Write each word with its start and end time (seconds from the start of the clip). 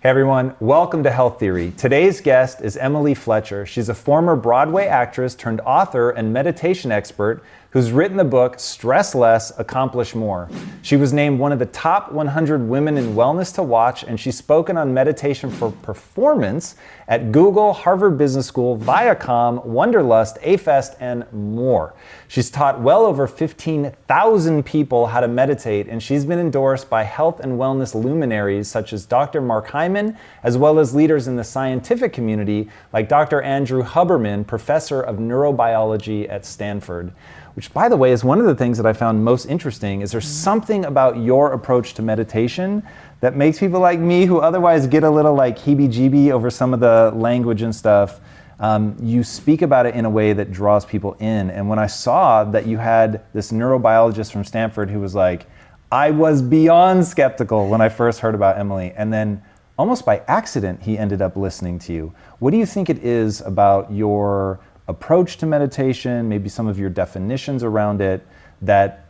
Hey 0.00 0.10
everyone, 0.10 0.54
welcome 0.60 1.02
to 1.02 1.10
Health 1.10 1.40
Theory. 1.40 1.72
Today's 1.76 2.20
guest 2.20 2.60
is 2.60 2.76
Emily 2.76 3.14
Fletcher. 3.14 3.66
She's 3.66 3.88
a 3.88 3.94
former 3.94 4.36
Broadway 4.36 4.86
actress 4.86 5.34
turned 5.34 5.60
author 5.62 6.10
and 6.10 6.32
meditation 6.32 6.92
expert 6.92 7.42
who's 7.70 7.92
written 7.92 8.16
the 8.16 8.24
book 8.24 8.58
Stress 8.58 9.14
Less, 9.14 9.56
Accomplish 9.58 10.14
More. 10.14 10.48
She 10.80 10.96
was 10.96 11.12
named 11.12 11.38
one 11.38 11.52
of 11.52 11.58
the 11.58 11.66
top 11.66 12.10
100 12.12 12.66
women 12.66 12.96
in 12.96 13.14
wellness 13.14 13.54
to 13.56 13.62
watch, 13.62 14.04
and 14.04 14.18
she's 14.18 14.38
spoken 14.38 14.78
on 14.78 14.94
meditation 14.94 15.50
for 15.50 15.70
performance 15.70 16.76
at 17.08 17.30
Google, 17.30 17.74
Harvard 17.74 18.16
Business 18.16 18.46
School, 18.46 18.78
Viacom, 18.78 19.64
Wanderlust, 19.66 20.38
AFest, 20.40 20.96
and 21.00 21.30
more. 21.32 21.94
She's 22.26 22.50
taught 22.50 22.80
well 22.80 23.04
over 23.04 23.26
15,000 23.26 24.62
people 24.64 25.06
how 25.06 25.20
to 25.20 25.28
meditate, 25.28 25.88
and 25.88 26.02
she's 26.02 26.24
been 26.24 26.38
endorsed 26.38 26.88
by 26.88 27.02
health 27.02 27.40
and 27.40 27.58
wellness 27.58 27.94
luminaries 27.94 28.68
such 28.68 28.94
as 28.94 29.04
Dr. 29.04 29.42
Mark 29.42 29.68
Hyman, 29.68 30.16
as 30.42 30.56
well 30.56 30.78
as 30.78 30.94
leaders 30.94 31.28
in 31.28 31.36
the 31.36 31.44
scientific 31.44 32.14
community 32.14 32.70
like 32.94 33.10
Dr. 33.10 33.42
Andrew 33.42 33.82
Huberman, 33.82 34.46
professor 34.46 35.02
of 35.02 35.16
neurobiology 35.16 36.28
at 36.30 36.46
Stanford 36.46 37.12
which 37.58 37.74
by 37.74 37.88
the 37.88 37.96
way 37.96 38.12
is 38.12 38.22
one 38.22 38.38
of 38.38 38.46
the 38.46 38.54
things 38.54 38.76
that 38.76 38.86
I 38.86 38.92
found 38.92 39.24
most 39.24 39.46
interesting 39.46 40.00
is 40.00 40.12
there's 40.12 40.28
something 40.28 40.84
about 40.84 41.16
your 41.16 41.54
approach 41.54 41.94
to 41.94 42.02
meditation 42.02 42.84
that 43.18 43.34
makes 43.34 43.58
people 43.58 43.80
like 43.80 43.98
me 43.98 44.26
who 44.26 44.38
otherwise 44.38 44.86
get 44.86 45.02
a 45.02 45.10
little 45.10 45.34
like 45.34 45.58
heebie-jeebie 45.58 46.30
over 46.30 46.50
some 46.50 46.72
of 46.72 46.78
the 46.78 47.10
language 47.16 47.62
and 47.62 47.74
stuff 47.74 48.20
um, 48.60 48.96
you 49.02 49.24
speak 49.24 49.62
about 49.62 49.86
it 49.86 49.96
in 49.96 50.04
a 50.04 50.10
way 50.10 50.32
that 50.34 50.52
draws 50.52 50.86
people 50.86 51.14
in. 51.14 51.50
And 51.50 51.68
when 51.68 51.80
I 51.80 51.88
saw 51.88 52.44
that 52.44 52.68
you 52.68 52.78
had 52.78 53.24
this 53.32 53.50
neurobiologist 53.50 54.30
from 54.30 54.44
Stanford 54.44 54.88
who 54.88 55.00
was 55.00 55.16
like 55.16 55.46
I 55.90 56.12
was 56.12 56.42
beyond 56.42 57.06
skeptical 57.06 57.68
when 57.68 57.80
I 57.80 57.88
first 57.88 58.20
heard 58.20 58.36
about 58.36 58.56
Emily 58.56 58.92
and 58.96 59.12
then 59.12 59.42
almost 59.76 60.06
by 60.06 60.22
accident 60.28 60.82
he 60.84 60.96
ended 60.96 61.20
up 61.20 61.34
listening 61.34 61.80
to 61.80 61.92
you. 61.92 62.14
What 62.38 62.52
do 62.52 62.56
you 62.56 62.66
think 62.66 62.88
it 62.88 62.98
is 62.98 63.40
about 63.40 63.90
your 63.90 64.60
approach 64.88 65.36
to 65.38 65.46
meditation, 65.46 66.28
maybe 66.28 66.48
some 66.48 66.66
of 66.66 66.78
your 66.78 66.90
definitions 66.90 67.62
around 67.62 68.00
it 68.00 68.26
that 68.62 69.04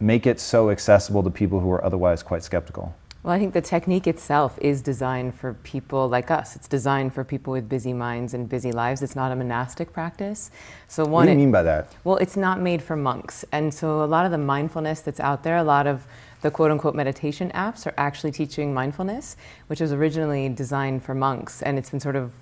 make 0.00 0.26
it 0.26 0.38
so 0.40 0.70
accessible 0.70 1.22
to 1.24 1.30
people 1.30 1.60
who 1.60 1.70
are 1.70 1.84
otherwise 1.84 2.22
quite 2.22 2.42
skeptical? 2.42 2.94
Well, 3.24 3.34
I 3.34 3.40
think 3.40 3.52
the 3.52 3.60
technique 3.60 4.06
itself 4.06 4.56
is 4.60 4.80
designed 4.80 5.34
for 5.34 5.54
people 5.64 6.08
like 6.08 6.30
us. 6.30 6.54
It's 6.54 6.68
designed 6.68 7.12
for 7.12 7.24
people 7.24 7.52
with 7.52 7.68
busy 7.68 7.92
minds 7.92 8.32
and 8.32 8.48
busy 8.48 8.70
lives. 8.70 9.02
It's 9.02 9.16
not 9.16 9.32
a 9.32 9.36
monastic 9.36 9.92
practice. 9.92 10.52
So 10.86 11.02
one. 11.02 11.12
What 11.12 11.22
do 11.24 11.28
you 11.30 11.34
it, 11.34 11.38
mean 11.38 11.50
by 11.50 11.64
that? 11.64 11.92
Well, 12.04 12.16
it's 12.18 12.36
not 12.36 12.60
made 12.60 12.80
for 12.80 12.94
monks, 12.94 13.44
and 13.50 13.74
so 13.74 14.04
a 14.04 14.06
lot 14.06 14.24
of 14.24 14.30
the 14.30 14.38
mindfulness 14.38 15.00
that's 15.00 15.18
out 15.18 15.42
there, 15.42 15.56
a 15.56 15.64
lot 15.64 15.88
of 15.88 16.06
the 16.42 16.50
quote 16.52 16.70
unquote 16.70 16.94
meditation 16.94 17.50
apps 17.56 17.86
are 17.86 17.94
actually 17.98 18.30
teaching 18.30 18.72
mindfulness, 18.72 19.36
which 19.66 19.80
was 19.80 19.92
originally 19.92 20.48
designed 20.48 21.02
for 21.02 21.12
monks, 21.12 21.60
and 21.60 21.76
it's 21.76 21.90
been 21.90 22.00
sort 22.00 22.16
of 22.16 22.32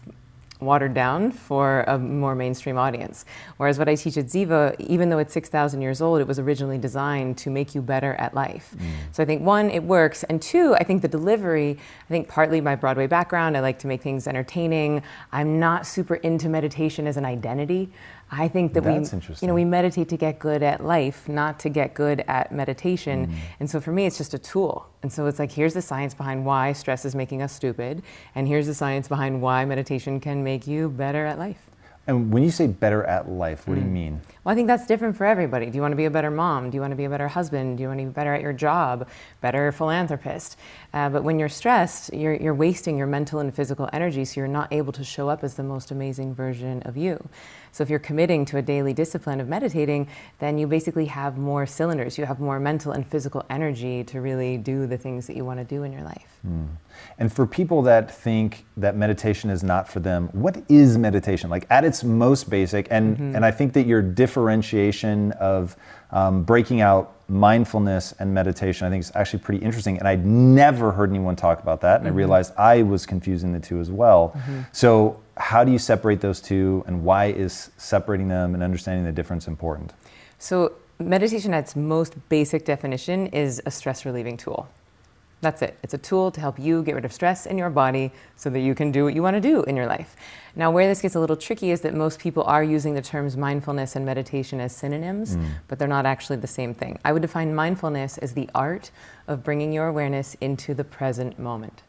watered 0.60 0.94
down 0.94 1.30
for 1.30 1.82
a 1.86 1.98
more 1.98 2.34
mainstream 2.34 2.78
audience. 2.78 3.24
Whereas 3.56 3.78
what 3.78 3.88
I 3.88 3.94
teach 3.94 4.16
at 4.16 4.26
Ziva, 4.26 4.78
even 4.80 5.10
though 5.10 5.18
it's 5.18 5.34
6,000 5.34 5.82
years 5.82 6.00
old, 6.00 6.20
it 6.20 6.26
was 6.26 6.38
originally 6.38 6.78
designed 6.78 7.38
to 7.38 7.50
make 7.50 7.74
you 7.74 7.82
better 7.82 8.14
at 8.14 8.34
life. 8.34 8.74
Mm. 8.76 8.86
So 9.12 9.22
I 9.22 9.26
think 9.26 9.42
one, 9.42 9.70
it 9.70 9.82
works. 9.82 10.22
And 10.24 10.40
two, 10.40 10.74
I 10.74 10.84
think 10.84 11.02
the 11.02 11.08
delivery, 11.08 11.78
I 11.78 12.08
think 12.08 12.28
partly 12.28 12.60
my 12.60 12.74
Broadway 12.74 13.06
background, 13.06 13.56
I 13.56 13.60
like 13.60 13.78
to 13.80 13.86
make 13.86 14.02
things 14.02 14.26
entertaining. 14.26 15.02
I'm 15.32 15.60
not 15.60 15.86
super 15.86 16.16
into 16.16 16.48
meditation 16.48 17.06
as 17.06 17.16
an 17.16 17.24
identity. 17.24 17.90
I 18.30 18.48
think 18.48 18.72
that 18.72 18.82
That's 18.82 19.12
we, 19.12 19.36
you 19.40 19.46
know, 19.46 19.54
we 19.54 19.64
meditate 19.64 20.08
to 20.08 20.16
get 20.16 20.40
good 20.40 20.62
at 20.62 20.84
life, 20.84 21.28
not 21.28 21.60
to 21.60 21.68
get 21.68 21.94
good 21.94 22.24
at 22.26 22.50
meditation. 22.50 23.28
Mm. 23.28 23.34
And 23.60 23.70
so 23.70 23.80
for 23.80 23.92
me, 23.92 24.04
it's 24.04 24.18
just 24.18 24.34
a 24.34 24.38
tool. 24.38 24.88
And 25.02 25.12
so 25.12 25.26
it's 25.26 25.38
like, 25.38 25.52
here's 25.52 25.74
the 25.74 25.82
science 25.82 26.12
behind 26.12 26.44
why 26.44 26.72
stress 26.72 27.04
is 27.04 27.14
making 27.14 27.40
us 27.40 27.52
stupid, 27.52 28.02
and 28.34 28.48
here's 28.48 28.66
the 28.66 28.74
science 28.74 29.06
behind 29.06 29.40
why 29.40 29.64
meditation 29.64 30.18
can 30.18 30.42
make 30.42 30.66
you 30.66 30.88
better 30.88 31.24
at 31.24 31.38
life. 31.38 31.70
And 32.08 32.32
when 32.32 32.44
you 32.44 32.52
say 32.52 32.68
better 32.68 33.02
at 33.02 33.28
life, 33.28 33.66
what 33.66 33.74
mm. 33.74 33.80
do 33.80 33.84
you 33.84 33.90
mm. 33.90 33.94
mean? 33.94 34.20
Well, 34.44 34.52
I 34.52 34.54
think 34.54 34.68
that's 34.68 34.86
different 34.86 35.16
for 35.16 35.26
everybody. 35.26 35.66
Do 35.66 35.74
you 35.74 35.82
want 35.82 35.90
to 35.92 35.96
be 35.96 36.04
a 36.04 36.10
better 36.10 36.30
mom? 36.30 36.70
Do 36.70 36.76
you 36.76 36.80
want 36.80 36.92
to 36.92 36.96
be 36.96 37.04
a 37.04 37.10
better 37.10 37.26
husband? 37.26 37.78
Do 37.78 37.82
you 37.82 37.88
want 37.88 37.98
to 37.98 38.06
be 38.06 38.12
better 38.12 38.32
at 38.32 38.42
your 38.42 38.52
job? 38.52 39.08
Better 39.40 39.72
philanthropist? 39.72 40.56
Uh, 40.94 41.08
but 41.08 41.24
when 41.24 41.40
you're 41.40 41.48
stressed, 41.48 42.14
you're, 42.14 42.34
you're 42.34 42.54
wasting 42.54 42.96
your 42.96 43.08
mental 43.08 43.40
and 43.40 43.52
physical 43.52 43.88
energy, 43.92 44.24
so 44.24 44.40
you're 44.40 44.46
not 44.46 44.72
able 44.72 44.92
to 44.92 45.02
show 45.02 45.28
up 45.28 45.42
as 45.42 45.54
the 45.54 45.64
most 45.64 45.90
amazing 45.90 46.32
version 46.32 46.80
of 46.82 46.96
you. 46.96 47.28
So 47.76 47.82
if 47.82 47.90
you're 47.90 47.98
committing 47.98 48.46
to 48.46 48.56
a 48.56 48.62
daily 48.62 48.94
discipline 48.94 49.38
of 49.38 49.48
meditating, 49.48 50.08
then 50.38 50.56
you 50.56 50.66
basically 50.66 51.04
have 51.06 51.36
more 51.36 51.66
cylinders. 51.66 52.16
You 52.16 52.24
have 52.24 52.40
more 52.40 52.58
mental 52.58 52.92
and 52.92 53.06
physical 53.06 53.44
energy 53.50 54.02
to 54.04 54.22
really 54.22 54.56
do 54.56 54.86
the 54.86 54.96
things 54.96 55.26
that 55.26 55.36
you 55.36 55.44
want 55.44 55.58
to 55.58 55.64
do 55.64 55.82
in 55.82 55.92
your 55.92 56.02
life. 56.02 56.40
Mm. 56.48 56.68
And 57.18 57.30
for 57.30 57.46
people 57.46 57.82
that 57.82 58.10
think 58.10 58.64
that 58.78 58.96
meditation 58.96 59.50
is 59.50 59.62
not 59.62 59.86
for 59.90 60.00
them, 60.00 60.30
what 60.32 60.62
is 60.70 60.96
meditation? 60.96 61.50
Like 61.50 61.66
at 61.68 61.84
its 61.84 62.02
most 62.02 62.48
basic, 62.48 62.88
and, 62.90 63.14
mm-hmm. 63.14 63.36
and 63.36 63.44
I 63.44 63.50
think 63.50 63.74
that 63.74 63.86
your 63.86 64.00
differentiation 64.00 65.32
of 65.32 65.76
um, 66.12 66.44
breaking 66.44 66.80
out 66.80 67.12
mindfulness 67.28 68.14
and 68.18 68.32
meditation, 68.32 68.86
I 68.86 68.90
think 68.90 69.04
is 69.04 69.12
actually 69.14 69.40
pretty 69.40 69.62
interesting. 69.62 69.98
And 69.98 70.08
I'd 70.08 70.24
never 70.24 70.92
heard 70.92 71.10
anyone 71.10 71.36
talk 71.36 71.60
about 71.60 71.82
that. 71.82 71.96
And 71.96 72.06
mm-hmm. 72.06 72.14
I 72.14 72.16
realized 72.16 72.54
I 72.56 72.84
was 72.84 73.04
confusing 73.04 73.52
the 73.52 73.60
two 73.60 73.80
as 73.80 73.90
well. 73.90 74.32
Mm-hmm. 74.34 74.60
So 74.72 75.20
how 75.36 75.64
do 75.64 75.72
you 75.72 75.78
separate 75.78 76.20
those 76.20 76.40
two 76.40 76.82
and 76.86 77.04
why 77.04 77.26
is 77.26 77.70
separating 77.76 78.28
them 78.28 78.54
and 78.54 78.62
understanding 78.62 79.04
the 79.04 79.12
difference 79.12 79.46
important? 79.46 79.92
So, 80.38 80.72
meditation 80.98 81.52
at 81.52 81.64
its 81.64 81.76
most 81.76 82.14
basic 82.28 82.64
definition 82.64 83.26
is 83.28 83.60
a 83.66 83.70
stress 83.70 84.04
relieving 84.04 84.36
tool. 84.36 84.68
That's 85.42 85.60
it. 85.60 85.78
It's 85.82 85.92
a 85.92 85.98
tool 85.98 86.30
to 86.30 86.40
help 86.40 86.58
you 86.58 86.82
get 86.82 86.94
rid 86.94 87.04
of 87.04 87.12
stress 87.12 87.44
in 87.44 87.58
your 87.58 87.68
body 87.68 88.10
so 88.36 88.48
that 88.48 88.60
you 88.60 88.74
can 88.74 88.90
do 88.90 89.04
what 89.04 89.14
you 89.14 89.22
want 89.22 89.34
to 89.34 89.40
do 89.40 89.62
in 89.64 89.76
your 89.76 89.86
life. 89.86 90.16
Now, 90.56 90.70
where 90.70 90.88
this 90.88 91.02
gets 91.02 91.14
a 91.14 91.20
little 91.20 91.36
tricky 91.36 91.70
is 91.70 91.82
that 91.82 91.94
most 91.94 92.18
people 92.18 92.42
are 92.44 92.64
using 92.64 92.94
the 92.94 93.02
terms 93.02 93.36
mindfulness 93.36 93.96
and 93.96 94.06
meditation 94.06 94.60
as 94.60 94.74
synonyms, 94.74 95.36
mm. 95.36 95.46
but 95.68 95.78
they're 95.78 95.86
not 95.86 96.06
actually 96.06 96.36
the 96.38 96.46
same 96.46 96.72
thing. 96.72 96.98
I 97.04 97.12
would 97.12 97.20
define 97.20 97.54
mindfulness 97.54 98.16
as 98.18 98.32
the 98.32 98.48
art 98.54 98.90
of 99.28 99.44
bringing 99.44 99.72
your 99.72 99.88
awareness 99.88 100.34
into 100.40 100.72
the 100.72 100.84
present 100.84 101.38
moment. 101.38 101.82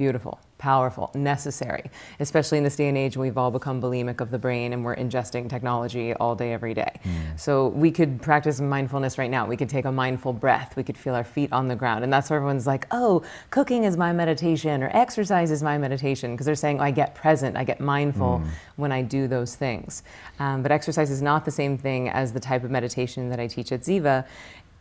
Beautiful 0.00 0.40
powerful, 0.60 1.10
necessary, 1.14 1.90
especially 2.20 2.58
in 2.58 2.64
this 2.64 2.76
day 2.76 2.86
and 2.86 2.96
age 2.96 3.16
when 3.16 3.26
we've 3.26 3.38
all 3.38 3.50
become 3.50 3.80
bulimic 3.80 4.20
of 4.20 4.30
the 4.30 4.38
brain 4.38 4.74
and 4.74 4.84
we're 4.84 4.94
ingesting 4.94 5.48
technology 5.48 6.12
all 6.14 6.34
day, 6.34 6.52
every 6.52 6.74
day. 6.74 7.00
Mm. 7.02 7.40
So 7.40 7.68
we 7.68 7.90
could 7.90 8.20
practice 8.20 8.60
mindfulness 8.60 9.16
right 9.16 9.30
now. 9.30 9.46
We 9.46 9.56
could 9.56 9.70
take 9.70 9.86
a 9.86 9.92
mindful 9.92 10.34
breath. 10.34 10.76
We 10.76 10.82
could 10.82 10.98
feel 10.98 11.14
our 11.14 11.24
feet 11.24 11.50
on 11.50 11.66
the 11.66 11.74
ground. 11.74 12.04
And 12.04 12.12
that's 12.12 12.28
where 12.28 12.36
everyone's 12.36 12.66
like, 12.66 12.86
oh, 12.90 13.22
cooking 13.48 13.84
is 13.84 13.96
my 13.96 14.12
meditation 14.12 14.82
or 14.82 14.90
exercise 14.92 15.50
is 15.50 15.62
my 15.62 15.78
meditation 15.78 16.32
because 16.32 16.44
they're 16.44 16.54
saying, 16.54 16.78
oh, 16.78 16.84
I 16.84 16.90
get 16.90 17.14
present, 17.14 17.56
I 17.56 17.64
get 17.64 17.80
mindful 17.80 18.42
mm. 18.44 18.50
when 18.76 18.92
I 18.92 19.00
do 19.00 19.26
those 19.26 19.56
things. 19.56 20.02
Um, 20.38 20.62
but 20.62 20.70
exercise 20.70 21.10
is 21.10 21.22
not 21.22 21.46
the 21.46 21.50
same 21.50 21.78
thing 21.78 22.10
as 22.10 22.34
the 22.34 22.40
type 22.40 22.64
of 22.64 22.70
meditation 22.70 23.30
that 23.30 23.40
I 23.40 23.46
teach 23.46 23.72
at 23.72 23.80
Ziva 23.80 24.26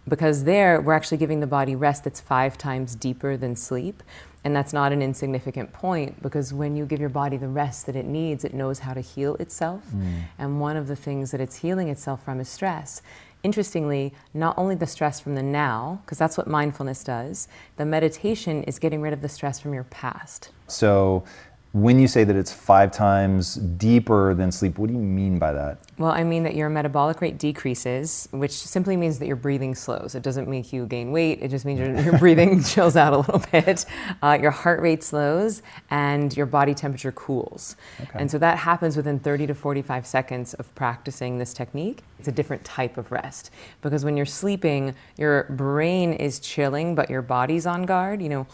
because 0.09 0.44
there 0.44 0.81
we're 0.81 0.94
actually 0.94 1.18
giving 1.18 1.40
the 1.40 1.47
body 1.47 1.75
rest 1.75 2.03
that's 2.03 2.20
five 2.20 2.58
times 2.58 2.96
deeper 2.96 3.38
than 3.38 3.56
sleep. 3.56 4.03
And 4.44 4.56
that's 4.56 4.72
not 4.72 4.94
an 4.94 5.02
insignificant 5.02 5.74
point 5.74 6.22
because 6.24 6.53
when 6.53 6.76
you 6.76 6.85
give 6.85 7.00
your 7.00 7.09
body 7.09 7.35
the 7.35 7.50
rest 7.50 7.85
that 7.88 7.96
it 7.96 8.06
needs, 8.06 8.46
it 8.46 8.53
knows 8.53 8.79
how 8.79 8.94
to 8.94 9.02
heal 9.02 9.35
itself. 9.35 9.84
Mm. 9.94 10.22
And 10.38 10.61
one 10.61 10.78
of 10.78 10.88
the 10.88 10.96
things 10.96 11.32
that 11.32 11.41
it's 11.41 11.58
healing 11.58 11.90
itself 11.90 12.23
from 12.23 12.40
is 12.40 12.47
stress. 12.47 13.02
Interestingly, 13.44 14.14
not 14.34 14.58
only 14.58 14.76
the 14.76 14.88
stress 14.88 15.20
from 15.20 15.35
the 15.35 15.44
now, 15.44 16.02
because 16.03 16.17
that's 16.17 16.38
what 16.38 16.47
mindfulness 16.47 17.03
does, 17.03 17.47
the 17.78 17.85
meditation 17.85 18.64
is 18.64 18.79
getting 18.79 19.02
rid 19.02 19.14
of 19.14 19.22
the 19.22 19.29
stress 19.29 19.59
from 19.59 19.73
your 19.73 19.85
past. 19.85 20.50
So 20.67 21.23
when 21.71 21.99
you 21.99 22.07
say 22.07 22.23
that 22.23 22.35
it's 22.35 22.51
five 22.51 22.91
times 22.91 23.55
deeper 23.55 24.33
than 24.33 24.51
sleep, 24.51 24.79
what 24.79 24.87
do 24.87 24.93
you 24.93 24.99
mean 24.99 25.37
by 25.37 25.53
that? 25.53 25.77
Well, 25.99 26.11
I 26.11 26.23
mean 26.23 26.41
that 26.43 26.55
your 26.55 26.67
metabolic 26.67 27.21
rate 27.21 27.37
decreases, 27.37 28.27
which 28.31 28.53
simply 28.53 28.97
means 28.97 29.19
that 29.19 29.27
your 29.27 29.35
breathing 29.35 29.75
slows. 29.75 30.16
It 30.16 30.23
doesn't 30.23 30.47
make 30.47 30.73
you 30.73 30.87
gain 30.87 31.11
weight, 31.11 31.39
it 31.43 31.49
just 31.49 31.66
means 31.66 31.79
your, 31.79 31.99
your 31.99 32.17
breathing 32.19 32.63
chills 32.63 32.95
out 32.95 33.13
a 33.13 33.17
little 33.17 33.43
bit. 33.51 33.85
Uh, 34.23 34.39
your 34.41 34.49
heart 34.49 34.81
rate 34.81 35.03
slows 35.03 35.61
and 35.91 36.35
your 36.35 36.47
body 36.47 36.73
temperature 36.73 37.11
cools. 37.11 37.75
Okay. 38.01 38.19
And 38.19 38.31
so 38.31 38.39
that 38.39 38.57
happens 38.57 38.97
within 38.97 39.19
30 39.19 39.47
to 39.47 39.55
45 39.55 40.07
seconds 40.07 40.55
of 40.55 40.73
practicing 40.73 41.37
this 41.37 41.53
technique. 41.53 42.01
It's 42.17 42.27
a 42.27 42.31
different 42.31 42.63
type 42.66 42.97
of 42.97 43.11
rest 43.11 43.51
because 43.81 44.03
when 44.03 44.17
you're 44.17 44.25
sleeping, 44.25 44.95
your 45.17 45.43
brain 45.51 46.13
is 46.13 46.39
chilling, 46.39 46.95
but 46.95 47.09
your 47.09 47.21
body's 47.21 47.67
on 47.67 47.83
guard. 47.83 48.21
You 48.21 48.29
know, 48.29 48.47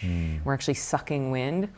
Mm. 0.00 0.44
We're 0.44 0.54
actually 0.54 0.74
sucking 0.74 1.30
wind, 1.30 1.68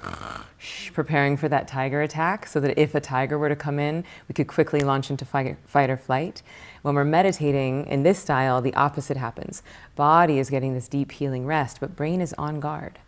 preparing 0.92 1.36
for 1.36 1.48
that 1.48 1.68
tiger 1.68 2.02
attack 2.02 2.46
so 2.46 2.60
that 2.60 2.78
if 2.78 2.94
a 2.94 3.00
tiger 3.00 3.38
were 3.38 3.48
to 3.48 3.56
come 3.56 3.78
in, 3.78 4.04
we 4.28 4.32
could 4.32 4.48
quickly 4.48 4.80
launch 4.80 5.10
into 5.10 5.24
fight, 5.24 5.56
fight 5.66 5.90
or 5.90 5.96
flight. 5.96 6.42
When 6.82 6.94
we're 6.94 7.04
meditating 7.04 7.86
in 7.86 8.02
this 8.02 8.18
style, 8.18 8.60
the 8.60 8.74
opposite 8.74 9.16
happens. 9.16 9.62
Body 9.94 10.38
is 10.38 10.50
getting 10.50 10.74
this 10.74 10.88
deep 10.88 11.12
healing 11.12 11.46
rest, 11.46 11.80
but 11.80 11.96
brain 11.96 12.20
is 12.20 12.34
on 12.34 12.60
guard. 12.60 12.98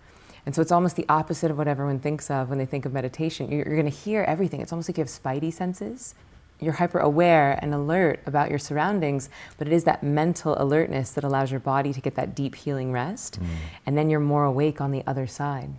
And 0.47 0.55
so 0.55 0.63
it's 0.63 0.73
almost 0.73 0.97
the 0.97 1.07
opposite 1.09 1.51
of 1.51 1.59
what 1.59 1.69
everyone 1.69 1.99
thinks 1.99 2.31
of 2.31 2.49
when 2.49 2.59
they 2.59 2.67
think 2.67 2.87
of 2.87 2.93
meditation. 2.93 3.51
You're, 3.51 3.67
you're 3.67 3.77
going 3.77 3.91
to 3.91 3.91
hear 3.91 4.23
everything. 4.23 4.61
It's 4.61 4.73
almost 4.73 4.89
like 4.89 4.97
you 4.97 5.03
have 5.03 5.09
spidey 5.09 5.53
senses. 5.53 6.15
You're 6.61 6.75
hyper 6.75 6.99
aware 6.99 7.59
and 7.63 7.73
alert 7.75 8.21
about 8.27 8.51
your 8.51 8.59
surroundings, 8.59 9.31
but 9.59 9.67
it 9.67 9.73
is 9.73 9.85
that 9.85 10.03
mental 10.03 10.55
alertness 10.61 11.11
that 11.13 11.25
allows 11.25 11.51
your 11.51 11.61
body 11.61 11.93
to 11.93 12.01
get 12.01 12.15
that 12.17 12.35
deep 12.35 12.55
healing 12.55 12.93
rest. 12.93 13.41
Mm. 13.41 13.47
And 13.87 13.99
then 13.99 14.11
you're 14.11 14.21
more 14.21 14.45
awake 14.45 14.81
on 14.81 14.91
the 14.91 15.03
other 15.07 15.27
side. 15.27 15.71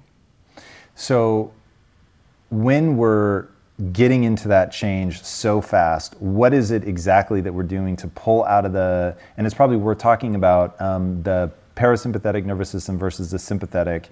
So 0.95 1.53
when 2.49 2.97
we're 2.97 3.47
getting 3.93 4.23
into 4.23 4.47
that 4.47 4.71
change 4.71 5.23
so 5.23 5.61
fast, 5.61 6.15
what 6.19 6.53
is 6.53 6.71
it 6.71 6.87
exactly 6.87 7.41
that 7.41 7.53
we're 7.53 7.63
doing 7.63 7.95
to 7.97 8.07
pull 8.09 8.43
out 8.45 8.65
of 8.65 8.73
the, 8.73 9.15
and 9.37 9.47
it's 9.47 9.55
probably 9.55 9.77
we're 9.77 9.95
talking 9.95 10.35
about 10.35 10.79
um, 10.81 11.23
the 11.23 11.51
parasympathetic 11.75 12.45
nervous 12.45 12.69
system 12.69 12.97
versus 12.97 13.31
the 13.31 13.39
sympathetic 13.39 14.09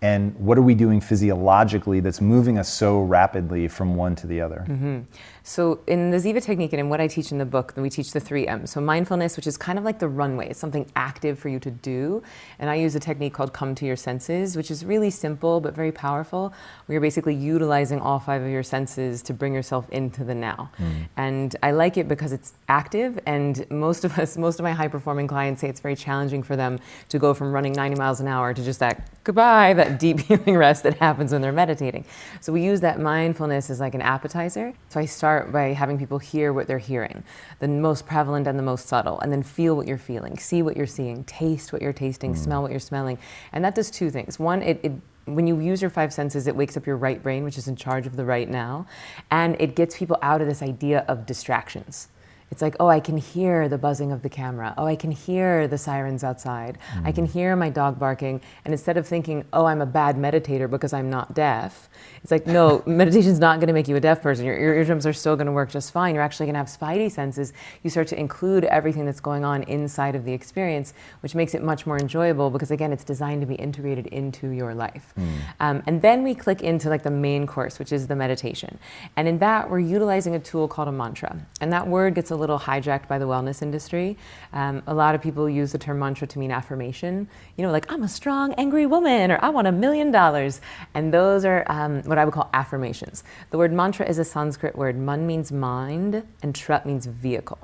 and 0.00 0.34
what 0.38 0.56
are 0.56 0.62
we 0.62 0.74
doing 0.74 1.00
physiologically 1.00 1.98
that's 2.00 2.20
moving 2.20 2.58
us 2.58 2.72
so 2.72 3.02
rapidly 3.02 3.66
from 3.66 3.96
one 3.96 4.14
to 4.16 4.28
the 4.28 4.40
other? 4.40 4.64
Mm-hmm. 4.68 5.00
So 5.48 5.80
in 5.86 6.10
the 6.10 6.18
Ziva 6.18 6.42
technique 6.42 6.74
and 6.74 6.80
in 6.80 6.90
what 6.90 7.00
I 7.00 7.06
teach 7.06 7.32
in 7.32 7.38
the 7.38 7.46
book, 7.46 7.72
we 7.74 7.88
teach 7.88 8.12
the 8.12 8.20
three 8.20 8.46
M's. 8.46 8.70
So 8.72 8.82
mindfulness, 8.82 9.34
which 9.34 9.46
is 9.46 9.56
kind 9.56 9.78
of 9.78 9.84
like 9.84 9.98
the 9.98 10.06
runway, 10.06 10.50
it's 10.50 10.60
something 10.60 10.84
active 10.94 11.38
for 11.38 11.48
you 11.48 11.58
to 11.60 11.70
do. 11.70 12.22
And 12.58 12.68
I 12.68 12.74
use 12.74 12.94
a 12.94 13.00
technique 13.00 13.32
called 13.32 13.54
come 13.54 13.74
to 13.76 13.86
your 13.86 13.96
senses, 13.96 14.58
which 14.58 14.70
is 14.70 14.84
really 14.84 15.08
simple 15.08 15.62
but 15.62 15.74
very 15.74 15.90
powerful. 15.90 16.52
Where 16.84 16.94
you're 16.94 17.00
basically 17.00 17.34
utilizing 17.34 17.98
all 17.98 18.18
five 18.18 18.42
of 18.42 18.50
your 18.50 18.62
senses 18.62 19.22
to 19.22 19.32
bring 19.32 19.54
yourself 19.54 19.88
into 19.88 20.22
the 20.22 20.34
now. 20.34 20.70
Mm. 20.78 21.08
And 21.16 21.56
I 21.62 21.70
like 21.70 21.96
it 21.96 22.08
because 22.08 22.32
it's 22.32 22.52
active 22.68 23.18
and 23.24 23.64
most 23.70 24.04
of 24.04 24.18
us, 24.18 24.36
most 24.36 24.58
of 24.58 24.64
my 24.64 24.72
high 24.72 24.88
performing 24.88 25.28
clients 25.28 25.62
say 25.62 25.70
it's 25.70 25.80
very 25.80 25.96
challenging 25.96 26.42
for 26.42 26.56
them 26.56 26.78
to 27.08 27.18
go 27.18 27.32
from 27.32 27.52
running 27.52 27.72
90 27.72 27.96
miles 27.96 28.20
an 28.20 28.28
hour 28.28 28.52
to 28.52 28.62
just 28.62 28.80
that 28.80 29.08
goodbye, 29.28 29.74
that 29.74 29.98
deep 29.98 30.20
healing 30.28 30.56
rest 30.56 30.82
that 30.82 30.96
happens 30.98 31.32
when 31.32 31.42
they're 31.42 31.52
meditating. 31.52 32.04
So 32.40 32.50
we 32.50 32.64
use 32.64 32.80
that 32.80 32.98
mindfulness 32.98 33.68
as 33.68 33.78
like 33.78 33.94
an 33.94 34.00
appetizer. 34.00 34.72
So 34.88 35.00
I 35.00 35.04
start 35.04 35.37
start 35.38 35.52
by 35.52 35.72
having 35.72 35.98
people 35.98 36.18
hear 36.18 36.52
what 36.52 36.66
they're 36.66 36.78
hearing, 36.78 37.22
the 37.60 37.68
most 37.68 38.06
prevalent 38.06 38.46
and 38.46 38.58
the 38.58 38.62
most 38.62 38.88
subtle, 38.88 39.20
and 39.20 39.30
then 39.30 39.42
feel 39.42 39.76
what 39.76 39.86
you're 39.86 39.98
feeling, 39.98 40.36
see 40.36 40.62
what 40.62 40.76
you're 40.76 40.86
seeing, 40.86 41.22
taste 41.24 41.72
what 41.72 41.80
you're 41.80 41.92
tasting, 41.92 42.34
mm. 42.34 42.36
smell 42.36 42.62
what 42.62 42.70
you're 42.72 42.80
smelling. 42.80 43.18
And 43.52 43.64
that 43.64 43.74
does 43.74 43.90
two 43.90 44.10
things. 44.10 44.38
One, 44.38 44.62
it, 44.62 44.80
it 44.82 44.92
when 45.26 45.46
you 45.46 45.60
use 45.60 45.80
your 45.80 45.90
five 45.90 46.12
senses, 46.12 46.46
it 46.46 46.56
wakes 46.56 46.76
up 46.76 46.86
your 46.86 46.96
right 46.96 47.22
brain, 47.22 47.44
which 47.44 47.58
is 47.58 47.68
in 47.68 47.76
charge 47.76 48.06
of 48.06 48.16
the 48.16 48.24
right 48.24 48.48
now, 48.48 48.86
and 49.30 49.56
it 49.60 49.76
gets 49.76 49.96
people 49.96 50.18
out 50.22 50.40
of 50.40 50.48
this 50.48 50.62
idea 50.62 51.04
of 51.06 51.26
distractions. 51.26 52.08
It's 52.50 52.62
like, 52.62 52.76
oh, 52.80 52.88
I 52.88 53.00
can 53.00 53.18
hear 53.18 53.68
the 53.68 53.78
buzzing 53.78 54.10
of 54.10 54.22
the 54.22 54.28
camera. 54.28 54.74
Oh, 54.78 54.86
I 54.86 54.96
can 54.96 55.10
hear 55.10 55.68
the 55.68 55.76
sirens 55.76 56.24
outside. 56.24 56.78
Mm. 56.94 57.06
I 57.06 57.12
can 57.12 57.26
hear 57.26 57.54
my 57.56 57.68
dog 57.68 57.98
barking. 57.98 58.40
And 58.64 58.72
instead 58.72 58.96
of 58.96 59.06
thinking, 59.06 59.44
oh, 59.52 59.66
I'm 59.66 59.82
a 59.82 59.86
bad 59.86 60.16
meditator 60.16 60.70
because 60.70 60.92
I'm 60.92 61.10
not 61.10 61.34
deaf, 61.34 61.88
it's 62.22 62.30
like, 62.30 62.46
no, 62.46 62.82
meditation's 62.86 63.38
not 63.38 63.58
going 63.58 63.68
to 63.68 63.74
make 63.74 63.86
you 63.86 63.96
a 63.96 64.00
deaf 64.00 64.22
person. 64.22 64.46
Your, 64.46 64.58
your 64.58 64.74
eardrums 64.74 65.06
are 65.06 65.12
still 65.12 65.36
going 65.36 65.46
to 65.46 65.52
work 65.52 65.70
just 65.70 65.92
fine. 65.92 66.14
You're 66.14 66.24
actually 66.24 66.46
going 66.46 66.54
to 66.54 66.58
have 66.58 66.68
spidey 66.68 67.10
senses. 67.10 67.52
You 67.82 67.90
start 67.90 68.08
to 68.08 68.18
include 68.18 68.64
everything 68.64 69.04
that's 69.04 69.20
going 69.20 69.44
on 69.44 69.62
inside 69.64 70.14
of 70.14 70.24
the 70.24 70.32
experience, 70.32 70.94
which 71.20 71.34
makes 71.34 71.54
it 71.54 71.62
much 71.62 71.86
more 71.86 71.98
enjoyable 71.98 72.50
because, 72.50 72.70
again, 72.70 72.92
it's 72.92 73.04
designed 73.04 73.42
to 73.42 73.46
be 73.46 73.56
integrated 73.56 74.06
into 74.06 74.48
your 74.48 74.74
life. 74.74 75.12
Mm. 75.18 75.28
Um, 75.60 75.82
and 75.86 76.00
then 76.00 76.22
we 76.22 76.34
click 76.34 76.62
into 76.62 76.88
like 76.88 77.02
the 77.02 77.10
main 77.10 77.46
course, 77.46 77.78
which 77.78 77.92
is 77.92 78.06
the 78.06 78.16
meditation. 78.16 78.78
And 79.16 79.28
in 79.28 79.38
that, 79.40 79.68
we're 79.68 79.80
utilizing 79.80 80.34
a 80.34 80.38
tool 80.38 80.66
called 80.66 80.88
a 80.88 80.92
mantra. 80.92 81.36
And 81.60 81.72
that 81.72 81.86
word 81.86 82.14
gets 82.14 82.30
a 82.30 82.37
little 82.38 82.58
hijacked 82.58 83.08
by 83.08 83.18
the 83.18 83.26
wellness 83.26 83.62
industry. 83.62 84.16
Um, 84.52 84.82
a 84.86 84.94
lot 84.94 85.14
of 85.14 85.22
people 85.22 85.48
use 85.48 85.72
the 85.72 85.78
term 85.78 85.98
mantra 85.98 86.26
to 86.26 86.38
mean 86.38 86.50
affirmation. 86.50 87.28
You 87.56 87.64
know, 87.64 87.72
like 87.72 87.90
I'm 87.92 88.02
a 88.02 88.08
strong, 88.08 88.54
angry 88.54 88.86
woman, 88.86 89.30
or 89.30 89.38
I 89.42 89.48
want 89.50 89.66
a 89.66 89.72
million 89.72 90.10
dollars. 90.10 90.60
And 90.94 91.12
those 91.12 91.44
are 91.44 91.64
um, 91.66 92.02
what 92.02 92.18
I 92.18 92.24
would 92.24 92.34
call 92.34 92.48
affirmations. 92.54 93.24
The 93.50 93.58
word 93.58 93.72
mantra 93.72 94.08
is 94.08 94.18
a 94.18 94.24
Sanskrit 94.24 94.76
word. 94.76 94.96
Man 94.96 95.26
means 95.26 95.52
mind, 95.52 96.22
and 96.42 96.54
tra 96.54 96.82
means 96.84 97.06
vehicle. 97.06 97.58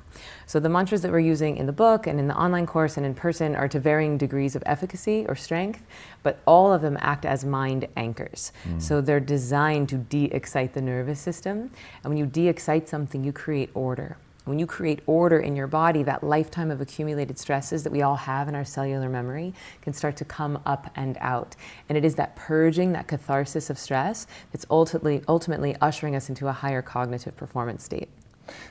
So 0.47 0.61
the 0.61 0.69
mantras 0.69 1.03
that 1.03 1.11
we're 1.11 1.21
using 1.21 1.57
in 1.57 1.67
the 1.67 1.73
book 1.73 2.07
and 2.07 2.21
in 2.21 2.29
the 2.29 2.37
online 2.37 2.67
course 2.67 2.97
and 2.97 3.07
in 3.07 3.15
person 3.15 3.55
are 3.55 3.69
to 3.69 3.81
varying 3.81 4.19
degrees 4.19 4.55
of 4.55 4.63
efficacy 4.67 5.25
or 5.29 5.35
strength, 5.35 5.83
but 6.23 6.41
all 6.47 6.73
of 6.73 6.83
them 6.83 6.99
act 7.01 7.25
as 7.25 7.45
mind 7.45 7.89
anchors. 7.97 8.53
Mm. 8.69 8.81
So 8.81 9.01
they're 9.01 9.21
designed 9.21 9.89
to 9.91 9.97
de 9.97 10.27
excite 10.27 10.75
the 10.75 10.83
nervous 10.83 11.21
system. 11.21 11.71
And 12.03 12.11
when 12.11 12.17
you 12.17 12.27
de 12.27 12.49
excite 12.49 12.89
something, 12.89 13.25
you 13.25 13.33
create 13.33 13.71
order. 13.75 14.17
When 14.45 14.59
you 14.59 14.67
create 14.67 15.01
order 15.07 15.39
in 15.39 15.57
your 15.57 15.67
body, 15.67 16.03
that 16.03 16.23
lifetime 16.23 16.71
of 16.71 16.83
accumulated 16.83 17.39
stresses 17.39 17.83
that 17.83 17.91
we 17.91 18.03
all 18.03 18.17
have 18.17 18.47
in 18.47 18.55
our 18.55 18.65
cellular 18.65 19.09
memory 19.09 19.55
can 19.81 19.95
start 19.95 20.19
to 20.19 20.25
come 20.27 20.59
up 20.67 20.91
and 20.97 21.17
out. 21.21 21.57
And 21.89 21.97
it 21.97 22.05
is 22.05 22.17
that 22.17 22.37
purging, 22.37 22.93
that 22.93 23.09
catharsis 23.09 23.71
of 23.71 23.79
stress, 23.79 24.27
that's 24.53 24.67
ultimately, 24.69 25.23
ultimately 25.29 25.75
ushering 25.81 26.15
us 26.15 26.29
into 26.29 26.49
a 26.49 26.53
higher 26.53 26.83
cognitive 26.83 27.35
performance 27.39 27.85
state. 27.85 28.11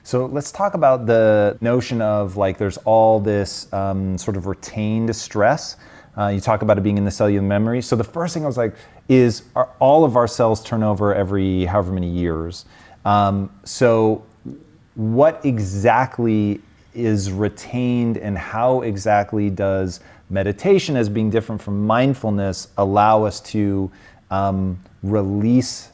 So 0.04 0.28
let's 0.28 0.52
talk 0.52 0.76
about 0.76 1.08
the 1.08 1.58
notion 1.60 2.04
of 2.04 2.38
like 2.38 2.60
there's 2.60 2.78
all 2.78 3.20
this 3.20 3.72
um, 3.74 4.16
sort 4.20 4.38
of 4.38 4.46
retained 4.46 5.16
stress. 5.16 5.78
Uh, 6.16 6.28
you 6.28 6.40
talk 6.40 6.62
about 6.62 6.78
it 6.78 6.82
being 6.82 7.00
in 7.00 7.06
the 7.06 7.12
cellular 7.12 7.42
memory. 7.42 7.82
So 7.82 7.96
the 7.96 8.04
first 8.04 8.36
thing 8.36 8.44
I 8.44 8.48
was 8.48 8.58
like 8.58 8.76
is 9.10 9.42
all 9.80 10.06
of 10.06 10.16
our 10.16 10.28
cells 10.28 10.64
turn 10.64 10.84
over 10.84 11.16
every 11.16 11.66
however 11.66 11.92
many 11.92 12.10
years. 12.10 12.66
Um, 13.06 13.50
so 13.64 14.24
what 14.96 15.44
exactly 15.46 16.62
is 16.94 17.32
retained 17.32 18.18
and 18.18 18.38
how 18.38 18.82
exactly 18.82 19.50
does 19.50 20.00
meditation 20.30 20.96
as 20.96 21.10
being 21.10 21.30
different 21.30 21.62
from 21.62 21.86
mindfulness 21.86 22.68
allow 22.78 23.24
us 23.24 23.40
to 23.40 23.92
um, 24.32 24.80
release 25.02 25.90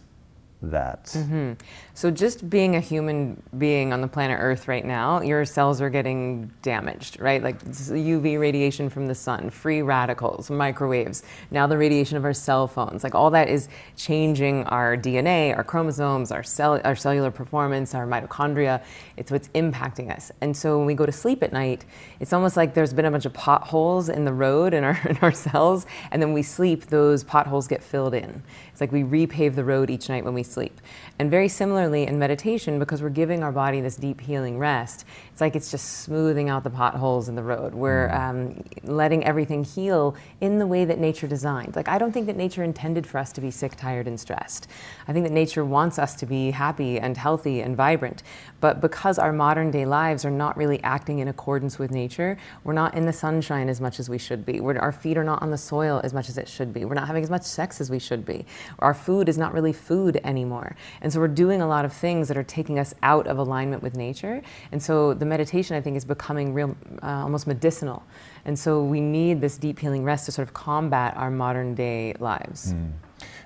that. 0.61 1.05
Mm-hmm. 1.05 1.53
So, 1.99 2.09
just 2.09 2.49
being 2.49 2.77
a 2.77 2.79
human 2.79 3.43
being 3.57 3.91
on 3.91 3.99
the 3.99 4.07
planet 4.07 4.37
Earth 4.39 4.69
right 4.69 4.85
now, 4.85 5.19
your 5.19 5.43
cells 5.43 5.81
are 5.81 5.89
getting 5.89 6.49
damaged, 6.61 7.19
right? 7.19 7.43
Like 7.43 7.61
UV 7.65 8.39
radiation 8.39 8.89
from 8.89 9.07
the 9.07 9.15
sun, 9.15 9.49
free 9.49 9.81
radicals, 9.81 10.49
microwaves, 10.49 11.23
now 11.51 11.67
the 11.67 11.77
radiation 11.77 12.15
of 12.15 12.23
our 12.23 12.33
cell 12.33 12.69
phones. 12.69 13.03
Like 13.03 13.15
all 13.15 13.29
that 13.31 13.49
is 13.49 13.67
changing 13.97 14.63
our 14.67 14.95
DNA, 14.95 15.53
our 15.53 15.65
chromosomes, 15.65 16.31
our, 16.31 16.41
cell, 16.41 16.79
our 16.85 16.95
cellular 16.95 17.31
performance, 17.31 17.93
our 17.93 18.07
mitochondria. 18.07 18.81
It's 19.17 19.29
what's 19.29 19.49
impacting 19.49 20.09
us. 20.09 20.31
And 20.39 20.55
so, 20.55 20.77
when 20.77 20.87
we 20.87 20.93
go 20.93 21.05
to 21.05 21.11
sleep 21.11 21.43
at 21.43 21.51
night, 21.51 21.83
it's 22.21 22.31
almost 22.31 22.55
like 22.55 22.75
there's 22.75 22.93
been 22.93 23.03
a 23.03 23.11
bunch 23.11 23.25
of 23.25 23.33
potholes 23.33 24.07
in 24.07 24.23
the 24.23 24.31
road 24.31 24.73
in 24.73 24.85
our, 24.85 24.97
in 25.09 25.17
our 25.17 25.33
cells, 25.33 25.85
and 26.11 26.21
then 26.21 26.31
we 26.31 26.43
sleep, 26.43 26.85
those 26.85 27.25
potholes 27.25 27.67
get 27.67 27.83
filled 27.83 28.13
in. 28.13 28.41
It's 28.71 28.79
like 28.79 28.93
we 28.93 29.03
repave 29.03 29.55
the 29.55 29.65
road 29.65 29.89
each 29.89 30.07
night 30.07 30.23
when 30.23 30.33
we 30.33 30.43
sleep. 30.43 30.79
And 31.19 31.29
very 31.29 31.49
similarly 31.89 32.07
in 32.07 32.19
meditation, 32.19 32.77
because 32.77 33.01
we're 33.01 33.09
giving 33.09 33.43
our 33.43 33.51
body 33.51 33.81
this 33.81 33.95
deep 33.95 34.21
healing 34.21 34.59
rest, 34.59 35.05
it's 35.31 35.41
like 35.41 35.55
it's 35.55 35.71
just 35.71 36.03
smoothing 36.03 36.47
out 36.47 36.63
the 36.63 36.69
potholes 36.69 37.27
in 37.29 37.35
the 37.35 37.41
road. 37.41 37.73
We're 37.73 38.09
mm. 38.09 38.19
um, 38.19 38.63
letting 38.83 39.23
everything 39.23 39.63
heal 39.63 40.15
in 40.39 40.59
the 40.59 40.67
way 40.67 40.85
that 40.85 40.99
nature 40.99 41.27
designed. 41.27 41.75
Like, 41.75 41.87
I 41.87 41.97
don't 41.97 42.11
think 42.11 42.27
that 42.27 42.37
nature 42.37 42.63
intended 42.63 43.07
for 43.07 43.17
us 43.17 43.31
to 43.33 43.41
be 43.41 43.49
sick, 43.49 43.75
tired, 43.75 44.07
and 44.07 44.19
stressed. 44.19 44.67
I 45.07 45.13
think 45.13 45.25
that 45.25 45.33
nature 45.33 45.65
wants 45.65 45.97
us 45.97 46.15
to 46.17 46.27
be 46.27 46.51
happy 46.51 46.99
and 46.99 47.17
healthy 47.17 47.61
and 47.61 47.75
vibrant. 47.75 48.21
But 48.61 48.81
because 48.81 49.17
our 49.17 49.31
modern 49.31 49.71
day 49.71 49.85
lives 49.85 50.25
are 50.25 50.31
not 50.31 50.57
really 50.57 50.81
acting 50.83 51.19
in 51.19 51.27
accordance 51.27 51.79
with 51.79 51.91
nature, 51.91 52.37
we're 52.63 52.73
not 52.73 52.95
in 52.95 53.05
the 53.05 53.13
sunshine 53.13 53.69
as 53.69 53.79
much 53.79 53.99
as 53.99 54.09
we 54.09 54.17
should 54.17 54.45
be. 54.45 54.59
We're, 54.59 54.77
our 54.77 54.91
feet 54.91 55.17
are 55.17 55.23
not 55.23 55.41
on 55.41 55.51
the 55.51 55.57
soil 55.57 56.01
as 56.03 56.13
much 56.13 56.29
as 56.29 56.37
it 56.37 56.47
should 56.47 56.73
be. 56.73 56.85
We're 56.85 56.95
not 56.95 57.07
having 57.07 57.23
as 57.23 57.29
much 57.29 57.43
sex 57.43 57.79
as 57.79 57.89
we 57.89 57.99
should 57.99 58.25
be. 58.25 58.45
Our 58.79 58.93
food 58.93 59.29
is 59.29 59.37
not 59.37 59.53
really 59.53 59.73
food 59.73 60.19
anymore. 60.23 60.75
And 61.01 61.11
so 61.11 61.19
we're 61.19 61.27
doing 61.27 61.61
a 61.61 61.67
lot 61.67 61.85
of 61.85 61.93
things 61.93 62.27
that 62.27 62.37
are 62.37 62.43
taking 62.43 62.79
us 62.79 62.93
out 63.03 63.27
of 63.27 63.37
alignment 63.37 63.81
with 63.81 63.95
nature. 63.95 64.41
And 64.71 64.81
so 64.81 65.13
the 65.13 65.25
meditation, 65.25 65.75
I 65.75 65.81
think, 65.81 65.95
is 65.95 66.05
becoming 66.05 66.53
real, 66.53 66.75
uh, 67.01 67.07
almost 67.07 67.47
medicinal. 67.47 68.03
And 68.45 68.57
so 68.57 68.83
we 68.83 68.99
need 68.99 69.41
this 69.41 69.57
deep 69.57 69.79
healing 69.79 70.03
rest 70.03 70.25
to 70.25 70.31
sort 70.31 70.47
of 70.47 70.53
combat 70.53 71.15
our 71.15 71.31
modern 71.31 71.75
day 71.75 72.13
lives. 72.19 72.73
Mm. 72.73 72.91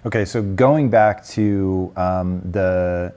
Okay, 0.05 0.25
so 0.25 0.41
going 0.41 0.89
back 0.89 1.25
to 1.27 1.91
um, 1.96 2.41
the 2.51 3.13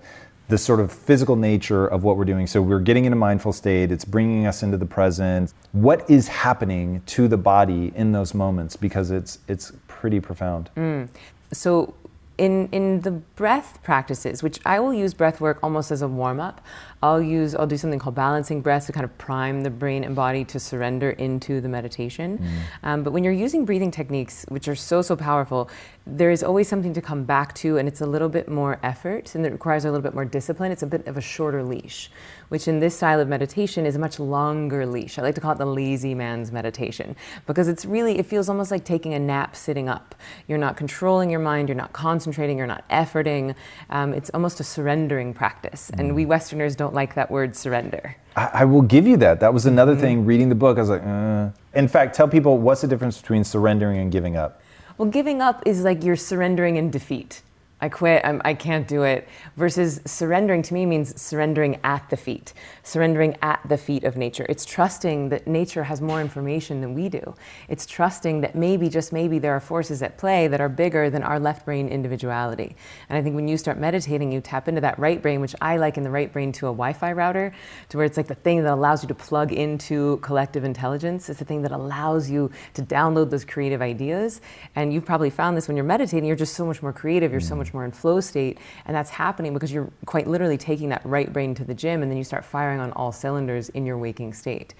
the 0.48 0.58
sort 0.58 0.80
of 0.80 0.92
physical 0.92 1.36
nature 1.36 1.86
of 1.86 2.04
what 2.04 2.16
we're 2.16 2.24
doing. 2.24 2.46
So 2.46 2.62
we're 2.62 2.80
getting 2.80 3.04
in 3.04 3.12
a 3.12 3.16
mindful 3.16 3.52
state, 3.52 3.90
it's 3.90 4.04
bringing 4.04 4.46
us 4.46 4.62
into 4.62 4.76
the 4.76 4.86
present. 4.86 5.52
What 5.72 6.08
is 6.08 6.28
happening 6.28 7.02
to 7.06 7.26
the 7.26 7.36
body 7.36 7.92
in 7.96 8.12
those 8.12 8.32
moments? 8.32 8.76
Because 8.76 9.10
it's, 9.10 9.40
it's 9.48 9.72
pretty 9.88 10.20
profound. 10.20 10.70
Mm. 10.76 11.08
So 11.52 11.94
in, 12.38 12.68
in 12.70 13.00
the 13.00 13.10
breath 13.10 13.78
practices, 13.82 14.42
which 14.42 14.60
I 14.66 14.80
will 14.80 14.92
use 14.92 15.14
breath 15.14 15.40
work 15.40 15.58
almost 15.62 15.90
as 15.90 16.02
a 16.02 16.08
warm 16.08 16.38
up, 16.40 16.60
I'll 17.02 17.20
use, 17.20 17.54
I'll 17.54 17.66
do 17.66 17.76
something 17.76 17.98
called 17.98 18.14
balancing 18.14 18.60
breath 18.60 18.86
to 18.86 18.92
kind 18.92 19.04
of 19.04 19.16
prime 19.16 19.62
the 19.62 19.70
brain 19.70 20.04
and 20.04 20.14
body 20.14 20.44
to 20.46 20.58
surrender 20.58 21.10
into 21.10 21.60
the 21.60 21.68
meditation. 21.68 22.38
Mm. 22.38 22.88
Um, 22.88 23.02
but 23.02 23.12
when 23.12 23.24
you're 23.24 23.32
using 23.32 23.64
breathing 23.64 23.90
techniques, 23.90 24.44
which 24.48 24.68
are 24.68 24.74
so, 24.74 25.02
so 25.02 25.16
powerful, 25.16 25.70
there 26.06 26.30
is 26.30 26.42
always 26.42 26.68
something 26.68 26.94
to 26.94 27.02
come 27.02 27.24
back 27.24 27.54
to, 27.54 27.78
and 27.78 27.88
it's 27.88 28.00
a 28.00 28.06
little 28.06 28.28
bit 28.28 28.48
more 28.48 28.78
effort 28.82 29.34
and 29.34 29.44
it 29.46 29.52
requires 29.52 29.84
a 29.84 29.90
little 29.90 30.02
bit 30.02 30.14
more 30.14 30.24
discipline. 30.24 30.72
It's 30.72 30.82
a 30.82 30.86
bit 30.86 31.06
of 31.06 31.16
a 31.16 31.20
shorter 31.20 31.62
leash, 31.62 32.10
which 32.48 32.68
in 32.68 32.80
this 32.80 32.96
style 32.96 33.20
of 33.20 33.28
meditation 33.28 33.86
is 33.86 33.96
a 33.96 33.98
much 33.98 34.18
longer 34.18 34.86
leash. 34.86 35.18
I 35.18 35.22
like 35.22 35.34
to 35.34 35.40
call 35.40 35.52
it 35.52 35.58
the 35.58 35.66
lazy 35.66 36.14
man's 36.14 36.52
meditation 36.52 37.16
because 37.46 37.68
it's 37.68 37.84
really, 37.84 38.18
it 38.18 38.26
feels 38.26 38.48
almost 38.48 38.70
like 38.70 38.84
taking 38.84 39.14
a 39.14 39.18
nap 39.18 39.56
sitting 39.56 39.88
up. 39.88 40.14
You're 40.48 40.58
not 40.58 40.76
controlling 40.76 41.30
your 41.30 41.40
mind, 41.40 41.68
you're 41.68 41.76
not 41.76 41.92
concentrating, 41.92 42.58
you're 42.58 42.66
not 42.66 42.88
efforting. 42.88 43.54
Um, 43.90 44.14
it's 44.14 44.30
almost 44.30 44.60
a 44.60 44.64
surrendering 44.64 45.34
practice. 45.34 45.90
Mm. 45.92 46.00
And 46.00 46.14
we 46.14 46.26
Westerners 46.26 46.76
don't 46.76 46.94
like 46.94 47.14
that 47.14 47.30
word 47.30 47.56
surrender. 47.56 48.16
I, 48.36 48.50
I 48.52 48.64
will 48.64 48.82
give 48.82 49.06
you 49.06 49.16
that. 49.18 49.40
That 49.40 49.52
was 49.52 49.66
another 49.66 49.92
mm-hmm. 49.92 50.00
thing 50.00 50.26
reading 50.26 50.48
the 50.48 50.54
book. 50.54 50.78
I 50.78 50.80
was 50.80 50.90
like, 50.90 51.02
uh. 51.02 51.50
in 51.74 51.88
fact, 51.88 52.14
tell 52.14 52.28
people 52.28 52.58
what's 52.58 52.82
the 52.82 52.88
difference 52.88 53.20
between 53.20 53.44
surrendering 53.44 53.98
and 53.98 54.12
giving 54.12 54.36
up? 54.36 54.62
Well, 54.98 55.08
giving 55.08 55.42
up 55.42 55.62
is 55.66 55.82
like 55.82 56.02
you're 56.04 56.16
surrendering 56.16 56.76
in 56.76 56.90
defeat. 56.90 57.42
I 57.78 57.90
quit, 57.90 58.24
I'm, 58.24 58.40
I 58.42 58.54
can 58.54 58.80
not 58.80 58.88
do 58.88 59.02
it. 59.02 59.28
Versus 59.56 60.00
surrendering 60.06 60.62
to 60.62 60.72
me 60.72 60.86
means 60.86 61.20
surrendering 61.20 61.78
at 61.84 62.08
the 62.08 62.16
feet, 62.16 62.54
surrendering 62.82 63.36
at 63.42 63.60
the 63.68 63.76
feet 63.76 64.04
of 64.04 64.16
nature. 64.16 64.46
It's 64.48 64.64
trusting 64.64 65.28
that 65.28 65.46
nature 65.46 65.84
has 65.84 66.00
more 66.00 66.22
information 66.22 66.80
than 66.80 66.94
we 66.94 67.10
do. 67.10 67.34
It's 67.68 67.84
trusting 67.84 68.40
that 68.40 68.54
maybe, 68.54 68.88
just 68.88 69.12
maybe, 69.12 69.38
there 69.38 69.52
are 69.52 69.60
forces 69.60 70.02
at 70.02 70.16
play 70.16 70.48
that 70.48 70.58
are 70.58 70.70
bigger 70.70 71.10
than 71.10 71.22
our 71.22 71.38
left 71.38 71.66
brain 71.66 71.88
individuality. 71.88 72.76
And 73.10 73.18
I 73.18 73.22
think 73.22 73.36
when 73.36 73.46
you 73.46 73.58
start 73.58 73.76
meditating, 73.78 74.32
you 74.32 74.40
tap 74.40 74.68
into 74.68 74.80
that 74.80 74.98
right 74.98 75.20
brain, 75.20 75.42
which 75.42 75.54
I 75.60 75.76
liken 75.76 76.02
the 76.02 76.10
right 76.10 76.32
brain 76.32 76.52
to 76.52 76.68
a 76.68 76.70
Wi 76.70 76.94
Fi 76.94 77.12
router, 77.12 77.52
to 77.90 77.96
where 77.98 78.06
it's 78.06 78.16
like 78.16 78.28
the 78.28 78.34
thing 78.34 78.62
that 78.64 78.72
allows 78.72 79.02
you 79.02 79.08
to 79.08 79.14
plug 79.14 79.52
into 79.52 80.16
collective 80.22 80.64
intelligence. 80.64 81.28
It's 81.28 81.40
the 81.40 81.44
thing 81.44 81.60
that 81.60 81.72
allows 81.72 82.30
you 82.30 82.50
to 82.72 82.82
download 82.82 83.28
those 83.28 83.44
creative 83.44 83.82
ideas. 83.82 84.40
And 84.74 84.94
you've 84.94 85.04
probably 85.04 85.28
found 85.28 85.58
this 85.58 85.68
when 85.68 85.76
you're 85.76 85.84
meditating, 85.84 86.24
you're 86.24 86.36
just 86.36 86.54
so 86.54 86.64
much 86.64 86.80
more 86.80 86.94
creative, 86.94 87.32
you're 87.32 87.40
so 87.42 87.54
mm. 87.54 87.58
much 87.58 87.65
more 87.72 87.84
in 87.84 87.92
flow 87.92 88.20
state. 88.20 88.58
And 88.84 88.94
that's 88.94 89.10
happening 89.10 89.54
because 89.54 89.72
you're 89.72 89.90
quite 90.06 90.26
literally 90.26 90.58
taking 90.58 90.88
that 90.90 91.02
right 91.04 91.32
brain 91.32 91.54
to 91.54 91.64
the 91.64 91.74
gym 91.74 92.02
and 92.02 92.10
then 92.10 92.18
you 92.18 92.24
start 92.24 92.44
firing 92.44 92.80
on 92.80 92.92
all 92.92 93.12
cylinders 93.12 93.68
in 93.70 93.86
your 93.86 93.98
waking 93.98 94.32
state. 94.32 94.74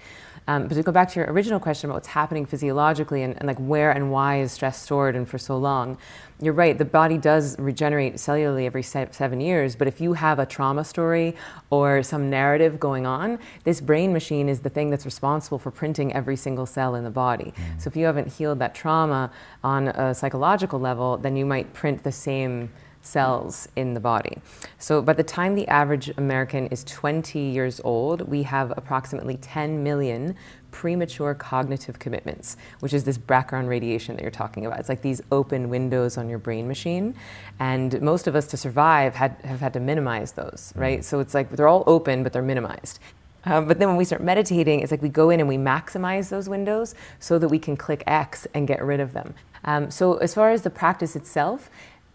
Um, 0.47 0.67
but 0.67 0.75
to 0.75 0.83
go 0.83 0.91
back 0.91 1.11
to 1.11 1.19
your 1.19 1.31
original 1.31 1.59
question 1.59 1.89
about 1.89 1.95
what's 1.95 2.07
happening 2.07 2.45
physiologically 2.45 3.21
and, 3.21 3.35
and, 3.37 3.47
like 3.47 3.57
where 3.57 3.91
and 3.91 4.11
why 4.11 4.39
is 4.39 4.53
stress 4.53 4.81
stored 4.81 5.15
and 5.15 5.27
for 5.27 5.37
so 5.37 5.57
long, 5.57 5.97
you're 6.39 6.53
right. 6.53 6.77
The 6.77 6.85
body 6.85 7.17
does 7.17 7.57
regenerate 7.59 8.15
cellularly 8.15 8.65
every 8.65 8.83
se- 8.83 9.09
seven 9.11 9.41
years. 9.41 9.75
But 9.75 9.87
if 9.87 9.99
you 9.99 10.13
have 10.13 10.39
a 10.39 10.45
trauma 10.45 10.85
story 10.85 11.35
or 11.69 12.01
some 12.03 12.29
narrative 12.29 12.79
going 12.79 13.05
on, 13.05 13.39
this 13.63 13.81
brain 13.81 14.13
machine 14.13 14.47
is 14.47 14.61
the 14.61 14.69
thing 14.69 14.89
that's 14.89 15.05
responsible 15.05 15.59
for 15.59 15.71
printing 15.71 16.13
every 16.13 16.35
single 16.37 16.65
cell 16.65 16.95
in 16.95 17.03
the 17.03 17.09
body. 17.09 17.53
Mm. 17.57 17.81
So 17.81 17.89
if 17.89 17.97
you 17.97 18.05
haven't 18.05 18.31
healed 18.31 18.59
that 18.59 18.73
trauma 18.73 19.31
on 19.63 19.89
a 19.89 20.13
psychological 20.13 20.79
level, 20.79 21.17
then 21.17 21.35
you 21.35 21.45
might 21.45 21.73
print 21.73 22.03
the 22.03 22.11
same 22.11 22.69
cells 23.07 23.67
in 23.75 23.93
the 23.93 23.99
body. 23.99 24.37
So 24.77 25.01
by 25.01 25.13
the 25.13 25.23
time 25.23 25.55
the 25.55 25.67
average 25.67 26.11
American 26.17 26.67
is 26.67 26.83
20 26.83 27.39
years 27.39 27.79
old, 27.83 28.21
we 28.21 28.43
have 28.43 28.71
approximately 28.77 29.37
10 29.37 29.83
million 29.83 30.35
premature 30.71 31.33
cognitive 31.33 31.97
commitments, 31.97 32.57
which 32.81 32.93
is 32.93 33.03
this 33.03 33.17
background 33.17 33.69
radiation 33.69 34.15
that 34.15 34.21
you're 34.21 34.29
talking 34.29 34.65
about. 34.65 34.79
It's 34.79 34.89
like 34.89 35.01
these 35.01 35.21
open 35.31 35.69
windows 35.69 36.17
on 36.17 36.29
your 36.29 36.37
brain 36.37 36.67
machine. 36.67 37.15
And 37.59 37.99
most 38.01 38.27
of 38.27 38.35
us 38.35 38.45
to 38.47 38.57
survive 38.57 39.15
had, 39.15 39.37
have 39.43 39.59
had 39.59 39.73
to 39.73 39.79
minimize 39.79 40.33
those, 40.33 40.73
mm. 40.75 40.81
right? 40.81 41.05
So 41.05 41.19
it's 41.19 41.33
like 41.33 41.49
they're 41.49 41.67
all 41.67 41.83
open, 41.87 42.21
but 42.21 42.33
they're 42.33 42.41
minimized. 42.43 42.99
Um, 43.45 43.65
but 43.65 43.79
then 43.79 43.87
when 43.87 43.97
we 43.97 44.03
start 44.03 44.21
meditating, 44.21 44.81
it's 44.81 44.91
like 44.91 45.01
we 45.01 45.09
go 45.09 45.29
in 45.29 45.39
and 45.39 45.47
we 45.47 45.57
maximize 45.57 46.29
those 46.29 46.49
windows 46.49 46.95
so 47.19 47.39
that 47.39 47.47
we 47.47 47.59
can 47.59 47.77
click 47.77 48.03
X 48.05 48.45
and 48.53 48.67
get 48.67 48.83
rid 48.83 48.99
of 48.99 49.13
them. 49.13 49.33
Um, 49.63 49.89
so 49.89 50.17
as 50.17 50.33
far 50.33 50.51
as 50.51 50.61
the 50.61 50.69
practice 50.69 51.15
itself, 51.15 51.69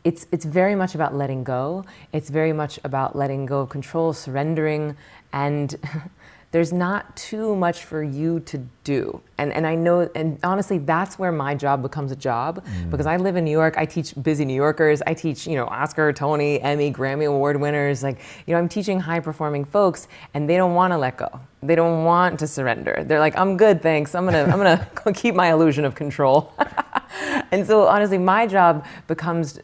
it's, 0.04 0.26
it's 0.32 0.44
very 0.44 0.74
much 0.74 0.94
about 0.94 1.14
letting 1.14 1.44
go. 1.44 1.84
It's 2.12 2.28
very 2.28 2.52
much 2.52 2.78
about 2.84 3.14
letting 3.14 3.46
go 3.46 3.60
of 3.60 3.68
control, 3.68 4.12
surrendering, 4.12 4.96
and 5.32 5.76
there's 6.52 6.72
not 6.72 7.16
too 7.16 7.56
much 7.56 7.84
for 7.84 8.02
you 8.02 8.38
to 8.40 8.58
do. 8.84 9.22
And, 9.38 9.52
and 9.54 9.66
I 9.66 9.74
know, 9.74 10.10
and 10.14 10.38
honestly, 10.44 10.76
that's 10.76 11.18
where 11.18 11.32
my 11.32 11.54
job 11.54 11.80
becomes 11.80 12.12
a 12.12 12.16
job 12.16 12.62
mm. 12.64 12.90
because 12.90 13.06
I 13.06 13.16
live 13.16 13.36
in 13.36 13.44
New 13.44 13.50
York. 13.50 13.78
I 13.78 13.86
teach 13.86 14.12
busy 14.22 14.44
New 14.44 14.54
Yorkers. 14.54 15.00
I 15.06 15.14
teach, 15.14 15.46
you 15.46 15.56
know, 15.56 15.64
Oscar, 15.64 16.12
Tony, 16.12 16.60
Emmy, 16.60 16.92
Grammy 16.92 17.26
Award 17.26 17.58
winners. 17.58 18.02
Like, 18.02 18.18
you 18.46 18.52
know, 18.52 18.58
I'm 18.58 18.68
teaching 18.68 19.00
high 19.00 19.20
performing 19.20 19.64
folks 19.64 20.08
and 20.34 20.48
they 20.48 20.58
don't 20.58 20.74
want 20.74 20.92
to 20.92 20.98
let 20.98 21.16
go. 21.16 21.40
They 21.62 21.74
don't 21.74 22.04
want 22.04 22.38
to 22.40 22.46
surrender. 22.46 23.02
They're 23.06 23.20
like, 23.20 23.38
I'm 23.38 23.56
good, 23.56 23.80
thanks. 23.80 24.14
I'm 24.14 24.26
going 24.26 24.34
to, 24.34 24.52
I'm 24.52 24.58
going 24.58 24.78
to 25.04 25.12
keep 25.14 25.34
my 25.34 25.52
illusion 25.52 25.86
of 25.86 25.94
control. 25.94 26.52
and 27.50 27.66
so 27.66 27.86
honestly, 27.86 28.18
my 28.18 28.46
job 28.46 28.84
becomes 29.06 29.58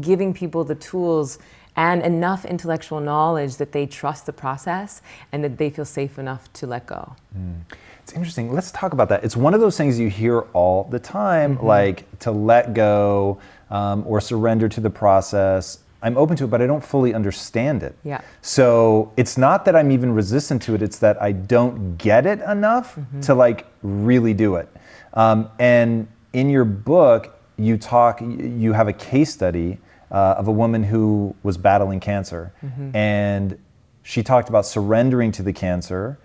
giving 0.00 0.34
people 0.34 0.64
the 0.64 0.74
tools 0.74 1.38
and 1.76 2.02
enough 2.02 2.44
intellectual 2.44 3.00
knowledge 3.00 3.56
that 3.56 3.72
they 3.72 3.86
trust 3.86 4.26
the 4.26 4.32
process 4.32 5.02
and 5.32 5.42
that 5.44 5.56
they 5.56 5.70
feel 5.70 5.84
safe 5.84 6.18
enough 6.18 6.52
to 6.52 6.66
let 6.66 6.86
go. 6.86 7.14
Mm. 7.36 7.60
It's 8.02 8.12
interesting. 8.12 8.52
Let's 8.52 8.72
talk 8.72 8.92
about 8.92 9.08
that. 9.10 9.22
It's 9.24 9.36
one 9.36 9.54
of 9.54 9.60
those 9.60 9.76
things 9.76 9.98
you 9.98 10.10
hear 10.10 10.40
all 10.52 10.84
the 10.84 10.98
time, 10.98 11.56
mm-hmm. 11.56 11.66
like 11.66 12.18
to 12.20 12.32
let 12.32 12.74
go 12.74 13.38
um, 13.70 14.04
or 14.06 14.20
surrender 14.20 14.68
to 14.68 14.80
the 14.80 14.90
process. 14.90 15.78
I'm 16.02 16.16
open 16.16 16.36
to 16.38 16.44
it, 16.44 16.50
but 16.50 16.60
I 16.60 16.66
don't 16.66 16.84
fully 16.84 17.14
understand 17.14 17.82
it. 17.82 17.94
Yeah. 18.02 18.20
So 18.42 19.12
it's 19.16 19.38
not 19.38 19.64
that 19.66 19.76
I'm 19.76 19.92
even 19.92 20.12
resistant 20.12 20.60
to 20.62 20.74
it; 20.74 20.82
it's 20.82 20.98
that 20.98 21.22
I 21.22 21.32
don't 21.32 21.96
get 21.98 22.26
it 22.26 22.40
enough 22.40 22.96
mm-hmm. 22.96 23.20
to 23.20 23.34
like 23.34 23.66
really 23.82 24.34
do 24.34 24.56
it. 24.56 24.68
Um, 25.14 25.50
and 25.58 26.08
in 26.32 26.50
your 26.50 26.64
book, 26.64 27.39
you 27.60 27.76
talk, 27.76 28.20
you 28.20 28.72
have 28.72 28.88
a 28.88 28.92
case 28.92 29.32
study 29.32 29.78
uh, 30.10 30.34
of 30.38 30.48
a 30.48 30.52
woman 30.52 30.82
who 30.82 31.34
was 31.42 31.56
battling 31.56 32.00
cancer, 32.00 32.52
mm-hmm. 32.64 32.96
and 32.96 33.58
she 34.02 34.22
talked 34.22 34.48
about 34.48 34.66
surrendering 34.66 35.30
to 35.32 35.42
the 35.42 35.52
cancer, 35.52 36.18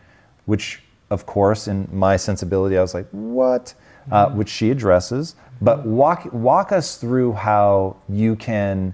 which, 0.46 0.82
of 1.10 1.26
course, 1.26 1.68
in 1.68 1.88
my 1.92 2.16
sensibility, 2.18 2.78
I 2.78 2.82
was 2.82 2.94
like, 2.94 3.08
"What?" 3.12 3.74
Uh, 4.12 4.26
mm-hmm. 4.26 4.34
Uh, 4.34 4.38
which 4.38 4.50
she 4.50 4.72
addresses. 4.72 5.36
But 5.62 5.86
walk 5.86 6.32
walk 6.32 6.72
us 6.72 6.98
through 6.98 7.34
how 7.34 7.98
you 8.10 8.36
can, 8.36 8.94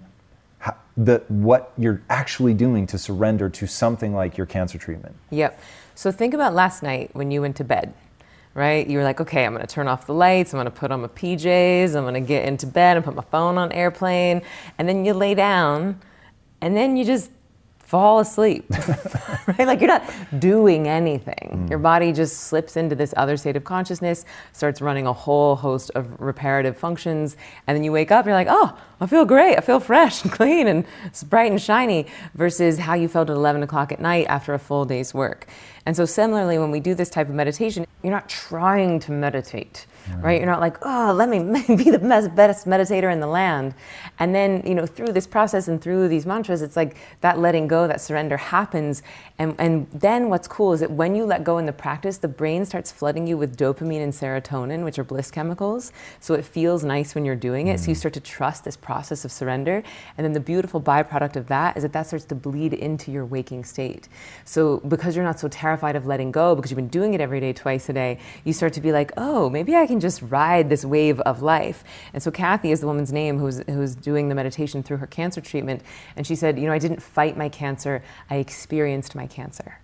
how, 0.60 0.76
the 0.96 1.24
what 1.28 1.74
you're 1.78 2.02
actually 2.10 2.54
doing 2.54 2.88
to 2.88 2.98
surrender 2.98 3.50
to 3.50 3.68
something 3.68 4.14
like 4.14 4.38
your 4.38 4.48
cancer 4.48 4.78
treatment. 4.78 5.16
Yep. 5.32 5.60
So 5.96 6.12
think 6.12 6.34
about 6.34 6.54
last 6.54 6.82
night 6.82 7.10
when 7.14 7.32
you 7.32 7.42
went 7.42 7.56
to 7.58 7.64
bed 7.64 7.94
right? 8.54 8.90
You're 8.90 9.04
like, 9.04 9.22
okay, 9.22 9.46
I'm 9.46 9.54
gonna 9.54 9.68
turn 9.68 9.88
off 9.88 10.06
the 10.06 10.14
lights, 10.14 10.54
I'm 10.54 10.60
gonna 10.60 10.72
put 10.72 10.92
on 10.92 11.02
my 11.02 11.08
PJs, 11.08 11.96
I'm 11.96 12.04
gonna 12.04 12.22
get 12.22 12.46
into 12.46 12.68
bed 12.68 12.98
and 12.98 13.06
put 13.06 13.16
my 13.16 13.24
phone 13.24 13.58
on 13.58 13.72
airplane, 13.72 14.42
and 14.78 14.88
then 14.88 15.06
you 15.06 15.14
lay 15.14 15.36
down, 15.36 16.02
and 16.62 16.76
then 16.76 16.98
you 16.98 17.06
just 17.06 17.32
fall 17.92 18.22
asleep, 18.22 18.64
right? 19.48 19.68
Like 19.68 19.82
you're 19.82 19.90
not 19.90 20.10
doing 20.40 20.88
anything. 20.88 21.66
Mm. 21.66 21.70
Your 21.70 21.78
body 21.78 22.14
just 22.14 22.44
slips 22.44 22.78
into 22.78 22.96
this 22.96 23.14
other 23.18 23.36
state 23.36 23.58
of 23.58 23.66
consciousness, 23.66 24.24
starts 24.54 24.80
running 24.82 25.08
a 25.08 25.12
whole 25.12 25.58
host 25.58 25.92
of 25.94 26.18
reparative 26.22 26.78
functions, 26.78 27.36
and 27.68 27.76
then 27.76 27.84
you 27.84 27.92
wake 27.92 28.10
up 28.10 28.20
and 28.20 28.28
you're 28.28 28.36
like, 28.36 28.48
oh, 28.50 28.78
I 29.02 29.08
feel 29.08 29.26
great. 29.26 29.58
I 29.58 29.60
feel 29.60 29.82
fresh 29.82 30.24
and 30.24 30.32
clean 30.40 30.68
and 30.68 30.86
bright 31.30 31.52
and 31.52 31.62
shiny 31.62 32.08
versus 32.34 32.78
how 32.78 32.94
you 32.94 33.10
felt 33.10 33.30
at 33.30 33.36
11 33.36 33.62
o'clock 33.62 33.92
at 33.92 34.00
night 34.00 34.26
after 34.30 34.54
a 34.54 34.60
full 34.60 34.86
day's 34.86 35.14
work. 35.14 35.48
And 35.86 35.96
so, 35.96 36.06
similarly, 36.06 36.60
when 36.60 36.72
we 36.72 36.80
do 36.80 36.94
this 36.94 37.10
type 37.10 37.28
of 37.28 37.36
meditation, 37.36 37.86
you're 38.04 38.14
not 38.14 38.30
trying 38.30 39.00
to 39.02 39.12
meditate 39.12 39.88
right. 40.16 40.24
right? 40.24 40.40
You're 40.40 40.50
not 40.50 40.60
like, 40.60 40.78
oh, 40.82 41.14
let 41.14 41.30
me 41.30 41.40
be 41.76 41.90
the 41.90 42.00
best 42.00 42.66
meditator 42.66 43.12
in 43.12 43.20
the 43.20 43.28
land. 43.28 43.74
And 44.20 44.34
then, 44.36 44.64
you 44.66 44.76
know, 44.76 44.86
through 44.86 45.14
this 45.14 45.28
process 45.28 45.68
and 45.68 45.82
through 45.82 46.08
these 46.08 46.26
mantras, 46.26 46.62
it's 46.62 46.76
like 46.76 46.98
that 47.22 47.40
letting 47.40 47.68
go, 47.68 47.88
that 47.88 48.02
surrender 48.02 48.38
happens. 48.38 49.04
And, 49.40 49.56
and 49.58 49.88
then 49.92 50.30
what's 50.30 50.48
cool 50.48 50.74
is 50.74 50.82
that 50.82 50.92
when 50.92 51.16
you 51.16 51.26
let 51.26 51.44
go 51.44 51.58
in 51.58 51.66
the 51.66 51.74
practice, 51.74 52.18
the 52.18 52.28
brain 52.28 52.66
starts 52.66 52.92
flooding 52.92 53.28
you 53.28 53.38
with 53.38 53.58
dopamine 53.58 54.04
and 54.04 54.14
serotonin, 54.14 54.84
which 54.84 55.00
are 55.00 55.04
bliss 55.04 55.32
chemicals. 55.32 55.92
So 56.20 56.34
it 56.34 56.46
feels 56.46 56.84
nice 56.84 57.16
when 57.16 57.26
you're 57.26 57.36
doing 57.36 57.68
it. 57.68 57.78
Mm. 57.78 57.80
So 57.80 57.88
you 57.90 57.96
mm. 57.96 58.00
start 58.00 58.14
to 58.16 58.20
trust 58.20 58.64
this 58.64 58.78
process 58.78 59.26
of 59.26 59.32
surrender. 59.32 59.84
And 60.18 60.26
then 60.26 60.34
the 60.34 60.40
beautiful 60.40 60.82
byproduct 60.82 61.36
of 61.36 61.48
that 61.48 61.78
is 61.78 61.84
that 61.84 61.94
that 61.94 62.08
starts 62.08 62.26
to 62.26 62.36
bleed 62.36 62.74
into 62.74 63.12
your 63.12 63.26
waking 63.26 63.64
state. 63.64 64.08
So 64.46 64.78
because 64.88 65.16
you're 65.16 65.26
not 65.26 65.40
so 65.40 65.48
terrified 65.48 65.96
of 65.96 66.06
letting 66.06 66.32
go, 66.32 66.56
because 66.56 66.70
you've 66.70 66.76
been 66.76 66.88
doing 66.88 67.14
it 67.14 67.22
every 67.22 67.40
day, 67.40 67.54
twice 67.54 67.90
a 67.90 67.94
day, 67.94 68.20
you 68.44 68.54
start 68.54 68.74
to 68.74 68.82
be 68.82 68.92
like, 68.92 69.12
oh, 69.18 69.50
maybe 69.50 69.76
I 69.76 69.88
can 69.88 70.00
just 70.02 70.22
ride 70.24 70.70
this 70.70 70.84
wave 70.84 71.20
of 71.22 71.42
life. 71.42 71.84
And 72.14 72.22
so 72.22 72.32
Kathy 72.32 72.72
is 72.72 72.82
the 72.82 72.88
woman's 72.88 73.14
name 73.14 73.40
who's, 73.40 73.62
who's 73.68 73.96
doing 73.96 74.30
the 74.30 74.36
meditation 74.36 74.84
through 74.84 74.98
her 74.98 75.08
cancer 75.08 75.42
treatment. 75.42 75.82
And 76.16 76.28
she 76.28 76.36
said, 76.36 76.60
you 76.60 76.66
know, 76.66 76.74
I 76.74 76.80
didn't 76.80 77.02
fight 77.02 77.38
my 77.38 77.50
cancer, 77.50 78.04
I 78.30 78.36
experienced 78.36 79.16
my 79.16 79.28
cancer. 79.28 79.78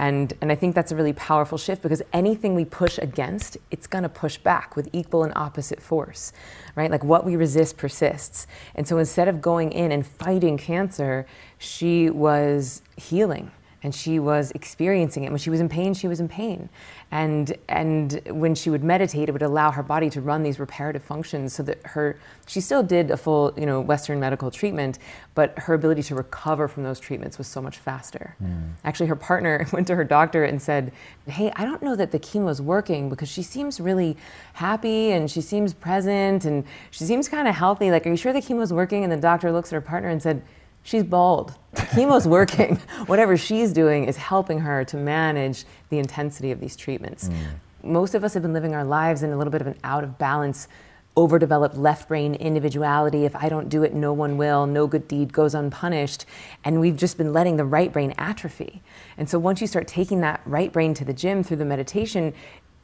And, 0.00 0.32
and 0.40 0.52
I 0.52 0.54
think 0.54 0.76
that's 0.76 0.92
a 0.92 0.96
really 0.96 1.12
powerful 1.12 1.58
shift 1.58 1.82
because 1.82 2.02
anything 2.12 2.54
we 2.54 2.64
push 2.64 2.98
against, 2.98 3.56
it's 3.72 3.88
going 3.88 4.04
to 4.04 4.08
push 4.08 4.38
back 4.38 4.76
with 4.76 4.88
equal 4.92 5.24
and 5.24 5.32
opposite 5.34 5.82
force, 5.82 6.32
right? 6.76 6.88
Like 6.88 7.02
what 7.02 7.26
we 7.26 7.34
resist 7.34 7.76
persists. 7.76 8.46
And 8.76 8.86
so 8.86 8.98
instead 8.98 9.26
of 9.26 9.42
going 9.42 9.72
in 9.72 9.90
and 9.90 10.06
fighting 10.06 10.56
cancer, 10.56 11.26
she 11.58 12.10
was 12.10 12.82
healing 12.96 13.50
and 13.82 13.94
she 13.94 14.18
was 14.18 14.50
experiencing 14.52 15.24
it. 15.24 15.30
When 15.30 15.38
she 15.38 15.50
was 15.50 15.60
in 15.60 15.68
pain, 15.68 15.94
she 15.94 16.08
was 16.08 16.18
in 16.18 16.28
pain. 16.28 16.68
And, 17.10 17.56
and 17.68 18.20
when 18.28 18.54
she 18.54 18.70
would 18.70 18.82
meditate, 18.82 19.28
it 19.28 19.32
would 19.32 19.42
allow 19.42 19.70
her 19.70 19.82
body 19.82 20.10
to 20.10 20.20
run 20.20 20.42
these 20.42 20.58
reparative 20.58 21.02
functions 21.02 21.54
so 21.54 21.62
that 21.62 21.80
her, 21.86 22.18
she 22.46 22.60
still 22.60 22.82
did 22.82 23.10
a 23.10 23.16
full, 23.16 23.54
you 23.56 23.66
know, 23.66 23.80
Western 23.80 24.18
medical 24.18 24.50
treatment, 24.50 24.98
but 25.34 25.56
her 25.60 25.74
ability 25.74 26.02
to 26.02 26.14
recover 26.16 26.66
from 26.66 26.82
those 26.82 26.98
treatments 26.98 27.38
was 27.38 27.46
so 27.46 27.62
much 27.62 27.78
faster. 27.78 28.34
Mm. 28.42 28.70
Actually, 28.84 29.06
her 29.06 29.16
partner 29.16 29.66
went 29.72 29.86
to 29.86 29.94
her 29.94 30.04
doctor 30.04 30.44
and 30.44 30.60
said, 30.60 30.92
hey, 31.26 31.52
I 31.54 31.64
don't 31.64 31.82
know 31.82 31.94
that 31.94 32.10
the 32.10 32.18
chemo 32.18 32.50
is 32.50 32.60
working 32.60 33.08
because 33.08 33.28
she 33.28 33.42
seems 33.42 33.80
really 33.80 34.16
happy 34.54 35.12
and 35.12 35.30
she 35.30 35.40
seems 35.40 35.72
present 35.72 36.44
and 36.44 36.64
she 36.90 37.04
seems 37.04 37.28
kind 37.28 37.46
of 37.46 37.54
healthy. 37.54 37.90
Like, 37.90 38.06
are 38.06 38.10
you 38.10 38.16
sure 38.16 38.32
the 38.32 38.42
chemo 38.42 38.62
is 38.62 38.72
working? 38.72 39.04
And 39.04 39.12
the 39.12 39.16
doctor 39.16 39.52
looks 39.52 39.72
at 39.72 39.76
her 39.76 39.80
partner 39.80 40.08
and 40.08 40.20
said, 40.20 40.42
she's 40.88 41.04
bald. 41.04 41.54
Chemo's 41.74 42.26
working. 42.26 42.76
Whatever 43.06 43.36
she's 43.36 43.72
doing 43.74 44.04
is 44.06 44.16
helping 44.16 44.58
her 44.60 44.84
to 44.86 44.96
manage 44.96 45.64
the 45.90 45.98
intensity 45.98 46.50
of 46.50 46.60
these 46.60 46.76
treatments. 46.76 47.28
Mm. 47.28 47.90
Most 47.90 48.14
of 48.14 48.24
us 48.24 48.32
have 48.32 48.42
been 48.42 48.54
living 48.54 48.74
our 48.74 48.84
lives 48.84 49.22
in 49.22 49.30
a 49.30 49.36
little 49.36 49.50
bit 49.50 49.60
of 49.60 49.66
an 49.66 49.76
out 49.84 50.02
of 50.02 50.16
balance, 50.16 50.66
overdeveloped 51.14 51.76
left 51.76 52.08
brain 52.08 52.34
individuality. 52.34 53.26
If 53.26 53.36
I 53.36 53.50
don't 53.50 53.68
do 53.68 53.82
it, 53.82 53.92
no 53.92 54.14
one 54.14 54.38
will. 54.38 54.66
No 54.66 54.86
good 54.86 55.06
deed 55.06 55.30
goes 55.30 55.54
unpunished. 55.54 56.24
And 56.64 56.80
we've 56.80 56.96
just 56.96 57.18
been 57.18 57.34
letting 57.34 57.58
the 57.58 57.66
right 57.66 57.92
brain 57.92 58.14
atrophy. 58.16 58.80
And 59.18 59.28
so 59.28 59.38
once 59.38 59.60
you 59.60 59.66
start 59.66 59.86
taking 59.86 60.22
that 60.22 60.40
right 60.46 60.72
brain 60.72 60.94
to 60.94 61.04
the 61.04 61.12
gym 61.12 61.42
through 61.42 61.58
the 61.58 61.66
meditation, 61.66 62.32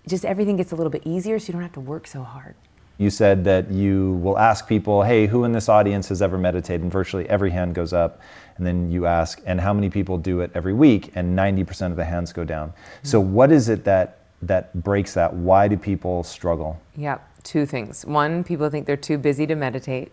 just 0.07 0.27
everything 0.27 0.57
gets 0.57 0.73
a 0.73 0.77
little 0.77 0.91
bit 0.91 1.03
easier 1.07 1.39
so 1.39 1.47
you 1.47 1.53
don't 1.55 1.63
have 1.63 1.73
to 1.73 1.81
work 1.81 2.07
so 2.07 2.23
hard. 2.23 2.55
You 2.99 3.11
said 3.11 3.45
that 3.45 3.71
you 3.71 4.13
will 4.23 4.39
ask 4.39 4.69
people, 4.69 5.03
hey, 5.03 5.27
who 5.27 5.45
in 5.45 5.53
this 5.53 5.69
audience 5.69 6.09
has 6.09 6.23
ever 6.23 6.39
meditated? 6.39 6.83
And 6.83 6.93
virtually 6.93 7.29
every 7.29 7.51
hand 7.51 7.75
goes 7.75 7.93
up. 7.93 8.21
And 8.57 8.65
then 8.67 8.91
you 8.91 9.07
ask, 9.07 9.43
and 9.47 9.61
how 9.61 9.73
many 9.73 9.91
people 9.91 10.17
do 10.17 10.41
it 10.41 10.53
every 10.55 10.73
week? 10.73 11.11
And 11.17 11.37
90% 11.37 11.91
of 11.91 11.97
the 11.97 12.05
hands 12.05 12.33
go 12.33 12.45
down. 12.45 12.69
Mm-hmm. 12.69 13.09
So, 13.09 13.19
what 13.19 13.51
is 13.51 13.69
it 13.69 13.85
that, 13.85 14.19
that 14.43 14.83
breaks 14.85 15.15
that? 15.15 15.35
Why 15.35 15.67
do 15.67 15.77
people 15.77 16.23
struggle? 16.23 16.81
Yeah, 16.97 17.19
two 17.43 17.67
things. 17.67 18.07
One, 18.07 18.45
people 18.45 18.71
think 18.71 18.87
they're 18.87 18.97
too 18.97 19.19
busy 19.19 19.45
to 19.49 19.57
meditate. 19.57 20.13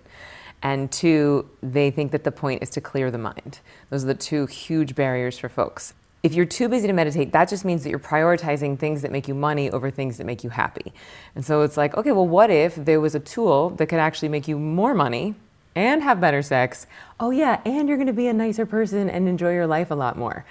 And 0.63 0.91
two, 0.91 1.49
they 1.61 1.91
think 1.91 2.11
that 2.11 2.23
the 2.23 2.31
point 2.31 2.63
is 2.63 2.69
to 2.71 2.81
clear 2.81 3.11
the 3.11 3.17
mind. 3.17 3.59
Those 3.89 4.03
are 4.03 4.07
the 4.07 4.15
two 4.15 4.45
huge 4.47 4.95
barriers 4.95 5.37
for 5.37 5.49
folks 5.49 5.93
if 6.23 6.33
you're 6.33 6.45
too 6.45 6.69
busy 6.69 6.87
to 6.87 6.93
meditate, 6.93 7.31
that 7.31 7.49
just 7.49 7.65
means 7.65 7.83
that 7.83 7.89
you're 7.89 7.99
prioritizing 7.99 8.77
things 8.77 9.01
that 9.01 9.11
make 9.11 9.27
you 9.27 9.33
money 9.33 9.71
over 9.71 9.89
things 9.89 10.17
that 10.17 10.25
make 10.25 10.43
you 10.43 10.51
happy. 10.51 10.93
And 11.35 11.43
so 11.43 11.61
it's 11.61 11.77
like, 11.77 11.97
okay, 11.97 12.11
well, 12.11 12.27
what 12.27 12.51
if 12.51 12.75
there 12.75 13.01
was 13.01 13.15
a 13.15 13.19
tool 13.19 13.71
that 13.71 13.87
could 13.87 13.99
actually 13.99 14.29
make 14.29 14.47
you 14.47 14.59
more 14.59 14.93
money 14.93 15.35
and 15.75 16.03
have 16.03 16.21
better 16.21 16.41
sex? 16.41 16.85
Oh, 17.19 17.31
yeah, 17.31 17.61
and 17.65 17.89
you're 17.89 17.97
gonna 17.97 18.13
be 18.13 18.27
a 18.27 18.33
nicer 18.33 18.65
person 18.65 19.09
and 19.09 19.27
enjoy 19.27 19.53
your 19.53 19.67
life 19.67 19.89
a 19.89 19.95
lot 19.95 20.17
more. 20.17 20.45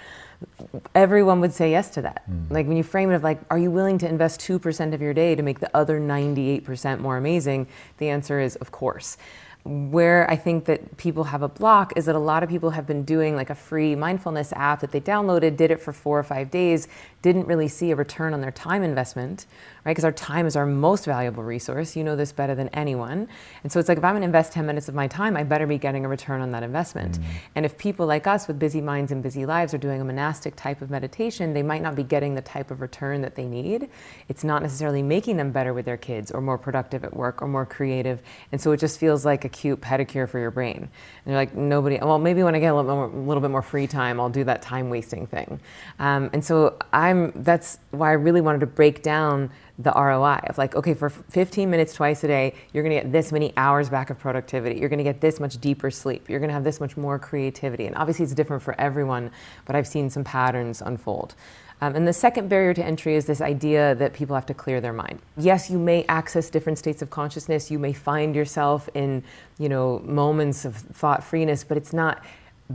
Everyone 0.95 1.39
would 1.39 1.53
say 1.53 1.71
yes 1.71 1.91
to 1.91 2.01
that. 2.01 2.29
Mm. 2.29 2.49
Like 2.49 2.67
when 2.67 2.75
you 2.75 2.83
frame 2.83 3.11
it 3.11 3.15
of 3.15 3.23
like, 3.23 3.39
are 3.51 3.59
you 3.59 3.69
willing 3.69 3.99
to 3.99 4.09
invest 4.09 4.41
2% 4.41 4.93
of 4.93 5.01
your 5.01 5.13
day 5.13 5.35
to 5.35 5.43
make 5.43 5.59
the 5.59 5.69
other 5.77 5.99
98% 5.99 6.99
more 6.99 7.15
amazing? 7.15 7.67
The 7.99 8.09
answer 8.09 8.39
is, 8.39 8.55
of 8.55 8.71
course 8.71 9.17
where 9.63 10.29
I 10.29 10.35
think 10.35 10.65
that 10.65 10.97
people 10.97 11.25
have 11.25 11.43
a 11.43 11.47
block 11.47 11.93
is 11.95 12.05
that 12.05 12.15
a 12.15 12.19
lot 12.19 12.41
of 12.41 12.49
people 12.49 12.71
have 12.71 12.87
been 12.87 13.03
doing 13.03 13.35
like 13.35 13.49
a 13.49 13.55
free 13.55 13.95
mindfulness 13.95 14.51
app 14.53 14.81
that 14.81 14.91
they 14.91 14.99
downloaded, 14.99 15.55
did 15.55 15.69
it 15.69 15.79
for 15.79 15.93
four 15.93 16.17
or 16.17 16.23
five 16.23 16.49
days, 16.49 16.87
didn't 17.21 17.45
really 17.45 17.67
see 17.67 17.91
a 17.91 17.95
return 17.95 18.33
on 18.33 18.41
their 18.41 18.51
time 18.51 18.83
investment, 18.83 19.45
right? 19.85 19.91
Because 19.91 20.03
our 20.03 20.11
time 20.11 20.45
is 20.45 20.55
our 20.55 20.65
most 20.65 21.05
valuable 21.05 21.43
resource. 21.43 21.95
You 21.95 22.03
know 22.03 22.15
this 22.15 22.31
better 22.31 22.55
than 22.55 22.69
anyone. 22.69 23.27
And 23.63 23.71
so 23.71 23.79
it's 23.79 23.87
like 23.87 23.97
if 23.97 24.03
I'm 24.03 24.13
going 24.13 24.21
to 24.21 24.25
invest 24.25 24.53
10 24.53 24.65
minutes 24.65 24.87
of 24.87 24.95
my 24.95 25.07
time, 25.07 25.37
I 25.37 25.43
better 25.43 25.67
be 25.67 25.77
getting 25.77 26.03
a 26.05 26.07
return 26.07 26.41
on 26.41 26.51
that 26.51 26.63
investment. 26.63 27.19
Mm. 27.19 27.23
And 27.55 27.65
if 27.65 27.77
people 27.77 28.07
like 28.07 28.25
us 28.25 28.47
with 28.47 28.57
busy 28.57 28.81
minds 28.81 29.11
and 29.11 29.21
busy 29.21 29.45
lives 29.45 29.73
are 29.73 29.77
doing 29.77 30.01
a 30.01 30.03
monastic 30.03 30.55
type 30.55 30.81
of 30.81 30.89
meditation, 30.89 31.53
they 31.53 31.63
might 31.63 31.81
not 31.81 31.95
be 31.95 32.03
getting 32.03 32.35
the 32.35 32.41
type 32.41 32.71
of 32.71 32.81
return 32.81 33.21
that 33.21 33.35
they 33.35 33.45
need. 33.45 33.89
It's 34.27 34.43
not 34.43 34.61
necessarily 34.63 35.03
making 35.03 35.37
them 35.37 35.51
better 35.51 35.73
with 35.73 35.85
their 35.85 35.97
kids 35.97 36.31
or 36.31 36.41
more 36.41 36.57
productive 36.57 37.03
at 37.03 37.15
work 37.15 37.41
or 37.41 37.47
more 37.47 37.65
creative. 37.65 38.21
And 38.51 38.59
so 38.59 38.71
it 38.71 38.77
just 38.77 38.99
feels 38.99 39.25
like 39.25 39.45
a 39.45 39.49
cute 39.49 39.81
pedicure 39.81 40.27
for 40.27 40.39
your 40.39 40.51
brain. 40.51 40.77
And 40.77 40.89
you're 41.25 41.35
like, 41.35 41.55
nobody, 41.55 41.99
well, 42.01 42.17
maybe 42.17 42.41
when 42.43 42.55
I 42.55 42.59
get 42.59 42.73
a 42.73 42.75
little, 42.75 42.95
more, 42.95 43.05
a 43.05 43.27
little 43.27 43.41
bit 43.41 43.51
more 43.51 43.61
free 43.61 43.87
time, 43.87 44.19
I'll 44.19 44.29
do 44.29 44.43
that 44.45 44.61
time 44.61 44.89
wasting 44.89 45.27
thing. 45.27 45.59
Um, 45.99 46.29
and 46.33 46.43
so 46.43 46.77
I'm, 47.11 47.31
that's 47.35 47.77
why 47.91 48.09
I 48.09 48.13
really 48.13 48.41
wanted 48.41 48.59
to 48.61 48.67
break 48.67 49.03
down 49.03 49.51
the 49.77 49.91
ROI 49.91 50.39
of 50.47 50.57
like, 50.57 50.75
okay, 50.75 50.93
for 50.93 51.09
15 51.09 51.69
minutes 51.69 51.93
twice 51.93 52.23
a 52.23 52.27
day, 52.27 52.55
you're 52.73 52.83
gonna 52.83 52.95
get 52.95 53.11
this 53.11 53.31
many 53.31 53.53
hours 53.57 53.89
back 53.89 54.09
of 54.09 54.19
productivity. 54.19 54.79
You're 54.79 54.89
gonna 54.89 55.03
get 55.03 55.21
this 55.21 55.39
much 55.39 55.59
deeper 55.59 55.91
sleep. 55.91 56.29
You're 56.29 56.39
gonna 56.39 56.53
have 56.53 56.63
this 56.63 56.79
much 56.79 56.97
more 56.97 57.19
creativity. 57.19 57.85
And 57.85 57.95
obviously, 57.95 58.23
it's 58.23 58.33
different 58.33 58.63
for 58.63 58.79
everyone, 58.79 59.31
but 59.65 59.75
I've 59.75 59.87
seen 59.87 60.09
some 60.09 60.23
patterns 60.23 60.81
unfold. 60.81 61.35
Um, 61.83 61.95
and 61.95 62.07
the 62.07 62.13
second 62.13 62.47
barrier 62.47 62.75
to 62.75 62.83
entry 62.83 63.15
is 63.15 63.25
this 63.25 63.41
idea 63.41 63.95
that 63.95 64.13
people 64.13 64.35
have 64.35 64.45
to 64.45 64.53
clear 64.53 64.79
their 64.79 64.93
mind. 64.93 65.19
Yes, 65.35 65.71
you 65.71 65.79
may 65.79 66.05
access 66.07 66.51
different 66.51 66.77
states 66.77 67.01
of 67.01 67.09
consciousness. 67.09 67.71
You 67.71 67.79
may 67.79 67.91
find 67.91 68.35
yourself 68.35 68.87
in, 68.93 69.23
you 69.57 69.67
know, 69.67 69.99
moments 70.05 70.63
of 70.63 70.75
thought 70.75 71.23
freeness, 71.23 71.63
but 71.63 71.77
it's 71.77 71.91
not 71.91 72.23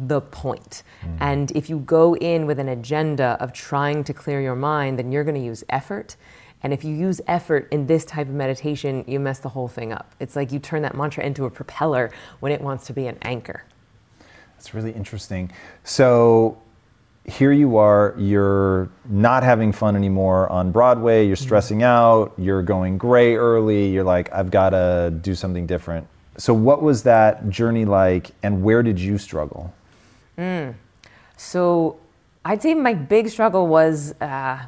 the 0.09 0.21
point. 0.21 0.83
Mm. 1.03 1.17
And 1.21 1.51
if 1.53 1.71
you 1.71 1.79
go 1.79 2.17
in 2.17 2.47
with 2.47 2.59
an 2.59 2.69
agenda 2.69 3.37
of 3.41 3.53
trying 3.53 4.05
to 4.05 4.13
clear 4.13 4.41
your 4.41 4.57
mind, 4.57 4.99
then 4.99 5.13
you're 5.13 5.25
going 5.25 5.35
to 5.37 5.41
use 5.45 5.65
effort. 5.69 6.17
And 6.63 6.73
if 6.73 6.85
you 6.85 6.95
use 6.95 7.21
effort 7.27 7.69
in 7.71 7.87
this 7.87 8.05
type 8.05 8.29
of 8.29 8.35
meditation, 8.35 9.05
you 9.07 9.21
mess 9.21 9.39
the 9.39 9.51
whole 9.51 9.69
thing 9.69 9.93
up. 9.93 10.15
It's 10.19 10.37
like 10.37 10.53
you 10.53 10.59
turn 10.59 10.83
that 10.83 10.97
mantra 10.97 11.25
into 11.25 11.45
a 11.45 11.51
propeller 11.51 12.11
when 12.41 12.53
it 12.53 12.61
wants 12.61 12.87
to 12.87 12.93
be 12.93 13.07
an 13.07 13.19
anchor. 13.23 13.65
That's 14.57 14.75
really 14.75 14.93
interesting. 14.93 15.53
So, 15.85 16.59
here 17.27 17.53
you 17.53 17.77
are, 17.77 18.15
you're 18.17 18.89
not 19.09 19.43
having 19.43 19.73
fun 19.73 19.97
anymore 19.97 20.51
on 20.51 20.71
Broadway, 20.71 21.27
you're 21.27 21.37
mm-hmm. 21.37 21.45
stressing 21.45 21.83
out, 21.83 22.33
you're 22.39 22.63
going 22.63 22.99
gray 22.99 23.35
early, 23.35 23.89
you're 23.89 24.05
like, 24.05 24.33
I've 24.33 24.51
got 24.51 24.71
to 24.71 25.13
do 25.23 25.35
something 25.35 25.67
different. 25.67 26.07
So, 26.39 26.55
what 26.55 26.83
was 26.83 27.03
that 27.03 27.49
journey 27.49 27.85
like, 27.85 28.31
and 28.43 28.63
where 28.63 28.83
did 28.83 29.01
you 29.01 29.19
struggle? 29.19 29.75
Mm. 30.39 30.75
So, 31.37 31.99
I'd 32.45 32.63
say 32.63 32.75
my 32.75 32.95
big 32.95 33.29
struggle 33.29 33.67
was 33.67 34.15
uh, 34.21 34.65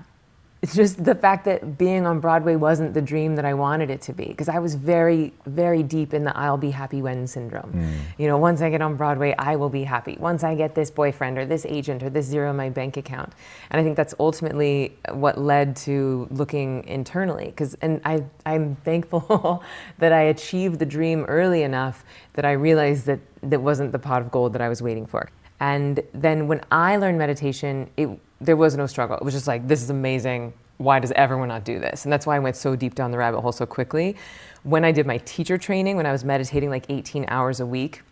just 0.74 1.04
the 1.04 1.14
fact 1.14 1.44
that 1.44 1.78
being 1.78 2.07
on 2.07 2.18
Broadway 2.18 2.57
wasn't 2.57 2.92
the 2.92 3.00
dream 3.00 3.37
that 3.37 3.44
I 3.44 3.54
wanted 3.54 3.90
it 3.90 4.00
to 4.02 4.12
be 4.12 4.24
because 4.24 4.48
I 4.48 4.59
was 4.59 4.74
very, 4.74 5.33
very 5.46 5.85
deep 5.85 6.12
in 6.12 6.24
the 6.24 6.37
I'll 6.37 6.57
be 6.57 6.72
happy 6.72 7.00
when 7.00 7.28
syndrome. 7.28 7.72
Mm. 7.72 8.18
You 8.18 8.26
know, 8.26 8.38
once 8.38 8.61
I 8.61 8.70
get 8.70 8.83
on 8.83 8.96
Broadway, 8.96 9.35
I 9.38 9.54
will 9.54 9.68
be 9.68 9.85
happy. 9.85 10.16
Once 10.18 10.42
I 10.42 10.57
get 10.57 10.74
this 10.74 10.90
boyfriend 10.90 11.38
or 11.38 11.46
this 11.46 11.64
agent 11.66 12.02
or 12.02 12.11
this 12.11 12.26
zero 12.26 12.50
in 12.50 12.57
my 12.57 12.70
bank 12.70 12.96
account. 12.96 13.33
And 13.70 13.81
I 13.81 13.85
think 13.85 13.96
that's 13.96 14.14
ultimately 14.18 14.96
what 15.12 15.38
led 15.38 15.76
to 15.76 16.26
looking 16.33 16.85
internally 16.88 17.46
because, 17.46 17.74
and 17.74 18.00
I, 18.04 18.24
I'm 18.44 18.74
thankful 18.74 19.62
that 19.98 20.12
I 20.12 20.22
achieved 20.22 20.81
the 20.81 20.87
dream 20.87 21.24
early 21.26 21.62
enough 21.62 22.04
that 22.33 22.44
I 22.44 22.52
realized 22.52 23.07
that 23.07 23.20
that 23.44 23.61
wasn't 23.61 23.92
the 23.92 23.98
pot 24.00 24.22
of 24.22 24.33
gold 24.33 24.54
that 24.54 24.61
I 24.61 24.68
was 24.68 24.83
waiting 24.83 25.07
for. 25.07 25.28
And 25.61 26.01
then 26.14 26.47
when 26.47 26.61
I 26.71 26.97
learned 26.97 27.18
meditation, 27.18 27.90
it 27.97 28.09
there 28.40 28.57
was 28.57 28.77
no 28.77 28.87
struggle. 28.87 29.16
It 29.16 29.25
was 29.25 29.35
just 29.35 29.49
like, 29.49 29.66
this 29.66 29.83
is 29.83 29.90
amazing. 29.90 30.53
Why 30.77 31.01
does 31.01 31.11
everyone 31.12 31.49
not 31.49 31.64
do 31.64 31.81
this? 31.81 32.05
And 32.05 32.12
that's 32.12 32.25
why 32.25 32.37
I 32.37 32.38
went 32.38 32.55
so 32.55 32.77
deep 32.77 32.94
down 32.94 33.11
the 33.11 33.18
rabbit 33.18 33.40
hole 33.40 33.51
so 33.51 33.66
quickly. 33.66 34.16
When 34.62 34.85
I 34.85 34.92
did 34.92 35.07
my 35.07 35.18
teacher 35.18 35.59
training, 35.59 35.97
when 35.97 36.07
I 36.07 36.12
was 36.12 36.25
meditating 36.25 36.71
like 36.71 36.87
18 36.88 37.25
hours 37.29 37.59
a 37.59 37.66
week, 37.66 38.03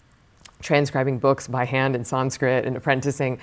transcribing 0.62 1.18
books 1.18 1.46
by 1.46 1.64
hand 1.64 1.94
in 1.94 2.04
Sanskrit 2.04 2.64
and 2.64 2.76
apprenticing, 2.76 3.38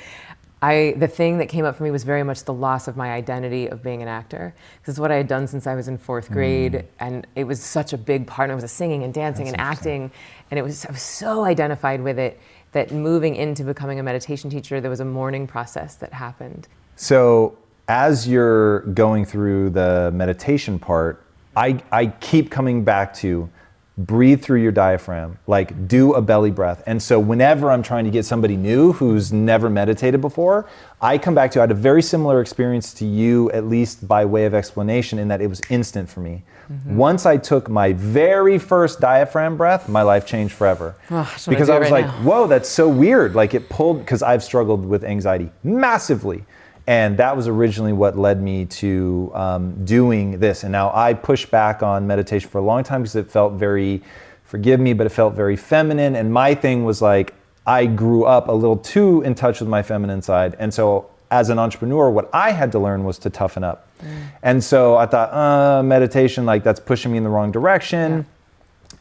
I, 0.61 0.93
the 0.97 1.09
thing 1.09 1.39
that 1.39 1.47
came 1.47 1.65
up 1.65 1.75
for 1.75 1.83
me 1.83 1.91
was 1.91 2.05
very 2.05 2.23
much 2.23 2.43
the 2.45 2.53
loss 2.53 2.87
of 2.87 2.95
my 2.95 3.11
identity 3.11 3.67
of 3.67 3.83
being 3.83 4.01
an 4.01 4.07
actor. 4.07 4.53
This 4.85 4.95
is 4.95 4.99
what 4.99 5.11
I 5.11 5.15
had 5.15 5.27
done 5.27 5.45
since 5.45 5.67
I 5.67 5.75
was 5.75 5.89
in 5.89 5.97
fourth 5.97 6.31
grade, 6.31 6.73
mm. 6.73 6.85
and 6.99 7.27
it 7.35 7.43
was 7.43 7.61
such 7.61 7.91
a 7.91 7.97
big 7.97 8.27
part. 8.27 8.49
And 8.49 8.53
I 8.53 8.61
was 8.61 8.71
singing 8.71 9.03
and 9.03 9.13
dancing 9.13 9.45
That's 9.45 9.57
and 9.57 9.61
acting, 9.61 10.11
and 10.49 10.57
it 10.57 10.63
was 10.63 10.85
I 10.85 10.91
was 10.91 11.01
so 11.01 11.43
identified 11.43 12.01
with 12.01 12.17
it 12.17 12.39
that 12.73 12.91
moving 12.91 13.35
into 13.35 13.63
becoming 13.63 13.99
a 13.99 14.03
meditation 14.03 14.49
teacher, 14.49 14.81
there 14.81 14.91
was 14.91 14.99
a 14.99 15.05
mourning 15.05 15.47
process 15.47 15.95
that 15.95 16.13
happened. 16.13 16.67
So, 16.95 17.57
as 17.87 18.27
you're 18.27 18.81
going 18.93 19.25
through 19.25 19.71
the 19.71 20.11
meditation 20.13 20.79
part, 20.79 21.23
I, 21.55 21.81
I 21.91 22.07
keep 22.07 22.49
coming 22.49 22.83
back 22.83 23.13
to 23.15 23.49
breathe 23.97 24.41
through 24.41 24.61
your 24.61 24.71
diaphragm, 24.71 25.37
like 25.45 25.87
do 25.87 26.13
a 26.13 26.21
belly 26.21 26.51
breath. 26.51 26.81
And 26.87 27.01
so, 27.01 27.19
whenever 27.19 27.69
I'm 27.71 27.83
trying 27.83 28.05
to 28.05 28.11
get 28.11 28.25
somebody 28.25 28.55
new 28.55 28.93
who's 28.93 29.31
never 29.31 29.69
meditated 29.69 30.21
before, 30.21 30.67
I 31.01 31.17
come 31.17 31.35
back 31.35 31.51
to 31.51 31.59
I 31.59 31.63
had 31.63 31.71
a 31.71 31.75
very 31.75 32.01
similar 32.01 32.41
experience 32.41 32.93
to 32.95 33.05
you, 33.05 33.51
at 33.51 33.65
least 33.65 34.07
by 34.07 34.25
way 34.25 34.45
of 34.45 34.53
explanation, 34.53 35.19
in 35.19 35.27
that 35.27 35.41
it 35.41 35.47
was 35.47 35.61
instant 35.69 36.09
for 36.09 36.21
me. 36.21 36.43
Mm-hmm. 36.71 36.95
Once 36.95 37.25
I 37.25 37.37
took 37.37 37.69
my 37.69 37.93
very 37.93 38.57
first 38.57 38.99
diaphragm 38.99 39.57
breath, 39.57 39.89
my 39.89 40.01
life 40.01 40.25
changed 40.25 40.53
forever. 40.53 40.95
Oh, 41.11 41.31
because 41.47 41.69
I 41.69 41.77
was 41.77 41.91
right 41.91 42.03
like, 42.03 42.05
now. 42.05 42.23
whoa, 42.23 42.47
that's 42.47 42.69
so 42.69 42.87
weird. 42.87 43.35
Like 43.35 43.53
it 43.53 43.69
pulled, 43.69 43.99
because 43.99 44.23
I've 44.23 44.43
struggled 44.43 44.85
with 44.85 45.03
anxiety 45.03 45.51
massively. 45.63 46.45
And 46.85 47.17
that 47.17 47.37
was 47.37 47.47
originally 47.47 47.93
what 47.93 48.17
led 48.17 48.41
me 48.41 48.65
to 48.65 49.31
um, 49.33 49.85
doing 49.85 50.39
this. 50.39 50.63
And 50.63 50.71
now 50.71 50.91
I 50.93 51.13
push 51.13 51.45
back 51.45 51.81
on 51.81 52.07
meditation 52.07 52.49
for 52.49 52.57
a 52.57 52.61
long 52.63 52.83
time 52.83 53.01
because 53.01 53.15
it 53.15 53.29
felt 53.29 53.53
very, 53.53 54.01
forgive 54.43 54.79
me, 54.79 54.93
but 54.93 55.05
it 55.07 55.11
felt 55.11 55.33
very 55.33 55.55
feminine. 55.55 56.15
And 56.15 56.33
my 56.33 56.55
thing 56.55 56.83
was 56.83 57.01
like, 57.01 57.33
I 57.65 57.85
grew 57.85 58.25
up 58.25 58.49
a 58.49 58.51
little 58.51 58.75
too 58.75 59.21
in 59.21 59.33
touch 59.35 59.61
with 59.61 59.69
my 59.69 59.81
feminine 59.81 60.21
side. 60.21 60.55
And 60.59 60.73
so 60.73 61.09
as 61.31 61.49
an 61.49 61.57
entrepreneur, 61.57 62.09
what 62.09 62.29
I 62.33 62.51
had 62.51 62.71
to 62.73 62.79
learn 62.79 63.05
was 63.05 63.17
to 63.19 63.29
toughen 63.29 63.63
up. 63.63 63.87
Mm. 64.01 64.23
And 64.43 64.63
so 64.63 64.97
I 64.97 65.05
thought, 65.05 65.33
uh, 65.33 65.81
meditation, 65.83 66.45
like 66.45 66.63
that's 66.63 66.81
pushing 66.81 67.13
me 67.13 67.17
in 67.17 67.23
the 67.23 67.29
wrong 67.29 67.51
direction. 67.51 68.27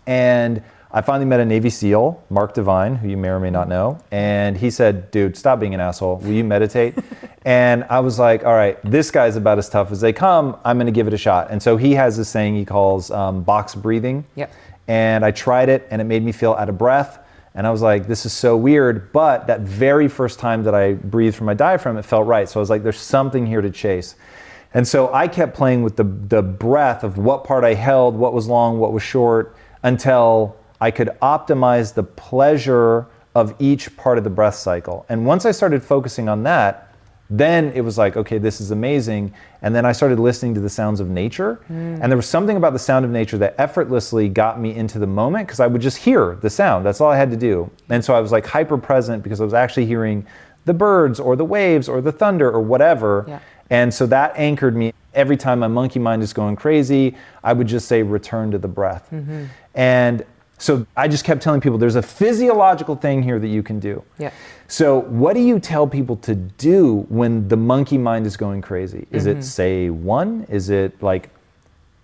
Yeah. 0.06 0.12
And 0.14 0.62
I 0.94 1.00
finally 1.00 1.24
met 1.24 1.40
a 1.40 1.44
Navy 1.46 1.70
SEAL, 1.70 2.22
Mark 2.28 2.52
Divine, 2.52 2.96
who 2.96 3.08
you 3.08 3.16
may 3.16 3.28
or 3.28 3.40
may 3.40 3.48
not 3.48 3.66
know, 3.66 3.98
and 4.10 4.58
he 4.58 4.70
said, 4.70 5.10
"Dude, 5.10 5.38
stop 5.38 5.58
being 5.58 5.72
an 5.72 5.80
asshole. 5.80 6.16
Will 6.18 6.32
you 6.32 6.44
meditate?" 6.44 6.98
and 7.46 7.84
I 7.88 8.00
was 8.00 8.18
like, 8.18 8.44
"All 8.44 8.52
right, 8.52 8.78
this 8.84 9.10
guy's 9.10 9.36
about 9.36 9.56
as 9.56 9.70
tough 9.70 9.90
as 9.90 10.02
they 10.02 10.12
come. 10.12 10.54
I'm 10.66 10.76
going 10.76 10.86
to 10.86 10.92
give 10.92 11.06
it 11.06 11.14
a 11.14 11.18
shot." 11.18 11.50
And 11.50 11.62
so 11.62 11.78
he 11.78 11.94
has 11.94 12.18
this 12.18 12.28
saying 12.28 12.56
he 12.56 12.66
calls 12.66 13.10
um, 13.10 13.42
box 13.42 13.74
breathing. 13.74 14.26
Yep. 14.34 14.52
And 14.86 15.24
I 15.24 15.30
tried 15.30 15.70
it, 15.70 15.88
and 15.90 16.02
it 16.02 16.04
made 16.04 16.22
me 16.22 16.30
feel 16.30 16.52
out 16.52 16.68
of 16.68 16.76
breath. 16.76 17.20
And 17.54 17.66
I 17.66 17.70
was 17.70 17.80
like, 17.80 18.06
"This 18.06 18.26
is 18.26 18.34
so 18.34 18.54
weird." 18.54 19.12
But 19.12 19.46
that 19.46 19.60
very 19.60 20.08
first 20.08 20.38
time 20.38 20.62
that 20.64 20.74
I 20.74 20.92
breathed 20.92 21.36
from 21.36 21.46
my 21.46 21.54
diaphragm, 21.54 21.96
it 21.96 22.04
felt 22.04 22.26
right. 22.26 22.46
So 22.46 22.60
I 22.60 22.62
was 22.62 22.68
like, 22.68 22.82
"There's 22.82 23.00
something 23.00 23.46
here 23.46 23.62
to 23.62 23.70
chase." 23.70 24.14
And 24.74 24.86
so 24.86 25.12
I 25.14 25.26
kept 25.26 25.54
playing 25.56 25.84
with 25.84 25.96
the 25.96 26.04
the 26.04 26.42
breath 26.42 27.02
of 27.02 27.16
what 27.16 27.44
part 27.44 27.64
I 27.64 27.72
held, 27.72 28.14
what 28.14 28.34
was 28.34 28.46
long, 28.46 28.78
what 28.78 28.92
was 28.92 29.02
short, 29.02 29.56
until 29.82 30.56
I 30.82 30.90
could 30.90 31.10
optimize 31.22 31.94
the 31.94 32.02
pleasure 32.02 33.06
of 33.36 33.54
each 33.60 33.96
part 33.96 34.18
of 34.18 34.24
the 34.24 34.30
breath 34.30 34.56
cycle. 34.56 35.06
And 35.08 35.24
once 35.24 35.46
I 35.46 35.52
started 35.52 35.80
focusing 35.80 36.28
on 36.28 36.42
that, 36.42 36.92
then 37.30 37.70
it 37.76 37.82
was 37.82 37.96
like, 37.96 38.16
okay, 38.16 38.36
this 38.36 38.60
is 38.60 38.72
amazing. 38.72 39.32
And 39.62 39.76
then 39.76 39.86
I 39.86 39.92
started 39.92 40.18
listening 40.18 40.54
to 40.54 40.60
the 40.60 40.68
sounds 40.68 40.98
of 40.98 41.08
nature. 41.08 41.60
Mm. 41.70 42.00
And 42.02 42.10
there 42.10 42.16
was 42.16 42.28
something 42.28 42.56
about 42.56 42.72
the 42.72 42.80
sound 42.80 43.04
of 43.04 43.12
nature 43.12 43.38
that 43.38 43.54
effortlessly 43.58 44.28
got 44.28 44.58
me 44.58 44.74
into 44.74 44.98
the 44.98 45.06
moment 45.06 45.46
because 45.46 45.60
I 45.60 45.68
would 45.68 45.80
just 45.80 45.98
hear 45.98 46.36
the 46.42 46.50
sound. 46.50 46.84
That's 46.84 47.00
all 47.00 47.12
I 47.12 47.16
had 47.16 47.30
to 47.30 47.36
do. 47.36 47.70
And 47.88 48.04
so 48.04 48.12
I 48.12 48.20
was 48.20 48.32
like 48.32 48.44
hyper 48.44 48.76
present 48.76 49.22
because 49.22 49.40
I 49.40 49.44
was 49.44 49.54
actually 49.54 49.86
hearing 49.86 50.26
the 50.64 50.74
birds 50.74 51.20
or 51.20 51.36
the 51.36 51.44
waves 51.44 51.88
or 51.88 52.00
the 52.00 52.12
thunder 52.12 52.50
or 52.50 52.60
whatever. 52.60 53.24
Yeah. 53.28 53.38
And 53.70 53.94
so 53.94 54.04
that 54.06 54.34
anchored 54.36 54.74
me. 54.74 54.92
Every 55.14 55.36
time 55.36 55.60
my 55.60 55.68
monkey 55.68 56.00
mind 56.00 56.24
is 56.24 56.32
going 56.32 56.56
crazy, 56.56 57.16
I 57.44 57.52
would 57.52 57.68
just 57.68 57.86
say, 57.86 58.02
return 58.02 58.50
to 58.50 58.58
the 58.58 58.68
breath. 58.68 59.08
Mm-hmm. 59.12 59.44
And 59.74 60.24
so 60.62 60.86
I 60.96 61.08
just 61.08 61.24
kept 61.24 61.42
telling 61.42 61.60
people 61.60 61.76
there's 61.76 61.96
a 61.96 62.02
physiological 62.02 62.94
thing 62.94 63.20
here 63.20 63.40
that 63.40 63.48
you 63.48 63.64
can 63.64 63.80
do. 63.80 64.04
Yeah. 64.16 64.30
So 64.68 65.00
what 65.00 65.34
do 65.34 65.40
you 65.40 65.58
tell 65.58 65.88
people 65.88 66.16
to 66.18 66.36
do 66.36 67.04
when 67.08 67.48
the 67.48 67.56
monkey 67.56 67.98
mind 67.98 68.26
is 68.26 68.36
going 68.36 68.62
crazy? 68.62 69.08
Is 69.10 69.26
mm-hmm. 69.26 69.40
it 69.40 69.42
say 69.42 69.90
one? 69.90 70.46
Is 70.48 70.70
it 70.70 71.02
like 71.02 71.30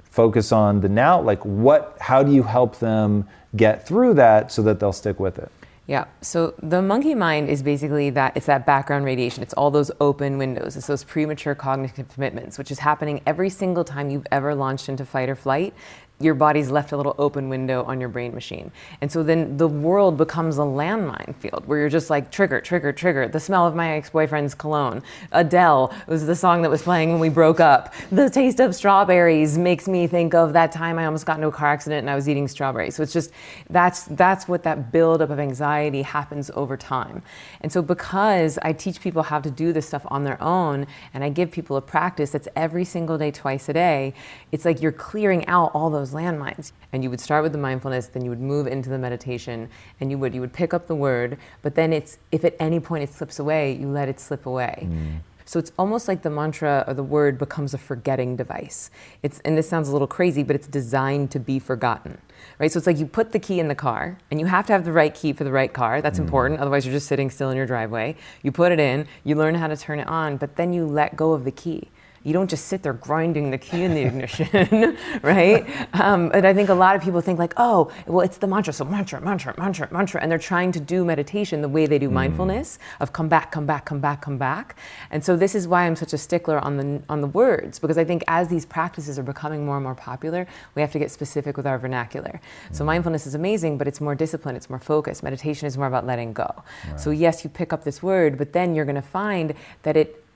focus 0.02 0.50
on 0.50 0.80
the 0.80 0.88
now? 0.88 1.20
Like 1.20 1.40
what 1.44 1.96
how 2.00 2.24
do 2.24 2.32
you 2.32 2.42
help 2.42 2.80
them 2.80 3.28
get 3.54 3.86
through 3.86 4.14
that 4.14 4.50
so 4.50 4.62
that 4.62 4.80
they'll 4.80 4.92
stick 4.92 5.20
with 5.20 5.38
it? 5.38 5.52
Yeah. 5.86 6.06
So 6.20 6.52
the 6.60 6.82
monkey 6.82 7.14
mind 7.14 7.48
is 7.48 7.62
basically 7.62 8.10
that 8.10 8.36
it's 8.36 8.46
that 8.46 8.66
background 8.66 9.04
radiation. 9.04 9.42
It's 9.42 9.54
all 9.54 9.70
those 9.70 9.92
open 10.00 10.36
windows. 10.36 10.76
It's 10.76 10.88
those 10.88 11.04
premature 11.04 11.54
cognitive 11.54 12.08
commitments, 12.12 12.58
which 12.58 12.72
is 12.72 12.80
happening 12.80 13.22
every 13.24 13.48
single 13.50 13.84
time 13.84 14.10
you've 14.10 14.26
ever 14.32 14.54
launched 14.54 14.88
into 14.88 15.06
fight 15.06 15.28
or 15.30 15.36
flight 15.36 15.72
your 16.20 16.34
body's 16.34 16.70
left 16.70 16.90
a 16.90 16.96
little 16.96 17.14
open 17.18 17.48
window 17.48 17.84
on 17.84 18.00
your 18.00 18.08
brain 18.08 18.34
machine. 18.34 18.72
And 19.00 19.10
so 19.10 19.22
then 19.22 19.56
the 19.56 19.68
world 19.68 20.16
becomes 20.16 20.58
a 20.58 20.62
landmine 20.62 21.34
field 21.36 21.64
where 21.66 21.78
you're 21.78 21.88
just 21.88 22.10
like 22.10 22.32
trigger, 22.32 22.60
trigger, 22.60 22.92
trigger. 22.92 23.28
The 23.28 23.38
smell 23.38 23.66
of 23.66 23.76
my 23.76 23.96
ex 23.96 24.10
boyfriend's 24.10 24.54
cologne. 24.54 25.02
Adele 25.30 25.94
was 26.08 26.26
the 26.26 26.34
song 26.34 26.62
that 26.62 26.70
was 26.70 26.82
playing 26.82 27.10
when 27.12 27.20
we 27.20 27.28
broke 27.28 27.60
up. 27.60 27.94
The 28.10 28.28
taste 28.28 28.58
of 28.58 28.74
strawberries 28.74 29.56
makes 29.56 29.86
me 29.86 30.08
think 30.08 30.34
of 30.34 30.52
that 30.54 30.72
time 30.72 30.98
I 30.98 31.04
almost 31.04 31.24
got 31.24 31.36
into 31.36 31.48
a 31.48 31.52
car 31.52 31.68
accident 31.68 32.00
and 32.00 32.10
I 32.10 32.16
was 32.16 32.28
eating 32.28 32.48
strawberries. 32.48 32.96
So 32.96 33.04
it's 33.04 33.12
just 33.12 33.30
that's 33.70 34.04
that's 34.06 34.48
what 34.48 34.64
that 34.64 34.90
buildup 34.90 35.30
of 35.30 35.38
anxiety 35.38 36.02
happens 36.02 36.50
over 36.54 36.76
time. 36.76 37.22
And 37.60 37.70
so 37.70 37.80
because 37.80 38.58
I 38.62 38.72
teach 38.72 39.00
people 39.00 39.22
how 39.22 39.40
to 39.40 39.50
do 39.50 39.72
this 39.72 39.86
stuff 39.86 40.02
on 40.08 40.24
their 40.24 40.42
own 40.42 40.88
and 41.14 41.22
I 41.22 41.28
give 41.28 41.52
people 41.52 41.76
a 41.76 41.82
practice 41.82 42.30
that's 42.30 42.48
every 42.56 42.84
single 42.84 43.18
day, 43.18 43.30
twice 43.30 43.68
a 43.68 43.72
day, 43.72 44.14
it's 44.50 44.64
like 44.64 44.82
you're 44.82 44.90
clearing 44.90 45.46
out 45.46 45.70
all 45.74 45.90
those 45.90 46.07
those 46.08 46.20
landmines. 46.20 46.72
And 46.92 47.02
you 47.02 47.10
would 47.10 47.20
start 47.20 47.42
with 47.42 47.52
the 47.52 47.58
mindfulness, 47.58 48.06
then 48.06 48.24
you 48.24 48.30
would 48.30 48.40
move 48.40 48.66
into 48.66 48.90
the 48.90 48.98
meditation, 48.98 49.68
and 50.00 50.10
you 50.10 50.18
would 50.18 50.34
you 50.34 50.40
would 50.40 50.52
pick 50.52 50.74
up 50.74 50.86
the 50.86 50.94
word, 50.94 51.38
but 51.62 51.74
then 51.74 51.92
it's 51.92 52.18
if 52.32 52.44
at 52.44 52.54
any 52.58 52.80
point 52.80 53.04
it 53.04 53.12
slips 53.12 53.38
away, 53.38 53.72
you 53.74 53.88
let 53.88 54.08
it 54.08 54.20
slip 54.20 54.46
away. 54.46 54.88
Mm. 54.90 55.20
So 55.44 55.58
it's 55.58 55.72
almost 55.78 56.08
like 56.08 56.20
the 56.20 56.28
mantra 56.28 56.84
or 56.86 56.92
the 56.92 57.02
word 57.02 57.38
becomes 57.38 57.72
a 57.72 57.78
forgetting 57.78 58.36
device. 58.36 58.90
It's 59.22 59.40
and 59.40 59.56
this 59.56 59.68
sounds 59.68 59.88
a 59.88 59.92
little 59.92 60.06
crazy, 60.06 60.42
but 60.42 60.54
it's 60.54 60.66
designed 60.66 61.30
to 61.30 61.40
be 61.40 61.58
forgotten. 61.58 62.18
Right? 62.58 62.70
So 62.70 62.78
it's 62.78 62.86
like 62.86 62.98
you 62.98 63.06
put 63.06 63.32
the 63.32 63.38
key 63.38 63.58
in 63.58 63.68
the 63.68 63.74
car, 63.74 64.18
and 64.30 64.40
you 64.40 64.46
have 64.46 64.66
to 64.66 64.72
have 64.72 64.84
the 64.84 64.92
right 64.92 65.14
key 65.14 65.32
for 65.32 65.44
the 65.44 65.52
right 65.52 65.72
car. 65.72 66.02
That's 66.02 66.18
mm. 66.18 66.24
important. 66.24 66.60
Otherwise 66.60 66.84
you're 66.84 66.94
just 66.94 67.06
sitting 67.06 67.30
still 67.30 67.50
in 67.50 67.56
your 67.56 67.66
driveway. 67.66 68.16
You 68.42 68.52
put 68.52 68.72
it 68.72 68.80
in, 68.80 69.06
you 69.24 69.36
learn 69.36 69.54
how 69.54 69.68
to 69.68 69.76
turn 69.76 70.00
it 70.00 70.06
on, 70.06 70.36
but 70.36 70.56
then 70.56 70.72
you 70.72 70.86
let 70.86 71.16
go 71.16 71.32
of 71.32 71.44
the 71.44 71.52
key 71.52 71.88
you 72.28 72.34
don't 72.34 72.50
just 72.50 72.66
sit 72.66 72.82
there 72.82 72.92
grinding 72.92 73.50
the 73.50 73.56
key 73.56 73.84
in 73.84 73.94
the 73.94 74.02
ignition, 74.02 74.98
right? 75.22 75.66
Um, 75.94 76.30
and 76.34 76.46
I 76.46 76.52
think 76.52 76.68
a 76.68 76.74
lot 76.74 76.94
of 76.94 77.00
people 77.00 77.22
think 77.22 77.38
like, 77.38 77.54
oh, 77.56 77.90
well, 78.06 78.20
it's 78.20 78.36
the 78.36 78.46
mantra, 78.46 78.74
so 78.74 78.84
mantra, 78.84 79.18
mantra, 79.22 79.54
mantra, 79.56 79.88
mantra, 79.90 80.20
and 80.20 80.30
they're 80.30 80.38
trying 80.38 80.70
to 80.72 80.80
do 80.80 81.06
meditation 81.06 81.62
the 81.62 81.70
way 81.70 81.86
they 81.86 81.98
do 81.98 82.10
mm. 82.10 82.12
mindfulness 82.12 82.78
of 83.00 83.14
come 83.14 83.30
back, 83.30 83.50
come 83.50 83.64
back, 83.64 83.86
come 83.86 83.98
back, 83.98 84.20
come 84.20 84.36
back. 84.36 84.76
And 85.10 85.24
so 85.24 85.36
this 85.38 85.54
is 85.54 85.66
why 85.66 85.86
I'm 85.86 85.96
such 85.96 86.12
a 86.12 86.18
stickler 86.18 86.58
on 86.58 86.76
the 86.76 87.02
on 87.08 87.22
the 87.22 87.26
words 87.26 87.78
because 87.78 87.96
I 87.96 88.04
think 88.04 88.22
as 88.28 88.48
these 88.48 88.66
practices 88.66 89.18
are 89.18 89.22
becoming 89.22 89.64
more 89.64 89.76
and 89.76 89.84
more 89.84 89.94
popular, 89.94 90.46
we 90.74 90.82
have 90.82 90.92
to 90.92 90.98
get 90.98 91.10
specific 91.10 91.56
with 91.56 91.66
our 91.66 91.78
vernacular. 91.78 92.42
Mm. 92.68 92.76
So 92.76 92.84
mindfulness 92.84 93.26
is 93.26 93.34
amazing, 93.34 93.78
but 93.78 93.88
it's 93.88 94.02
more 94.02 94.14
discipline, 94.14 94.54
it's 94.54 94.68
more 94.68 94.78
focus. 94.78 95.22
Meditation 95.22 95.66
is 95.66 95.78
more 95.78 95.86
about 95.86 96.04
letting 96.04 96.34
go. 96.34 96.62
Right. 96.90 97.00
So 97.00 97.10
yes, 97.10 97.42
you 97.42 97.48
pick 97.48 97.72
up 97.72 97.84
this 97.84 98.02
word, 98.02 98.36
but 98.36 98.52
then 98.52 98.74
you're 98.74 98.84
going 98.84 98.96
to 98.96 99.10
find 99.22 99.54
that 99.82 99.96
it 99.96 100.27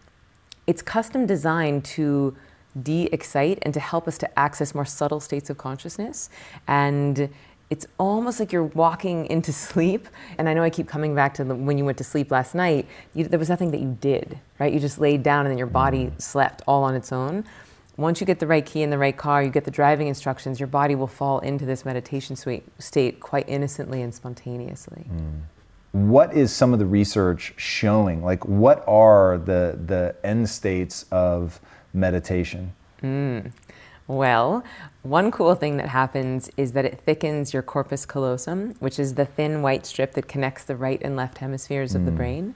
it's 0.66 0.82
custom 0.82 1.26
designed 1.26 1.84
to 1.84 2.36
de-excite 2.80 3.58
and 3.62 3.74
to 3.74 3.80
help 3.80 4.08
us 4.08 4.16
to 4.18 4.38
access 4.38 4.74
more 4.74 4.84
subtle 4.84 5.20
states 5.20 5.50
of 5.50 5.58
consciousness. 5.58 6.30
And 6.66 7.28
it's 7.68 7.86
almost 7.98 8.38
like 8.38 8.52
you're 8.52 8.64
walking 8.64 9.26
into 9.26 9.52
sleep. 9.68 10.08
And 10.38 10.48
i 10.48 10.54
know 10.54 10.62
i 10.62 10.70
keep 10.70 10.88
coming 10.88 11.14
back 11.14 11.34
to 11.34 11.44
the, 11.44 11.54
when 11.54 11.78
you 11.78 11.84
went 11.84 11.98
to 11.98 12.04
sleep 12.04 12.30
last 12.30 12.54
night 12.54 12.86
you, 13.14 13.24
there 13.24 13.38
was 13.38 13.48
nothing 13.48 13.70
that 13.70 13.80
you 13.80 13.96
did 14.00 14.38
right? 14.58 14.72
You 14.72 14.78
just 14.78 14.98
laid 14.98 15.22
down 15.22 15.46
and 15.46 15.50
then 15.50 15.58
your 15.58 15.66
body 15.66 16.12
slept 16.18 16.62
all 16.68 16.84
on 16.84 16.94
its 16.94 17.12
own. 17.12 17.44
Once 17.96 18.20
you 18.20 18.26
get 18.26 18.38
the 18.38 18.46
right 18.46 18.64
key 18.64 18.82
in 18.82 18.90
the 18.90 18.98
right 18.98 19.16
car 19.16 19.42
you 19.42 19.50
get 19.50 19.64
the 19.64 19.70
driving 19.70 20.08
instructions 20.08 20.60
your 20.60 20.66
body 20.66 20.94
will 20.94 21.06
fall 21.06 21.38
into 21.40 21.64
this 21.64 21.84
meditation 21.84 22.36
state 22.78 23.20
quite 23.20 23.48
innocently 23.48 24.02
and 24.02 24.14
spontaneously. 24.14 25.06
Mm 25.10 25.40
what 25.92 26.34
is 26.34 26.52
some 26.52 26.72
of 26.72 26.78
the 26.78 26.86
research 26.86 27.54
showing? 27.56 28.24
Like, 28.24 28.46
what 28.46 28.82
are 28.88 29.38
the, 29.38 29.78
the 29.84 30.16
end 30.24 30.48
states 30.48 31.04
of 31.10 31.60
meditation? 31.92 32.72
Mm. 33.02 33.52
Well, 34.08 34.64
one 35.02 35.30
cool 35.30 35.54
thing 35.54 35.76
that 35.76 35.88
happens 35.88 36.50
is 36.56 36.72
that 36.72 36.84
it 36.84 37.00
thickens 37.00 37.52
your 37.52 37.62
corpus 37.62 38.04
callosum, 38.04 38.74
which 38.80 38.98
is 38.98 39.14
the 39.14 39.24
thin 39.24 39.62
white 39.62 39.86
strip 39.86 40.14
that 40.14 40.28
connects 40.28 40.64
the 40.64 40.76
right 40.76 41.00
and 41.02 41.14
left 41.14 41.38
hemispheres 41.38 41.94
of 41.94 42.04
the 42.04 42.10
mm. 42.10 42.16
brain. 42.16 42.54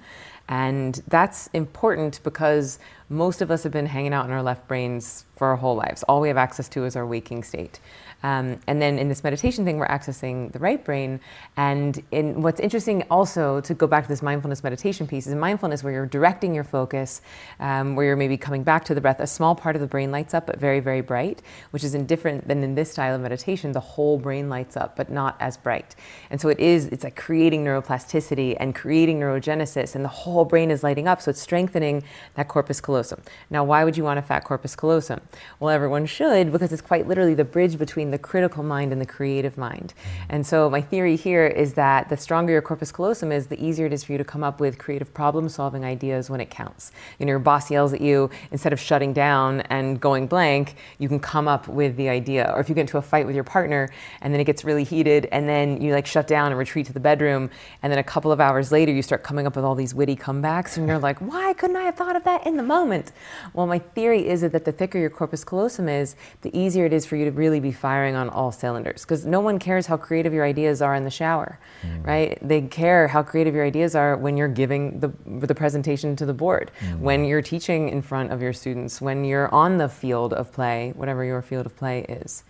And 0.48 1.00
that's 1.08 1.48
important 1.48 2.20
because 2.22 2.78
most 3.08 3.42
of 3.42 3.50
us 3.50 3.64
have 3.64 3.72
been 3.72 3.86
hanging 3.86 4.12
out 4.12 4.26
in 4.26 4.32
our 4.32 4.42
left 4.42 4.68
brains 4.68 5.24
for 5.36 5.48
our 5.48 5.56
whole 5.56 5.76
lives. 5.76 6.02
All 6.04 6.20
we 6.20 6.28
have 6.28 6.36
access 6.36 6.68
to 6.70 6.84
is 6.84 6.96
our 6.96 7.06
waking 7.06 7.44
state. 7.44 7.78
Um, 8.22 8.58
and 8.66 8.80
then 8.80 8.98
in 8.98 9.08
this 9.08 9.22
meditation 9.22 9.64
thing, 9.64 9.78
we're 9.78 9.86
accessing 9.86 10.50
the 10.52 10.58
right 10.58 10.82
brain. 10.82 11.20
And 11.56 12.02
in 12.10 12.40
what's 12.42 12.60
interesting 12.60 13.04
also 13.10 13.60
to 13.60 13.74
go 13.74 13.86
back 13.86 14.04
to 14.04 14.08
this 14.08 14.22
mindfulness 14.22 14.64
meditation 14.64 15.06
piece 15.06 15.26
is 15.26 15.34
mindfulness 15.34 15.84
where 15.84 15.92
you're 15.92 16.06
directing 16.06 16.54
your 16.54 16.64
focus, 16.64 17.20
um, 17.60 17.94
where 17.94 18.06
you're 18.06 18.16
maybe 18.16 18.38
coming 18.38 18.62
back 18.62 18.84
to 18.86 18.94
the 18.94 19.00
breath. 19.00 19.20
A 19.20 19.26
small 19.26 19.54
part 19.54 19.76
of 19.76 19.82
the 19.82 19.86
brain 19.86 20.10
lights 20.10 20.32
up, 20.32 20.46
but 20.46 20.58
very, 20.58 20.80
very 20.80 21.02
bright, 21.02 21.42
which 21.70 21.84
is 21.84 21.92
different 21.92 22.48
than 22.48 22.62
in 22.62 22.74
this 22.74 22.90
style 22.90 23.14
of 23.14 23.20
meditation. 23.20 23.72
The 23.72 23.80
whole 23.80 24.18
brain 24.18 24.48
lights 24.48 24.76
up, 24.76 24.96
but 24.96 25.10
not 25.10 25.36
as 25.38 25.56
bright. 25.56 25.94
And 26.30 26.40
so 26.40 26.48
it 26.48 26.58
is, 26.58 26.86
it's 26.86 27.04
like 27.04 27.16
creating 27.16 27.64
neuroplasticity 27.64 28.56
and 28.58 28.74
creating 28.74 29.20
neurogenesis, 29.20 29.94
and 29.94 30.04
the 30.04 30.08
whole 30.08 30.44
brain 30.44 30.70
is 30.70 30.82
lighting 30.82 31.06
up. 31.06 31.20
So 31.20 31.30
it's 31.30 31.40
strengthening 31.40 32.02
that 32.34 32.48
corpus 32.48 32.80
callosum. 32.80 33.20
Now, 33.50 33.62
why 33.62 33.84
would 33.84 33.96
you 33.96 34.04
want 34.04 34.18
a 34.18 34.22
fat 34.22 34.40
corpus 34.44 34.74
callosum? 34.74 35.20
Well, 35.60 35.70
everyone 35.70 36.06
should 36.06 36.52
because 36.52 36.72
it's 36.72 36.82
quite 36.82 37.06
literally 37.06 37.34
the 37.34 37.44
bridge 37.44 37.78
between 37.78 38.10
the 38.10 38.18
critical 38.18 38.62
mind 38.62 38.92
and 38.92 39.00
the 39.00 39.06
creative 39.06 39.58
mind. 39.58 39.94
Mm-hmm. 39.96 40.26
And 40.30 40.46
so 40.46 40.70
my 40.70 40.80
theory 40.80 41.16
here 41.16 41.46
is 41.46 41.74
that 41.74 42.08
the 42.08 42.16
stronger 42.16 42.52
your 42.52 42.62
corpus 42.62 42.92
callosum 42.92 43.32
is, 43.32 43.48
the 43.48 43.62
easier 43.62 43.86
it 43.86 43.92
is 43.92 44.04
for 44.04 44.12
you 44.12 44.18
to 44.18 44.24
come 44.24 44.42
up 44.42 44.60
with 44.60 44.78
creative 44.78 45.12
problem 45.12 45.48
solving 45.48 45.84
ideas 45.84 46.30
when 46.30 46.40
it 46.40 46.50
counts. 46.50 46.92
You 47.18 47.26
know, 47.26 47.30
your 47.30 47.38
boss 47.38 47.70
yells 47.70 47.92
at 47.92 48.00
you, 48.00 48.30
instead 48.50 48.72
of 48.72 48.80
shutting 48.80 49.12
down 49.12 49.60
and 49.62 50.00
going 50.00 50.26
blank, 50.26 50.76
you 50.98 51.08
can 51.08 51.20
come 51.20 51.48
up 51.48 51.68
with 51.68 51.96
the 51.96 52.08
idea. 52.08 52.50
Or 52.54 52.60
if 52.60 52.68
you 52.68 52.74
get 52.74 52.82
into 52.82 52.98
a 52.98 53.02
fight 53.02 53.26
with 53.26 53.34
your 53.34 53.44
partner 53.44 53.90
and 54.20 54.32
then 54.32 54.40
it 54.40 54.44
gets 54.44 54.64
really 54.64 54.84
heated 54.84 55.28
and 55.32 55.48
then 55.48 55.80
you 55.80 55.92
like 55.92 56.06
shut 56.06 56.26
down 56.26 56.48
and 56.48 56.58
retreat 56.58 56.86
to 56.86 56.92
the 56.92 57.00
bedroom 57.00 57.50
and 57.82 57.92
then 57.92 57.98
a 57.98 58.04
couple 58.04 58.32
of 58.32 58.40
hours 58.40 58.72
later 58.72 58.92
you 58.92 59.02
start 59.02 59.22
coming 59.22 59.46
up 59.46 59.56
with 59.56 59.64
all 59.64 59.74
these 59.74 59.94
witty 59.94 60.16
comebacks 60.16 60.76
and 60.76 60.88
you're 60.88 60.98
like, 60.98 61.18
why 61.18 61.52
couldn't 61.52 61.76
I 61.76 61.82
have 61.82 61.96
thought 61.96 62.16
of 62.16 62.24
that 62.24 62.46
in 62.46 62.56
the 62.56 62.62
moment? 62.62 62.76
moment. 62.76 63.12
Well, 63.52 63.66
my 63.66 63.78
theory 63.78 64.28
is 64.28 64.42
that 64.42 64.64
the 64.64 64.72
thicker 64.72 64.98
your 64.98 65.10
corpus 65.16 65.42
callosum 65.42 65.88
is, 65.88 66.14
the 66.42 66.56
easier 66.56 66.86
it 66.86 66.92
is 66.92 67.04
for 67.04 67.16
you 67.16 67.24
to 67.24 67.30
really 67.30 67.60
be 67.60 67.72
firing 67.72 68.14
on 68.14 68.28
all 68.28 68.52
cylinders. 68.52 69.02
Because 69.02 69.26
no 69.26 69.40
one 69.40 69.58
cares 69.58 69.86
how 69.86 69.96
creative 69.96 70.32
your 70.32 70.44
ideas 70.44 70.80
are 70.82 70.94
in 70.94 71.04
the 71.04 71.10
shower, 71.10 71.58
mm. 71.82 72.06
right? 72.06 72.38
They 72.46 72.62
care 72.62 73.08
how 73.08 73.22
creative 73.22 73.54
your 73.54 73.64
ideas 73.64 73.94
are 73.94 74.16
when 74.16 74.36
you're 74.36 74.48
giving 74.48 75.00
the, 75.00 75.12
the 75.26 75.54
presentation 75.54 76.14
to 76.16 76.26
the 76.26 76.34
board, 76.34 76.70
mm. 76.80 76.98
when 77.00 77.24
you're 77.24 77.42
teaching 77.42 77.88
in 77.88 78.02
front 78.02 78.32
of 78.32 78.40
your 78.40 78.52
students, 78.52 79.00
when 79.00 79.24
you're 79.24 79.52
on 79.52 79.78
the 79.78 79.88
field 79.88 80.32
of 80.32 80.52
play, 80.52 80.92
whatever 80.94 81.24
your 81.24 81.42
field 81.42 81.66
of 81.66 81.76
play 81.76 82.02
is. 82.02 82.44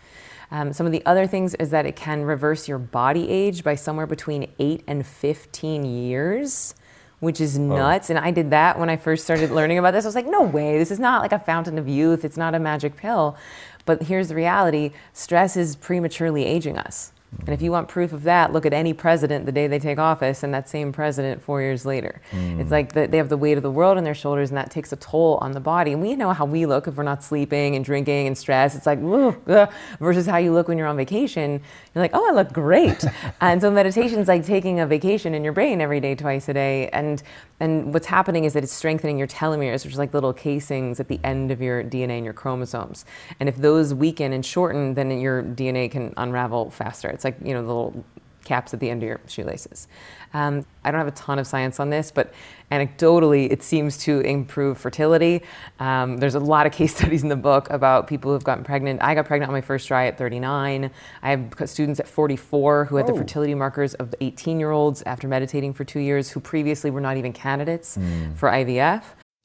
Um, 0.50 0.72
some 0.72 0.86
of 0.86 0.92
the 0.92 1.04
other 1.06 1.26
things 1.26 1.54
is 1.54 1.70
that 1.70 1.86
it 1.86 1.96
can 1.96 2.22
reverse 2.22 2.68
your 2.68 2.78
body 2.78 3.28
age 3.28 3.64
by 3.64 3.74
somewhere 3.74 4.06
between 4.06 4.52
8 4.58 4.84
and 4.86 5.06
15 5.06 5.84
years, 5.84 6.74
which 7.20 7.40
is 7.40 7.58
nuts. 7.58 8.10
And 8.10 8.18
I 8.18 8.30
did 8.30 8.50
that 8.50 8.78
when 8.78 8.90
I 8.90 8.96
first 8.96 9.24
started 9.24 9.50
learning 9.50 9.78
about 9.78 9.92
this. 9.92 10.04
I 10.04 10.08
was 10.08 10.14
like, 10.14 10.26
no 10.26 10.42
way, 10.42 10.78
this 10.78 10.90
is 10.90 11.00
not 11.00 11.22
like 11.22 11.32
a 11.32 11.38
fountain 11.38 11.78
of 11.78 11.88
youth, 11.88 12.24
it's 12.24 12.36
not 12.36 12.54
a 12.54 12.58
magic 12.58 12.96
pill. 12.96 13.36
But 13.84 14.04
here's 14.04 14.28
the 14.28 14.34
reality 14.34 14.92
stress 15.12 15.56
is 15.56 15.76
prematurely 15.76 16.44
aging 16.44 16.78
us. 16.78 17.12
And 17.40 17.50
if 17.50 17.62
you 17.62 17.70
want 17.70 17.88
proof 17.88 18.12
of 18.12 18.24
that, 18.24 18.52
look 18.52 18.66
at 18.66 18.72
any 18.72 18.92
president 18.92 19.46
the 19.46 19.52
day 19.52 19.66
they 19.66 19.78
take 19.78 19.98
office 19.98 20.42
and 20.42 20.52
that 20.54 20.68
same 20.68 20.92
president 20.92 21.42
four 21.42 21.60
years 21.60 21.84
later. 21.84 22.20
Mm. 22.32 22.60
It's 22.60 22.70
like 22.70 22.92
the, 22.92 23.06
they 23.06 23.18
have 23.18 23.28
the 23.28 23.36
weight 23.36 23.56
of 23.56 23.62
the 23.62 23.70
world 23.70 23.98
on 23.98 24.04
their 24.04 24.14
shoulders 24.14 24.50
and 24.50 24.56
that 24.56 24.70
takes 24.70 24.92
a 24.92 24.96
toll 24.96 25.38
on 25.40 25.52
the 25.52 25.60
body. 25.60 25.92
And 25.92 26.00
we 26.00 26.16
know 26.16 26.32
how 26.32 26.44
we 26.44 26.66
look 26.66 26.88
if 26.88 26.96
we're 26.96 27.04
not 27.04 27.22
sleeping 27.22 27.76
and 27.76 27.84
drinking 27.84 28.26
and 28.26 28.36
stressed. 28.36 28.76
It's 28.76 28.86
like, 28.86 28.98
ugh, 29.02 29.72
versus 30.00 30.26
how 30.26 30.38
you 30.38 30.52
look 30.52 30.68
when 30.68 30.78
you're 30.78 30.86
on 30.86 30.96
vacation. 30.96 31.60
You're 31.94 32.02
like, 32.02 32.12
oh, 32.14 32.28
I 32.28 32.32
look 32.32 32.52
great. 32.52 33.04
and 33.40 33.60
so 33.60 33.70
meditation 33.70 34.18
is 34.18 34.28
like 34.28 34.44
taking 34.44 34.80
a 34.80 34.86
vacation 34.86 35.34
in 35.34 35.44
your 35.44 35.52
brain 35.52 35.80
every 35.80 36.00
day, 36.00 36.14
twice 36.14 36.48
a 36.48 36.54
day. 36.54 36.88
And, 36.88 37.22
and 37.60 37.94
what's 37.94 38.06
happening 38.06 38.44
is 38.44 38.54
that 38.54 38.64
it's 38.64 38.72
strengthening 38.72 39.18
your 39.18 39.28
telomeres, 39.28 39.84
which 39.84 39.92
is 39.92 39.98
like 39.98 40.12
little 40.14 40.32
casings 40.32 41.00
at 41.00 41.08
the 41.08 41.20
end 41.22 41.50
of 41.50 41.60
your 41.60 41.84
DNA 41.84 42.16
and 42.16 42.24
your 42.24 42.34
chromosomes. 42.34 43.04
And 43.38 43.48
if 43.48 43.56
those 43.56 43.94
weaken 43.94 44.32
and 44.32 44.44
shorten, 44.44 44.94
then 44.94 45.20
your 45.20 45.42
DNA 45.42 45.90
can 45.90 46.12
unravel 46.16 46.70
faster. 46.70 47.08
It's 47.08 47.24
like, 47.26 47.36
you 47.42 47.54
know, 47.54 47.62
the 47.62 47.68
little 47.68 48.04
caps 48.46 48.72
at 48.72 48.80
the 48.80 48.88
end 48.88 49.02
of 49.02 49.08
your 49.08 49.20
shoelaces. 49.26 49.88
Um, 50.32 50.64
I 50.84 50.90
don't 50.90 51.00
have 51.00 51.08
a 51.08 51.16
ton 51.16 51.38
of 51.38 51.46
science 51.46 51.78
on 51.80 51.90
this, 51.90 52.10
but 52.10 52.32
anecdotally, 52.70 53.50
it 53.50 53.62
seems 53.62 53.98
to 53.98 54.20
improve 54.20 54.78
fertility. 54.78 55.42
Um, 55.80 56.16
there's 56.18 56.36
a 56.36 56.40
lot 56.40 56.66
of 56.66 56.72
case 56.72 56.96
studies 56.98 57.22
in 57.22 57.28
the 57.28 57.36
book 57.36 57.68
about 57.68 58.06
people 58.06 58.32
who've 58.32 58.44
gotten 58.44 58.64
pregnant. 58.64 59.02
I 59.02 59.14
got 59.14 59.26
pregnant 59.26 59.48
on 59.48 59.52
my 59.52 59.60
first 59.60 59.88
try 59.88 60.06
at 60.06 60.16
39. 60.16 60.90
I 61.22 61.30
have 61.30 61.52
students 61.66 62.00
at 62.00 62.08
44 62.08 62.86
who 62.86 62.96
had 62.96 63.10
oh. 63.10 63.12
the 63.12 63.18
fertility 63.18 63.54
markers 63.54 63.94
of 63.94 64.14
18 64.20 64.58
year 64.58 64.70
olds 64.70 65.02
after 65.02 65.28
meditating 65.28 65.74
for 65.74 65.84
two 65.84 66.00
years 66.00 66.30
who 66.30 66.40
previously 66.40 66.90
were 66.90 67.00
not 67.00 67.16
even 67.16 67.32
candidates 67.32 67.98
mm. 67.98 68.36
for 68.36 68.48
IVF. 68.48 69.02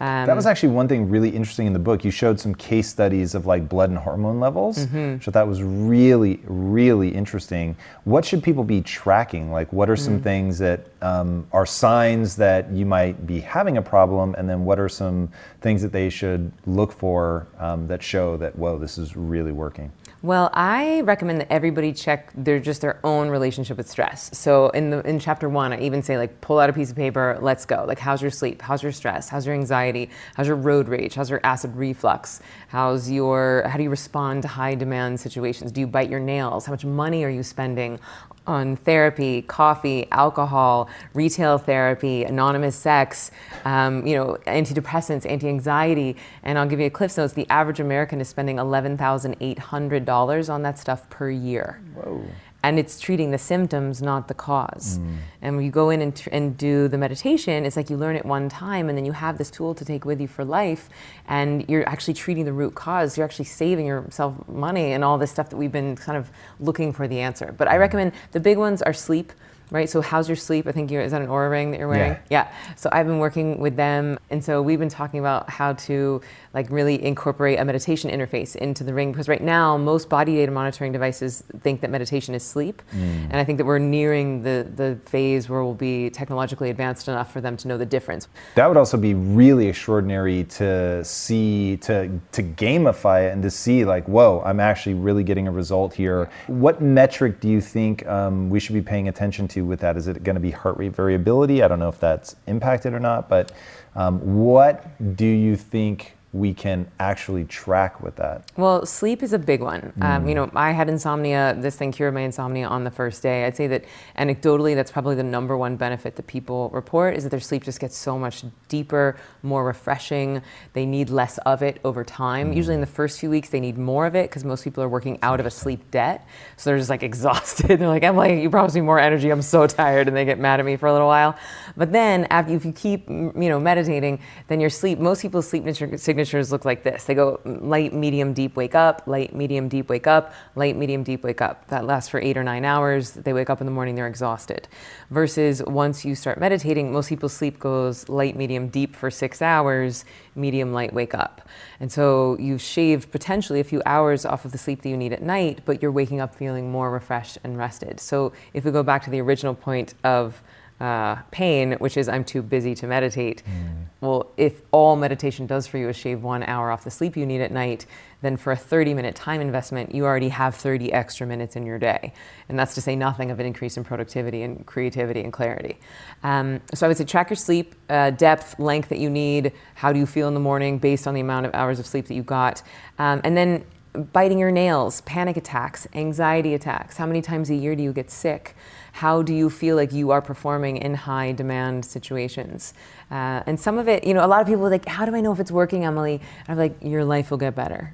Um, 0.00 0.26
that 0.26 0.34
was 0.34 0.44
actually 0.44 0.70
one 0.70 0.88
thing 0.88 1.08
really 1.08 1.28
interesting 1.28 1.68
in 1.68 1.72
the 1.72 1.78
book. 1.78 2.04
You 2.04 2.10
showed 2.10 2.40
some 2.40 2.52
case 2.54 2.88
studies 2.88 3.36
of 3.36 3.46
like 3.46 3.68
blood 3.68 3.90
and 3.90 3.98
hormone 3.98 4.40
levels, 4.40 4.86
mm-hmm. 4.86 5.14
which 5.14 5.28
I 5.28 5.30
thought 5.30 5.46
was 5.46 5.62
really, 5.62 6.40
really 6.44 7.14
interesting. 7.14 7.76
What 8.02 8.24
should 8.24 8.42
people 8.42 8.64
be 8.64 8.80
tracking? 8.80 9.52
Like, 9.52 9.72
what 9.72 9.88
are 9.88 9.96
some 9.96 10.18
mm. 10.18 10.24
things 10.24 10.58
that 10.58 10.86
um, 11.00 11.46
are 11.52 11.64
signs 11.64 12.34
that 12.36 12.70
you 12.72 12.84
might 12.84 13.24
be 13.24 13.38
having 13.38 13.76
a 13.76 13.82
problem? 13.82 14.34
And 14.36 14.50
then 14.50 14.64
what 14.64 14.80
are 14.80 14.88
some 14.88 15.30
things 15.60 15.80
that 15.82 15.92
they 15.92 16.10
should 16.10 16.50
look 16.66 16.90
for 16.90 17.46
um, 17.58 17.86
that 17.86 18.02
show 18.02 18.36
that, 18.38 18.58
whoa, 18.58 18.78
this 18.78 18.98
is 18.98 19.16
really 19.16 19.52
working? 19.52 19.92
Well, 20.24 20.48
I 20.54 21.02
recommend 21.02 21.42
that 21.42 21.52
everybody 21.52 21.92
check 21.92 22.32
their 22.34 22.58
just 22.58 22.80
their 22.80 22.98
own 23.04 23.28
relationship 23.28 23.76
with 23.76 23.90
stress. 23.90 24.30
So 24.32 24.70
in 24.70 24.88
the 24.88 25.06
in 25.06 25.18
chapter 25.18 25.50
one, 25.50 25.74
I 25.74 25.80
even 25.80 26.02
say 26.02 26.16
like 26.16 26.40
pull 26.40 26.58
out 26.58 26.70
a 26.70 26.72
piece 26.72 26.88
of 26.88 26.96
paper, 26.96 27.38
let's 27.42 27.66
go. 27.66 27.84
Like 27.86 27.98
how's 27.98 28.22
your 28.22 28.30
sleep? 28.30 28.62
How's 28.62 28.82
your 28.82 28.90
stress? 28.90 29.28
How's 29.28 29.44
your 29.44 29.54
anxiety? 29.54 30.08
How's 30.34 30.46
your 30.46 30.56
road 30.56 30.88
rage? 30.88 31.14
How's 31.14 31.28
your 31.28 31.40
acid 31.44 31.76
reflux? 31.76 32.40
How's 32.68 33.10
your 33.10 33.64
how 33.68 33.76
do 33.76 33.82
you 33.82 33.90
respond 33.90 34.40
to 34.40 34.48
high 34.48 34.74
demand 34.74 35.20
situations? 35.20 35.70
Do 35.70 35.82
you 35.82 35.86
bite 35.86 36.08
your 36.08 36.20
nails? 36.20 36.64
How 36.64 36.72
much 36.72 36.86
money 36.86 37.22
are 37.24 37.28
you 37.28 37.42
spending 37.42 38.00
on 38.46 38.76
therapy, 38.76 39.42
coffee, 39.42 40.06
alcohol, 40.10 40.88
retail 41.14 41.58
therapy, 41.58 42.24
anonymous 42.24 42.76
sex, 42.76 43.30
um, 43.64 44.06
you 44.06 44.14
know, 44.14 44.36
antidepressants, 44.46 45.28
anti-anxiety, 45.28 46.16
and 46.42 46.58
I'll 46.58 46.68
give 46.68 46.80
you 46.80 46.86
a 46.86 46.90
Cliff 46.90 47.16
Notes. 47.16 47.32
The 47.32 47.48
average 47.50 47.80
American 47.80 48.20
is 48.20 48.28
spending 48.28 48.58
eleven 48.58 48.96
thousand 48.96 49.36
eight 49.40 49.58
hundred 49.58 50.04
dollars 50.04 50.48
on 50.48 50.62
that 50.62 50.78
stuff 50.78 51.08
per 51.10 51.30
year. 51.30 51.80
Whoa 51.94 52.24
and 52.64 52.78
it's 52.78 52.98
treating 52.98 53.30
the 53.30 53.36
symptoms, 53.36 54.00
not 54.00 54.26
the 54.26 54.32
cause. 54.32 54.98
Mm. 54.98 55.16
And 55.42 55.56
when 55.56 55.66
you 55.66 55.70
go 55.70 55.90
in 55.90 56.00
and, 56.00 56.16
tr- 56.16 56.30
and 56.32 56.56
do 56.56 56.88
the 56.88 56.96
meditation, 56.96 57.66
it's 57.66 57.76
like 57.76 57.90
you 57.90 57.98
learn 57.98 58.16
it 58.16 58.24
one 58.24 58.48
time, 58.48 58.88
and 58.88 58.96
then 58.96 59.04
you 59.04 59.12
have 59.12 59.36
this 59.36 59.50
tool 59.50 59.74
to 59.74 59.84
take 59.84 60.06
with 60.06 60.18
you 60.18 60.26
for 60.26 60.46
life, 60.46 60.88
and 61.28 61.68
you're 61.68 61.86
actually 61.86 62.14
treating 62.14 62.46
the 62.46 62.54
root 62.54 62.74
cause. 62.74 63.18
You're 63.18 63.26
actually 63.26 63.44
saving 63.44 63.84
yourself 63.84 64.48
money 64.48 64.92
and 64.92 65.04
all 65.04 65.18
this 65.18 65.30
stuff 65.30 65.50
that 65.50 65.58
we've 65.58 65.70
been 65.70 65.94
kind 65.94 66.16
of 66.16 66.30
looking 66.58 66.94
for 66.94 67.06
the 67.06 67.20
answer. 67.20 67.54
But 67.56 67.68
I 67.68 67.76
mm. 67.76 67.80
recommend 67.80 68.12
the 68.32 68.40
big 68.40 68.56
ones 68.56 68.80
are 68.80 68.94
sleep 68.94 69.32
right? 69.70 69.88
So 69.88 70.00
how's 70.00 70.28
your 70.28 70.36
sleep? 70.36 70.66
I 70.66 70.72
think 70.72 70.90
you're, 70.90 71.02
is 71.02 71.12
that 71.12 71.22
an 71.22 71.28
Oura 71.28 71.50
ring 71.50 71.70
that 71.70 71.80
you're 71.80 71.88
wearing? 71.88 72.12
Yeah. 72.30 72.46
yeah. 72.46 72.74
So 72.76 72.88
I've 72.92 73.06
been 73.06 73.18
working 73.18 73.58
with 73.58 73.76
them, 73.76 74.18
and 74.30 74.44
so 74.44 74.62
we've 74.62 74.78
been 74.78 74.88
talking 74.88 75.20
about 75.20 75.48
how 75.48 75.72
to 75.72 76.20
like 76.54 76.70
really 76.70 77.02
incorporate 77.04 77.58
a 77.58 77.64
meditation 77.64 78.10
interface 78.10 78.54
into 78.54 78.84
the 78.84 78.94
ring 78.94 79.10
because 79.10 79.28
right 79.28 79.42
now 79.42 79.76
most 79.76 80.08
body 80.08 80.36
data 80.36 80.52
monitoring 80.52 80.92
devices 80.92 81.42
think 81.60 81.80
that 81.80 81.90
meditation 81.90 82.34
is 82.34 82.44
sleep, 82.44 82.80
mm. 82.92 83.24
and 83.24 83.36
I 83.36 83.44
think 83.44 83.58
that 83.58 83.64
we're 83.64 83.78
nearing 83.78 84.42
the 84.42 84.70
the 84.76 84.96
phase 85.04 85.48
where 85.48 85.64
we'll 85.64 85.74
be 85.74 86.10
technologically 86.10 86.70
advanced 86.70 87.08
enough 87.08 87.32
for 87.32 87.40
them 87.40 87.56
to 87.58 87.68
know 87.68 87.76
the 87.76 87.86
difference. 87.86 88.28
That 88.54 88.68
would 88.68 88.76
also 88.76 88.96
be 88.96 89.14
really 89.14 89.66
extraordinary 89.66 90.44
to 90.44 91.04
see 91.04 91.76
to 91.78 92.20
to 92.32 92.42
gamify 92.42 93.28
it 93.28 93.32
and 93.32 93.42
to 93.42 93.50
see 93.50 93.84
like, 93.84 94.06
whoa, 94.06 94.40
I'm 94.44 94.60
actually 94.60 94.94
really 94.94 95.24
getting 95.24 95.48
a 95.48 95.52
result 95.52 95.92
here. 95.92 96.30
What 96.46 96.80
metric 96.80 97.40
do 97.40 97.48
you 97.48 97.60
think 97.60 98.06
um, 98.06 98.48
we 98.48 98.60
should 98.60 98.74
be 98.74 98.82
paying 98.82 99.08
attention 99.08 99.48
to 99.48 99.64
with 99.64 99.80
that? 99.80 99.96
Is 99.96 100.06
it 100.06 100.22
going 100.22 100.36
to 100.36 100.40
be 100.40 100.52
heart 100.52 100.76
rate 100.78 100.94
variability? 100.94 101.62
I 101.62 101.68
don't 101.68 101.80
know 101.80 101.88
if 101.88 101.98
that's 101.98 102.36
impacted 102.46 102.94
or 102.94 103.00
not, 103.00 103.28
but 103.28 103.50
um, 103.96 104.44
what 104.44 105.16
do 105.16 105.26
you 105.26 105.56
think 105.56 106.14
we 106.34 106.52
can 106.52 106.84
actually 106.98 107.44
track 107.44 108.02
with 108.02 108.16
that? 108.16 108.50
Well, 108.56 108.84
sleep 108.84 109.22
is 109.22 109.32
a 109.32 109.38
big 109.38 109.60
one. 109.60 109.92
Mm. 109.96 110.04
Um, 110.04 110.28
you 110.28 110.34
know, 110.34 110.50
I 110.52 110.72
had 110.72 110.88
insomnia. 110.88 111.56
This 111.56 111.76
thing 111.76 111.92
cured 111.92 112.12
my 112.12 112.22
insomnia 112.22 112.66
on 112.66 112.82
the 112.82 112.90
first 112.90 113.22
day. 113.22 113.44
I'd 113.44 113.56
say 113.56 113.68
that 113.68 113.84
anecdotally, 114.18 114.74
that's 114.74 114.90
probably 114.90 115.14
the 115.14 115.22
number 115.22 115.56
one 115.56 115.76
benefit 115.76 116.16
that 116.16 116.26
people 116.26 116.70
report 116.70 117.14
is 117.14 117.22
that 117.22 117.30
their 117.30 117.38
sleep 117.38 117.62
just 117.62 117.78
gets 117.78 117.96
so 117.96 118.18
much 118.18 118.42
deeper, 118.66 119.16
more 119.44 119.64
refreshing. 119.64 120.42
They 120.72 120.84
need 120.84 121.08
less 121.08 121.38
of 121.38 121.62
it 121.62 121.78
over 121.84 122.02
time. 122.02 122.50
Mm. 122.50 122.56
Usually, 122.56 122.74
in 122.74 122.80
the 122.80 122.86
first 122.88 123.20
few 123.20 123.30
weeks, 123.30 123.50
they 123.50 123.60
need 123.60 123.78
more 123.78 124.04
of 124.04 124.16
it 124.16 124.28
because 124.28 124.42
most 124.42 124.64
people 124.64 124.82
are 124.82 124.88
working 124.88 125.20
out 125.22 125.38
of 125.38 125.46
a 125.46 125.52
sleep 125.52 125.88
debt, 125.92 126.26
so 126.56 126.68
they're 126.68 126.78
just 126.78 126.90
like 126.90 127.02
exhausted. 127.12 127.78
they're 127.78 127.86
like, 127.86 128.02
"I'm 128.02 128.16
like, 128.16 128.42
you 128.42 128.50
promised 128.50 128.74
me 128.74 128.80
more 128.80 128.98
energy. 128.98 129.30
I'm 129.30 129.40
so 129.40 129.68
tired," 129.68 130.08
and 130.08 130.16
they 130.16 130.24
get 130.24 130.40
mad 130.40 130.58
at 130.58 130.66
me 130.66 130.74
for 130.74 130.88
a 130.88 130.92
little 130.92 131.06
while. 131.06 131.38
But 131.76 131.92
then, 131.92 132.24
after 132.24 132.52
if 132.52 132.64
you 132.64 132.72
keep, 132.72 133.08
you 133.08 133.32
know, 133.34 133.60
meditating, 133.60 134.18
then 134.48 134.60
your 134.60 134.70
sleep. 134.70 134.98
Most 134.98 135.22
people's 135.22 135.46
sleep 135.46 135.62
signature 135.72 136.23
signatures 136.24 136.50
look 136.50 136.64
like 136.64 136.82
this. 136.82 137.04
They 137.04 137.14
go 137.14 137.40
light, 137.44 137.92
medium, 137.92 138.32
deep, 138.32 138.56
wake 138.56 138.74
up, 138.74 139.02
light, 139.06 139.34
medium, 139.34 139.68
deep, 139.68 139.88
wake 139.88 140.06
up, 140.06 140.32
light, 140.54 140.76
medium, 140.76 141.02
deep, 141.02 141.22
wake 141.22 141.42
up. 141.42 141.68
That 141.68 141.84
lasts 141.84 142.08
for 142.08 142.18
eight 142.20 142.36
or 142.36 142.44
nine 142.44 142.64
hours. 142.64 143.12
They 143.12 143.32
wake 143.32 143.50
up 143.50 143.60
in 143.60 143.66
the 143.66 143.72
morning, 143.72 143.94
they're 143.94 144.06
exhausted. 144.06 144.66
Versus 145.10 145.62
once 145.64 146.04
you 146.04 146.14
start 146.14 146.40
meditating, 146.40 146.92
most 146.92 147.08
people's 147.08 147.34
sleep 147.34 147.58
goes 147.58 148.08
light, 148.08 148.36
medium, 148.36 148.68
deep 148.68 148.96
for 148.96 149.10
six 149.10 149.42
hours, 149.42 150.04
medium, 150.34 150.72
light, 150.72 150.92
wake 150.94 151.14
up. 151.14 151.46
And 151.80 151.92
so 151.92 152.38
you've 152.38 152.62
shaved 152.62 153.10
potentially 153.10 153.60
a 153.60 153.64
few 153.64 153.82
hours 153.84 154.24
off 154.24 154.44
of 154.44 154.52
the 154.52 154.58
sleep 154.58 154.82
that 154.82 154.88
you 154.88 154.96
need 154.96 155.12
at 155.12 155.22
night, 155.22 155.60
but 155.64 155.82
you're 155.82 155.92
waking 155.92 156.20
up 156.20 156.34
feeling 156.34 156.70
more 156.70 156.90
refreshed 156.90 157.38
and 157.44 157.58
rested. 157.58 158.00
So 158.00 158.32
if 158.54 158.64
we 158.64 158.70
go 158.70 158.82
back 158.82 159.04
to 159.04 159.10
the 159.10 159.20
original 159.20 159.54
point 159.54 159.94
of 160.04 160.42
uh, 160.80 161.16
pain, 161.30 161.72
which 161.74 161.96
is 161.96 162.08
I'm 162.08 162.24
too 162.24 162.42
busy 162.42 162.74
to 162.76 162.86
meditate. 162.86 163.42
Mm. 163.46 163.84
Well, 164.00 164.32
if 164.36 164.60
all 164.70 164.96
meditation 164.96 165.46
does 165.46 165.66
for 165.66 165.78
you 165.78 165.88
is 165.88 165.96
shave 165.96 166.22
one 166.22 166.42
hour 166.42 166.70
off 166.70 166.84
the 166.84 166.90
sleep 166.90 167.16
you 167.16 167.24
need 167.24 167.40
at 167.40 167.52
night, 167.52 167.86
then 168.22 168.36
for 168.36 168.52
a 168.52 168.56
30 168.56 168.92
minute 168.92 169.14
time 169.14 169.40
investment, 169.40 169.94
you 169.94 170.04
already 170.04 170.30
have 170.30 170.54
30 170.54 170.92
extra 170.92 171.26
minutes 171.26 171.56
in 171.56 171.64
your 171.64 171.78
day. 171.78 172.12
And 172.48 172.58
that's 172.58 172.74
to 172.74 172.80
say 172.80 172.96
nothing 172.96 173.30
of 173.30 173.38
an 173.38 173.46
increase 173.46 173.76
in 173.76 173.84
productivity 173.84 174.42
and 174.42 174.66
creativity 174.66 175.20
and 175.20 175.32
clarity. 175.32 175.78
Um, 176.22 176.60
so 176.74 176.86
I 176.86 176.88
would 176.88 176.96
say 176.96 177.04
track 177.04 177.30
your 177.30 177.36
sleep, 177.36 177.74
uh, 177.88 178.10
depth, 178.10 178.58
length 178.58 178.88
that 178.88 178.98
you 178.98 179.08
need, 179.08 179.52
how 179.74 179.92
do 179.92 179.98
you 179.98 180.06
feel 180.06 180.28
in 180.28 180.34
the 180.34 180.40
morning 180.40 180.78
based 180.78 181.06
on 181.06 181.14
the 181.14 181.20
amount 181.20 181.46
of 181.46 181.54
hours 181.54 181.78
of 181.78 181.86
sleep 181.86 182.06
that 182.08 182.14
you 182.14 182.22
got. 182.22 182.62
Um, 182.98 183.20
and 183.24 183.36
then 183.36 183.64
biting 184.12 184.38
your 184.38 184.50
nails, 184.50 185.02
panic 185.02 185.36
attacks, 185.36 185.86
anxiety 185.94 186.54
attacks. 186.54 186.96
How 186.96 187.06
many 187.06 187.22
times 187.22 187.48
a 187.50 187.54
year 187.54 187.76
do 187.76 187.82
you 187.82 187.92
get 187.92 188.10
sick? 188.10 188.56
How 188.94 189.22
do 189.22 189.34
you 189.34 189.50
feel 189.50 189.74
like 189.74 189.92
you 189.92 190.12
are 190.12 190.22
performing 190.22 190.76
in 190.76 190.94
high 190.94 191.32
demand 191.32 191.84
situations? 191.84 192.74
Uh, 193.10 193.42
and 193.44 193.58
some 193.58 193.76
of 193.76 193.88
it, 193.88 194.04
you 194.04 194.14
know, 194.14 194.24
a 194.24 194.28
lot 194.28 194.40
of 194.40 194.46
people 194.46 194.64
are 194.64 194.70
like, 194.70 194.86
how 194.86 195.04
do 195.04 195.16
I 195.16 195.20
know 195.20 195.32
if 195.32 195.40
it's 195.40 195.50
working, 195.50 195.84
Emily? 195.84 196.20
And 196.46 196.48
I'm 196.48 196.56
like, 196.56 196.76
your 196.80 197.04
life 197.04 197.32
will 197.32 197.38
get 197.38 197.56
better. 197.56 197.92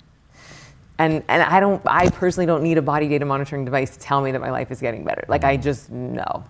And, 0.98 1.24
and 1.28 1.42
I 1.42 1.58
don't, 1.58 1.80
I 1.86 2.10
personally 2.10 2.44
don't 2.44 2.62
need 2.62 2.76
a 2.76 2.82
body 2.82 3.08
data 3.08 3.24
monitoring 3.24 3.64
device 3.64 3.96
to 3.96 3.98
tell 3.98 4.20
me 4.20 4.30
that 4.32 4.42
my 4.42 4.50
life 4.50 4.70
is 4.70 4.82
getting 4.82 5.02
better. 5.02 5.24
Like 5.26 5.42
I 5.42 5.56
just 5.56 5.90
know. 5.90 6.44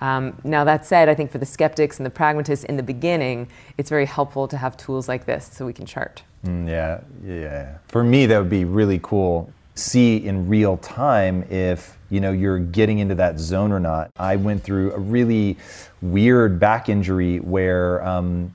Um, 0.00 0.34
now 0.44 0.64
that 0.64 0.86
said, 0.86 1.10
I 1.10 1.14
think 1.14 1.30
for 1.30 1.36
the 1.36 1.44
skeptics 1.44 1.98
and 1.98 2.06
the 2.06 2.10
pragmatists 2.10 2.64
in 2.64 2.78
the 2.78 2.82
beginning, 2.82 3.48
it's 3.76 3.90
very 3.90 4.06
helpful 4.06 4.48
to 4.48 4.56
have 4.56 4.78
tools 4.78 5.08
like 5.08 5.26
this 5.26 5.50
so 5.52 5.66
we 5.66 5.74
can 5.74 5.84
chart. 5.84 6.22
Mm, 6.46 6.66
yeah, 6.66 7.00
yeah. 7.22 7.76
For 7.88 8.02
me, 8.02 8.24
that 8.24 8.38
would 8.38 8.48
be 8.48 8.64
really 8.64 8.98
cool. 9.02 9.52
See 9.74 10.16
in 10.16 10.48
real 10.48 10.78
time 10.78 11.42
if 11.50 11.98
you 12.10 12.20
know 12.20 12.32
you're 12.32 12.58
getting 12.58 12.98
into 12.98 13.14
that 13.16 13.38
zone 13.38 13.72
or 13.72 13.80
not. 13.80 14.10
I 14.18 14.36
went 14.36 14.62
through 14.62 14.92
a 14.92 14.98
really 14.98 15.56
weird 16.02 16.58
back 16.58 16.88
injury 16.88 17.38
where 17.38 18.04
um, 18.06 18.52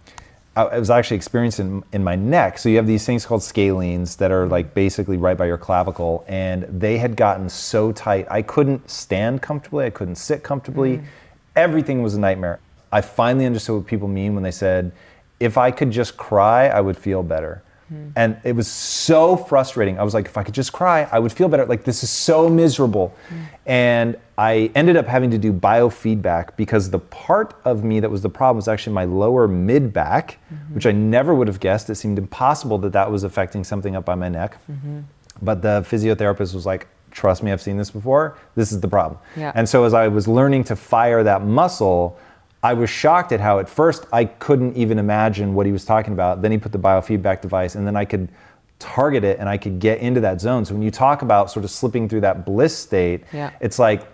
I 0.57 0.79
was 0.79 0.89
actually 0.89 1.17
experiencing 1.17 1.83
in 1.91 2.03
my 2.03 2.15
neck. 2.15 2.57
So 2.57 2.69
you 2.69 2.77
have 2.77 2.87
these 2.87 3.05
things 3.05 3.25
called 3.25 3.41
scalenes 3.41 4.15
that 4.17 4.31
are 4.31 4.47
like 4.47 4.73
basically 4.73 5.17
right 5.17 5.37
by 5.37 5.47
your 5.47 5.57
clavicle, 5.57 6.23
and 6.27 6.63
they 6.63 6.97
had 6.97 7.17
gotten 7.17 7.49
so 7.49 7.91
tight 7.91 8.25
I 8.29 8.41
couldn't 8.41 8.89
stand 8.89 9.41
comfortably, 9.41 9.85
I 9.85 9.89
couldn't 9.89 10.15
sit 10.15 10.43
comfortably. 10.43 10.97
Mm. 10.97 11.05
Everything 11.57 12.03
was 12.03 12.15
a 12.15 12.19
nightmare. 12.19 12.59
I 12.91 13.01
finally 13.01 13.45
understood 13.45 13.75
what 13.75 13.85
people 13.85 14.07
mean 14.07 14.33
when 14.33 14.43
they 14.43 14.51
said, 14.51 14.93
if 15.41 15.57
I 15.57 15.71
could 15.71 15.91
just 15.91 16.15
cry, 16.15 16.67
I 16.67 16.79
would 16.79 16.97
feel 16.97 17.23
better. 17.23 17.61
Mm. 17.91 18.13
And 18.15 18.37
it 18.43 18.55
was 18.55 18.67
so 18.67 19.37
frustrating. 19.37 19.99
I 19.99 20.03
was 20.03 20.13
like, 20.13 20.25
if 20.25 20.37
I 20.37 20.43
could 20.43 20.53
just 20.53 20.73
cry, 20.73 21.07
I 21.11 21.19
would 21.19 21.31
feel 21.31 21.47
better. 21.47 21.65
Like, 21.65 21.83
this 21.83 22.03
is 22.03 22.09
so 22.09 22.49
miserable. 22.49 23.15
Mm. 23.29 23.45
And 23.65 24.17
I 24.37 24.71
ended 24.75 24.97
up 24.97 25.07
having 25.07 25.31
to 25.31 25.37
do 25.37 25.53
biofeedback 25.53 26.57
because 26.57 26.89
the 26.89 26.99
part 26.99 27.55
of 27.63 27.83
me 27.83 27.99
that 27.99 28.09
was 28.09 28.21
the 28.21 28.29
problem 28.29 28.57
was 28.57 28.67
actually 28.67 28.93
my 28.93 29.05
lower 29.05 29.47
mid 29.47 29.93
back, 29.93 30.39
mm-hmm. 30.53 30.75
which 30.75 30.85
I 30.85 30.91
never 30.91 31.33
would 31.33 31.47
have 31.47 31.59
guessed. 31.59 31.89
It 31.89 31.95
seemed 31.95 32.17
impossible 32.17 32.77
that 32.79 32.93
that 32.93 33.09
was 33.09 33.23
affecting 33.23 33.63
something 33.63 33.95
up 33.95 34.03
by 34.03 34.15
my 34.15 34.29
neck. 34.29 34.57
Mm-hmm. 34.69 35.01
But 35.41 35.61
the 35.61 35.85
physiotherapist 35.89 36.53
was 36.53 36.65
like, 36.65 36.87
trust 37.11 37.43
me, 37.43 37.51
I've 37.51 37.61
seen 37.61 37.77
this 37.77 37.91
before. 37.91 38.37
This 38.55 38.71
is 38.71 38.81
the 38.81 38.87
problem. 38.87 39.19
Yeah. 39.37 39.51
And 39.55 39.67
so 39.67 39.85
as 39.85 39.93
I 39.93 40.09
was 40.09 40.27
learning 40.27 40.65
to 40.65 40.75
fire 40.75 41.23
that 41.23 41.43
muscle, 41.43 42.19
I 42.65 42.73
was 42.73 42.89
shocked 42.89 43.31
at 43.31 43.39
how 43.39 43.59
at 43.59 43.69
first 43.69 44.07
I 44.11 44.25
couldn't 44.25 44.75
even 44.75 44.97
imagine 44.97 45.53
what 45.53 45.67
he 45.67 45.71
was 45.71 45.85
talking 45.85 46.13
about. 46.13 46.41
Then 46.41 46.51
he 46.51 46.57
put 46.57 46.71
the 46.71 46.79
biofeedback 46.79 47.39
device, 47.39 47.75
and 47.75 47.85
then 47.85 47.95
I 47.95 48.05
could 48.05 48.27
target 48.79 49.23
it 49.23 49.39
and 49.39 49.47
I 49.47 49.55
could 49.57 49.79
get 49.79 49.99
into 49.99 50.19
that 50.21 50.41
zone. 50.41 50.65
So 50.65 50.73
when 50.73 50.81
you 50.81 50.89
talk 50.89 51.21
about 51.21 51.51
sort 51.51 51.63
of 51.63 51.69
slipping 51.69 52.09
through 52.09 52.21
that 52.21 52.43
bliss 52.43 52.75
state, 52.75 53.23
Yeah. 53.31 53.51
it's 53.59 53.77
like 53.77 54.07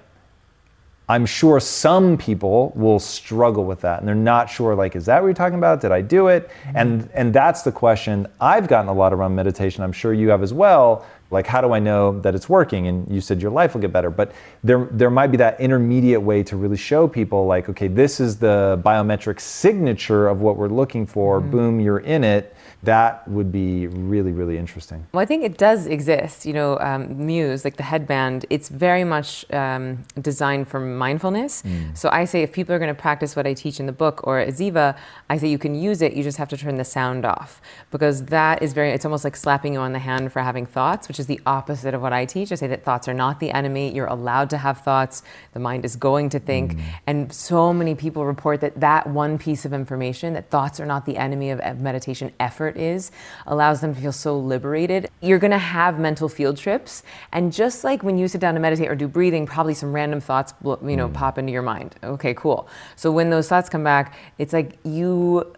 I'm 1.08 1.26
sure 1.26 1.60
some 1.62 2.18
people 2.18 2.72
will 2.76 3.00
struggle 3.00 3.64
with 3.66 3.82
that 3.82 4.00
and 4.00 4.08
they're 4.08 4.16
not 4.34 4.50
sure 4.50 4.76
like 4.76 4.96
is 4.96 5.06
that 5.08 5.22
what 5.22 5.28
you're 5.28 5.34
talking 5.34 5.58
about? 5.58 5.82
Did 5.82 5.92
I 5.92 6.02
do 6.02 6.28
it? 6.28 6.50
Mm-hmm. 6.50 6.78
And 6.78 7.10
and 7.14 7.34
that's 7.34 7.64
the 7.64 7.72
question 7.72 8.28
I've 8.40 8.68
gotten 8.68 8.90
a 8.90 8.94
lot 8.94 9.14
around 9.14 9.34
meditation. 9.34 9.84
I'm 9.84 9.94
sure 9.94 10.14
you 10.14 10.30
have 10.30 10.44
as 10.44 10.54
well. 10.54 11.06
Like 11.32 11.48
how 11.48 11.62
do 11.62 11.72
I 11.74 11.80
know 11.80 12.20
that 12.22 12.36
it's 12.36 12.50
working? 12.50 12.88
And 12.88 13.10
you 13.10 13.22
said 13.22 13.42
your 13.42 13.52
life 13.52 13.74
will 13.74 13.82
get 13.82 13.92
better, 13.92 14.10
but 14.10 14.34
there 14.64 14.88
there 14.92 15.10
might 15.10 15.28
be 15.28 15.38
that 15.38 15.60
intermediate 15.60 16.22
way 16.22 16.44
to 16.44 16.58
really 16.58 16.78
show 16.78 17.08
people 17.08 17.46
like 17.46 17.70
okay, 17.70 17.88
this 17.88 18.20
is 18.20 18.38
the 18.38 18.80
biometric 18.84 19.40
signature 19.40 20.28
of 20.28 20.42
what 20.42 20.58
we're 20.58 20.68
looking 20.68 21.06
for. 21.06 21.40
Mm-hmm. 21.40 21.52
Boom, 21.52 21.80
you're 21.80 22.00
in 22.00 22.24
it. 22.24 22.56
That 22.84 23.28
would 23.28 23.52
be 23.52 23.88
really 23.88 24.32
really 24.32 24.58
interesting. 24.58 25.06
Well, 25.12 25.22
I 25.22 25.26
think 25.26 25.44
it 25.44 25.58
does 25.58 25.86
exist. 25.86 26.46
You 26.46 26.54
know, 26.54 26.80
um, 26.80 27.26
Muse, 27.26 27.64
like 27.64 27.78
the 27.78 27.84
headband, 27.84 28.46
it's 28.50 28.70
very 28.70 29.04
much 29.04 29.46
um, 29.54 30.04
designed 30.20 30.68
for 30.68 30.80
mindfulness. 30.80 31.64
So 31.94 32.10
I 32.12 32.26
say 32.26 32.42
if 32.42 32.52
people 32.52 32.74
are 32.74 32.80
going 32.80 32.94
to 32.94 33.00
practice 33.00 33.36
what 33.36 33.46
I 33.46 33.54
teach 33.54 33.80
in 33.80 33.86
the 33.86 33.92
book 33.92 34.22
or 34.26 34.40
at 34.40 34.50
Ziva, 34.50 34.98
I 35.30 35.38
say 35.38 35.48
you 35.48 35.58
can 35.58 35.76
use 35.76 36.02
it. 36.02 36.14
You 36.14 36.24
just 36.24 36.38
have 36.38 36.50
to 36.50 36.58
turn 36.58 36.76
the 36.76 36.84
sound 36.84 37.26
off 37.26 37.62
because 37.92 38.26
that 38.26 38.62
is 38.62 38.74
very. 38.74 38.90
It's 38.92 39.06
almost 39.06 39.24
like 39.24 39.36
slapping 39.36 39.74
you 39.74 39.80
on 39.80 39.94
the 39.94 40.00
hand 40.00 40.32
for 40.32 40.42
having 40.42 40.66
thoughts, 40.66 41.08
which 41.08 41.20
is 41.20 41.28
the 41.28 41.40
opposite 41.46 41.94
of 41.94 42.02
what 42.02 42.14
I 42.14 42.26
teach. 42.26 42.52
I 42.52 42.56
say 42.56 42.68
that 42.68 42.84
thoughts 42.84 43.08
are 43.08 43.14
not 43.14 43.40
the 43.40 43.52
enemy. 43.52 43.94
You're 43.94 44.08
allowed 44.08 44.50
to 44.52 44.58
have 44.58 44.80
thoughts. 44.80 45.24
The 45.54 45.60
mind 45.60 45.86
is 45.86 45.96
going 45.96 46.30
to 46.30 46.40
think, 46.40 46.78
and 47.06 47.32
so 47.32 47.74
many 47.74 47.96
people 47.96 48.26
report 48.26 48.62
that 48.62 48.80
that 48.80 49.08
one 49.08 49.38
piece 49.38 49.66
of 49.66 49.74
information, 49.74 50.34
that 50.34 50.50
thoughts 50.50 50.80
are 50.80 50.86
not 50.86 51.06
the 51.06 51.18
enemy 51.18 51.52
of 51.52 51.80
meditation 51.80 52.32
effort 52.40 52.71
is, 52.78 53.12
allows 53.46 53.82
them 53.82 53.94
to 53.96 54.02
feel 54.02 54.12
so 54.12 54.38
liberated. 54.38 55.10
You're 55.22 55.40
going 55.40 55.52
to 55.52 55.58
have 55.58 56.00
mental 56.00 56.30
field 56.30 56.58
trips, 56.58 57.04
and 57.32 57.54
just 57.54 57.84
like 57.84 58.04
when 58.04 58.18
you 58.18 58.28
sit 58.28 58.42
down 58.42 58.54
to 58.54 58.60
meditate 58.60 58.90
or 58.90 58.96
do 58.96 59.08
breathing, 59.08 59.46
probably 59.46 59.74
some 59.74 59.94
random 59.94 60.20
thoughts, 60.20 60.54
you 60.64 60.98
know, 60.98 61.08
mm. 61.08 61.14
pop 61.14 61.38
into 61.38 61.52
your 61.52 61.62
mind. 61.62 61.96
Okay, 62.04 62.34
cool. 62.34 62.68
So 62.96 63.12
when 63.12 63.30
those 63.30 63.48
thoughts 63.48 63.70
come 63.70 63.84
back, 63.84 64.16
it's 64.38 64.54
like 64.54 64.78
you 64.84 65.54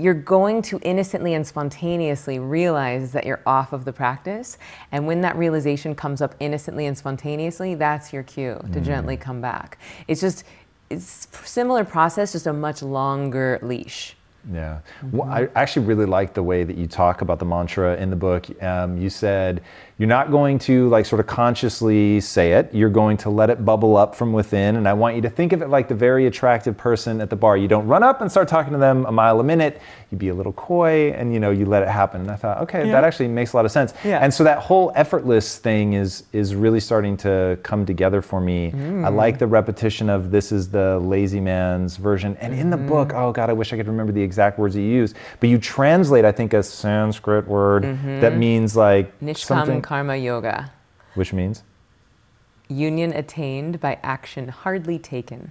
you're 0.00 0.14
going 0.14 0.62
to 0.62 0.78
innocently 0.82 1.34
and 1.34 1.46
spontaneously 1.46 2.38
realize 2.38 3.12
that 3.12 3.26
you're 3.26 3.42
off 3.44 3.72
of 3.72 3.84
the 3.84 3.92
practice. 3.92 4.56
And 4.92 5.06
when 5.06 5.20
that 5.20 5.36
realization 5.36 5.94
comes 5.94 6.22
up 6.22 6.34
innocently 6.40 6.86
and 6.86 6.96
spontaneously, 6.96 7.74
that's 7.74 8.12
your 8.12 8.22
cue 8.22 8.54
to 8.72 8.80
mm. 8.80 8.84
gently 8.84 9.16
come 9.16 9.40
back. 9.40 9.78
It's 10.08 10.20
just, 10.20 10.44
it's 10.88 11.28
similar 11.44 11.84
process, 11.84 12.32
just 12.32 12.46
a 12.46 12.52
much 12.52 12.82
longer 12.82 13.58
leash. 13.62 14.16
Yeah. 14.50 14.80
Well, 15.12 15.28
I 15.28 15.48
actually 15.54 15.86
really 15.86 16.06
like 16.06 16.34
the 16.34 16.42
way 16.42 16.64
that 16.64 16.76
you 16.76 16.86
talk 16.86 17.20
about 17.20 17.38
the 17.38 17.44
mantra 17.44 17.96
in 17.96 18.10
the 18.10 18.16
book. 18.16 18.46
Um, 18.62 18.96
you 18.96 19.10
said 19.10 19.62
you're 20.00 20.08
not 20.08 20.30
going 20.30 20.58
to 20.58 20.88
like 20.88 21.04
sort 21.04 21.20
of 21.20 21.26
consciously 21.26 22.22
say 22.22 22.54
it. 22.54 22.74
You're 22.74 22.88
going 22.88 23.18
to 23.18 23.28
let 23.28 23.50
it 23.50 23.66
bubble 23.66 23.98
up 23.98 24.14
from 24.14 24.32
within. 24.32 24.76
And 24.76 24.88
I 24.88 24.94
want 24.94 25.14
you 25.14 25.20
to 25.20 25.28
think 25.28 25.52
of 25.52 25.60
it 25.60 25.68
like 25.68 25.88
the 25.88 25.94
very 25.94 26.26
attractive 26.26 26.74
person 26.74 27.20
at 27.20 27.28
the 27.28 27.36
bar. 27.36 27.54
You 27.58 27.68
don't 27.68 27.86
run 27.86 28.02
up 28.02 28.22
and 28.22 28.30
start 28.30 28.48
talking 28.48 28.72
to 28.72 28.78
them 28.78 29.04
a 29.04 29.12
mile 29.12 29.38
a 29.40 29.44
minute. 29.44 29.78
You 30.10 30.16
be 30.16 30.30
a 30.30 30.34
little 30.34 30.54
coy 30.54 31.12
and 31.12 31.34
you 31.34 31.38
know 31.38 31.50
you 31.50 31.66
let 31.66 31.82
it 31.82 31.90
happen. 31.90 32.22
And 32.22 32.30
I 32.30 32.36
thought, 32.36 32.62
okay, 32.62 32.90
that 32.90 33.04
actually 33.04 33.28
makes 33.28 33.52
a 33.52 33.56
lot 33.56 33.66
of 33.66 33.72
sense. 33.72 33.92
Yeah. 34.02 34.20
And 34.20 34.32
so 34.32 34.42
that 34.42 34.60
whole 34.60 34.90
effortless 34.94 35.58
thing 35.58 35.92
is 35.92 36.24
is 36.32 36.54
really 36.54 36.80
starting 36.80 37.18
to 37.18 37.58
come 37.62 37.84
together 37.84 38.22
for 38.22 38.40
me. 38.40 38.68
I 38.68 38.70
mm. 38.70 39.14
like 39.14 39.38
the 39.38 39.46
repetition 39.46 40.08
of 40.08 40.30
this 40.30 40.50
is 40.50 40.70
the 40.70 40.98
lazy 41.00 41.40
man's 41.40 41.98
version. 41.98 42.38
And 42.40 42.54
in 42.54 42.70
the 42.70 42.78
mm-hmm. 42.78 42.88
book, 42.88 43.12
oh 43.12 43.32
god, 43.32 43.50
I 43.50 43.52
wish 43.52 43.74
I 43.74 43.76
could 43.76 43.86
remember 43.86 44.12
the 44.12 44.22
exact 44.22 44.58
words 44.58 44.74
you 44.74 44.82
use. 44.82 45.12
But 45.40 45.50
you 45.50 45.58
translate, 45.58 46.24
I 46.24 46.32
think, 46.32 46.54
a 46.54 46.62
Sanskrit 46.62 47.46
word 47.46 47.82
mm-hmm. 47.82 48.20
that 48.20 48.38
means 48.38 48.74
like 48.74 49.20
Nishkam 49.20 49.36
something, 49.36 49.82
Karma 49.90 50.14
Yoga. 50.14 50.70
which 51.16 51.32
means 51.32 51.64
Union 52.68 53.12
attained 53.12 53.80
by 53.80 53.98
action 54.04 54.46
hardly 54.46 55.00
taken. 55.00 55.50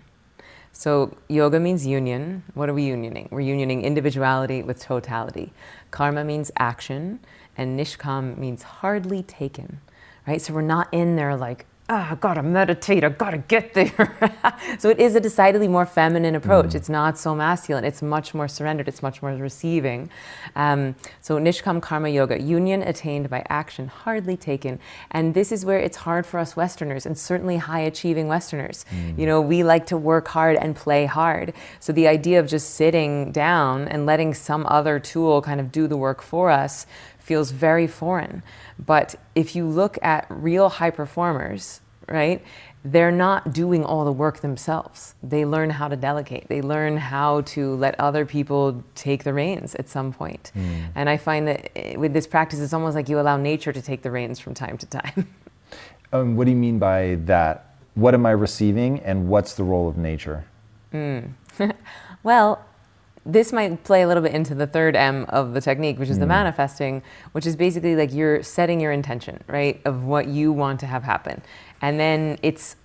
So, 0.71 1.17
yoga 1.27 1.59
means 1.59 1.85
union. 1.85 2.43
What 2.53 2.69
are 2.69 2.73
we 2.73 2.87
unioning? 2.87 3.29
We're 3.31 3.41
unioning 3.41 3.83
individuality 3.83 4.63
with 4.63 4.79
totality. 4.79 5.51
Karma 5.91 6.23
means 6.23 6.51
action, 6.55 7.19
and 7.57 7.77
nishkam 7.77 8.37
means 8.37 8.63
hardly 8.63 9.23
taken, 9.23 9.81
right? 10.25 10.41
So, 10.41 10.53
we're 10.53 10.61
not 10.61 10.87
in 10.93 11.17
there 11.17 11.35
like, 11.35 11.65
ah, 11.89 12.11
I 12.11 12.15
gotta 12.15 12.43
meditate, 12.43 13.03
I 13.03 13.09
gotta 13.09 13.39
get 13.39 13.73
there. 13.73 14.33
so, 14.79 14.89
it 14.89 14.99
is 14.99 15.15
a 15.15 15.19
decidedly 15.19 15.67
more 15.67 15.85
feminine 15.85 16.35
approach. 16.35 16.75
It's 16.75 16.89
not 16.89 17.17
so 17.17 17.35
masculine, 17.35 17.83
it's 17.83 18.01
much 18.01 18.33
more 18.33 18.47
surrendered, 18.47 18.87
it's 18.87 19.01
much 19.01 19.21
more 19.21 19.33
receiving. 19.33 20.09
Um, 20.55 20.95
so, 21.21 21.37
nishkam 21.39 21.81
karma 21.81 22.09
yoga, 22.09 22.39
union 22.39 22.83
attained 22.83 23.29
by 23.29 23.43
action 23.49 23.87
hardly 23.87 24.37
taken. 24.37 24.79
And 25.11 25.33
this 25.33 25.51
is 25.51 25.65
where 25.65 25.79
it's 25.79 25.97
hard 25.97 26.25
for 26.25 26.39
us 26.39 26.55
Westerners, 26.55 27.05
and 27.05 27.17
certainly 27.17 27.57
high 27.57 27.81
achieving 27.81 28.27
Westerners. 28.27 28.85
You 29.17 29.25
know, 29.25 29.41
we 29.41 29.63
like 29.63 29.87
to 29.87 29.97
work 29.97 30.27
hard 30.27 30.57
and 30.57 30.75
play 30.75 31.05
hard. 31.05 31.53
So, 31.79 31.91
the 31.91 32.07
idea 32.07 32.39
of 32.39 32.47
just 32.47 32.75
sitting 32.75 33.31
down 33.31 33.87
and 33.87 34.05
letting 34.05 34.33
some 34.35 34.65
other 34.67 34.99
tool 34.99 35.41
kind 35.41 35.59
of 35.59 35.71
do 35.71 35.87
the 35.87 35.97
work 35.97 36.21
for 36.21 36.51
us 36.51 36.85
feels 37.29 37.51
very 37.51 37.85
foreign. 37.85 38.41
But 38.83 39.13
if 39.35 39.55
you 39.55 39.67
look 39.67 39.99
at 40.01 40.25
real 40.31 40.67
high 40.67 40.89
performers, 40.89 41.79
right, 42.07 42.43
they're 42.83 43.11
not 43.11 43.53
doing 43.53 43.85
all 43.85 44.03
the 44.03 44.11
work 44.11 44.39
themselves. 44.39 45.13
They 45.21 45.45
learn 45.45 45.69
how 45.69 45.87
to 45.89 45.95
delegate. 45.95 46.47
They 46.47 46.63
learn 46.63 46.97
how 46.97 47.41
to 47.53 47.75
let 47.75 47.93
other 47.99 48.25
people 48.25 48.83
take 48.95 49.25
the 49.25 49.31
reins 49.31 49.75
at 49.75 49.87
some 49.87 50.11
point. 50.11 50.51
And 50.95 51.07
I 51.07 51.17
find 51.17 51.47
that 51.47 51.69
eh, 51.75 51.97
with 51.97 52.13
this 52.13 52.25
practice, 52.25 52.59
it's 52.59 52.73
almost 52.73 52.95
like 52.95 53.07
you 53.09 53.19
allow 53.19 53.37
nature 53.37 53.71
to 53.73 53.81
take 53.89 54.01
the 54.01 54.09
reins 54.09 54.39
from 54.39 54.55
time 54.55 54.79
to 54.79 54.87
time. 54.87 55.27
um, 56.11 56.35
what 56.35 56.45
do 56.45 56.51
you 56.51 56.57
mean 56.57 56.79
by 56.79 57.19
that? 57.25 57.75
What 57.93 58.15
am 58.15 58.25
I 58.25 58.31
receiving 58.31 59.01
and 59.01 59.29
what's 59.29 59.53
the 59.53 59.63
role 59.63 59.87
of 59.87 59.97
nature? 59.97 60.45
Well, 62.21 62.65
this 63.25 63.51
might 63.51 63.83
play 63.83 64.01
a 64.01 64.07
little 64.07 64.23
bit 64.23 64.33
into 64.33 64.55
the 64.55 64.67
third 64.67 64.95
M 64.95 65.25
of 65.29 65.53
the 65.53 65.61
technique, 65.61 65.99
which 65.99 66.09
is 66.09 66.19
the 66.19 66.25
manifesting, 66.25 67.03
which 67.33 67.45
is 67.45 67.55
basically 67.55 67.95
like 67.95 68.13
you're 68.13 68.41
setting 68.43 68.79
your 68.79 68.91
intention, 68.91 69.43
right, 69.47 69.81
of 69.85 70.05
what 70.05 70.27
you 70.27 70.51
want 70.51 70.79
to 70.79 70.85
have 70.85 71.03
happen. 71.03 71.41
And 71.81 71.99
then 71.99 72.39
it's 72.41 72.75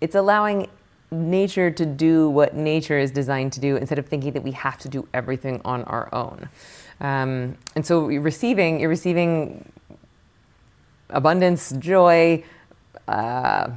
it's 0.00 0.14
allowing 0.14 0.68
nature 1.10 1.70
to 1.70 1.86
do 1.86 2.28
what 2.28 2.54
nature 2.54 2.98
is 2.98 3.10
designed 3.10 3.52
to 3.52 3.60
do 3.60 3.76
instead 3.76 3.98
of 3.98 4.06
thinking 4.06 4.32
that 4.32 4.42
we 4.42 4.50
have 4.52 4.78
to 4.78 4.88
do 4.88 5.08
everything 5.14 5.60
on 5.64 5.84
our 5.84 6.12
own. 6.12 6.48
Um, 7.00 7.56
and 7.74 7.86
so 7.86 8.08
you're 8.08 8.22
receiving, 8.22 8.80
you're 8.80 8.88
receiving 8.88 9.70
abundance, 11.10 11.72
joy, 11.78 12.42
uh, 13.06 13.70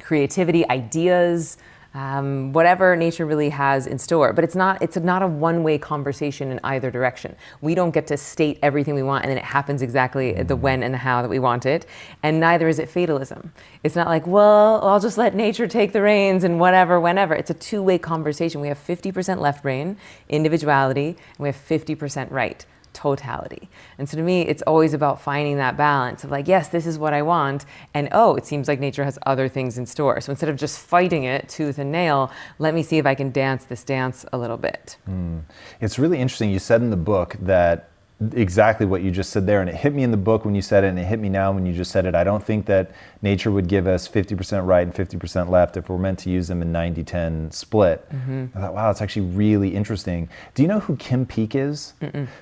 creativity, 0.00 0.68
ideas, 0.68 1.56
um, 1.94 2.52
whatever 2.52 2.94
nature 2.94 3.26
really 3.26 3.48
has 3.50 3.86
in 3.86 3.98
store. 3.98 4.32
But 4.32 4.44
it's 4.44 4.54
not 4.54 4.80
it's 4.82 4.96
not 4.96 5.22
a 5.22 5.26
one 5.26 5.62
way 5.62 5.78
conversation 5.78 6.50
in 6.50 6.60
either 6.62 6.90
direction. 6.90 7.36
We 7.60 7.74
don't 7.74 7.90
get 7.90 8.06
to 8.08 8.16
state 8.16 8.58
everything 8.62 8.94
we 8.94 9.02
want 9.02 9.24
and 9.24 9.30
then 9.30 9.38
it 9.38 9.44
happens 9.44 9.82
exactly 9.82 10.32
the 10.42 10.56
when 10.56 10.82
and 10.82 10.94
the 10.94 10.98
how 10.98 11.22
that 11.22 11.28
we 11.28 11.38
want 11.38 11.66
it. 11.66 11.86
And 12.22 12.40
neither 12.40 12.68
is 12.68 12.78
it 12.78 12.88
fatalism. 12.88 13.52
It's 13.82 13.96
not 13.96 14.06
like, 14.06 14.26
well, 14.26 14.80
I'll 14.86 15.00
just 15.00 15.18
let 15.18 15.34
nature 15.34 15.66
take 15.66 15.92
the 15.92 16.02
reins 16.02 16.44
and 16.44 16.60
whatever, 16.60 17.00
whenever. 17.00 17.34
It's 17.34 17.50
a 17.50 17.54
two 17.54 17.82
way 17.82 17.98
conversation. 17.98 18.60
We 18.60 18.68
have 18.68 18.78
50% 18.78 19.40
left 19.40 19.62
brain, 19.62 19.96
individuality, 20.28 21.08
and 21.08 21.38
we 21.38 21.48
have 21.48 21.56
50% 21.56 22.30
right 22.30 22.64
totality. 23.00 23.70
And 23.96 24.06
so 24.08 24.16
to 24.18 24.22
me, 24.22 24.42
it's 24.42 24.62
always 24.62 24.92
about 24.92 25.22
finding 25.22 25.56
that 25.56 25.76
balance 25.76 26.22
of 26.22 26.30
like, 26.30 26.46
yes, 26.46 26.68
this 26.68 26.86
is 26.86 26.98
what 26.98 27.14
I 27.14 27.22
want. 27.22 27.64
And 27.94 28.08
oh, 28.12 28.36
it 28.36 28.44
seems 28.44 28.68
like 28.68 28.78
nature 28.78 29.04
has 29.04 29.18
other 29.24 29.48
things 29.48 29.78
in 29.78 29.86
store. 29.86 30.20
So 30.20 30.30
instead 30.32 30.50
of 30.50 30.56
just 30.56 30.78
fighting 30.78 31.24
it 31.24 31.48
tooth 31.48 31.78
and 31.78 31.90
nail, 31.90 32.30
let 32.58 32.74
me 32.74 32.82
see 32.82 32.98
if 32.98 33.06
I 33.06 33.14
can 33.14 33.30
dance 33.30 33.64
this 33.64 33.84
dance 33.84 34.26
a 34.34 34.38
little 34.38 34.58
bit. 34.58 34.98
Hmm. 35.06 35.38
It's 35.80 35.98
really 35.98 36.18
interesting. 36.18 36.50
You 36.50 36.58
said 36.58 36.82
in 36.82 36.90
the 36.90 36.96
book 36.96 37.36
that 37.40 37.89
exactly 38.34 38.84
what 38.86 39.02
you 39.02 39.10
just 39.10 39.30
said 39.30 39.46
there, 39.46 39.60
and 39.60 39.68
it 39.70 39.74
hit 39.74 39.94
me 39.94 40.02
in 40.02 40.10
the 40.10 40.16
book 40.16 40.44
when 40.44 40.54
you 40.54 40.62
said 40.62 40.84
it, 40.84 40.88
and 40.88 40.98
it 40.98 41.04
hit 41.04 41.18
me 41.18 41.28
now 41.28 41.52
when 41.52 41.64
you 41.64 41.72
just 41.72 41.90
said 41.90 42.04
it. 42.04 42.14
I 42.14 42.22
don't 42.22 42.42
think 42.44 42.66
that 42.66 42.90
nature 43.22 43.50
would 43.50 43.66
give 43.66 43.86
us 43.86 44.06
50% 44.06 44.66
right 44.66 44.82
and 44.86 44.94
50% 44.94 45.48
left 45.48 45.76
if 45.76 45.88
we're 45.88 45.98
meant 45.98 46.18
to 46.20 46.30
use 46.30 46.48
them 46.48 46.60
in 46.62 46.70
90 46.70 47.02
10 47.04 47.50
split. 47.50 48.06
I 48.12 48.46
thought, 48.60 48.74
wow, 48.74 48.86
that's 48.88 49.00
actually 49.00 49.26
really 49.26 49.74
interesting. 49.74 50.28
Do 50.54 50.62
you 50.62 50.68
know 50.68 50.80
who 50.80 50.96
Kim 50.96 51.24
Peek 51.24 51.54
is? 51.54 51.94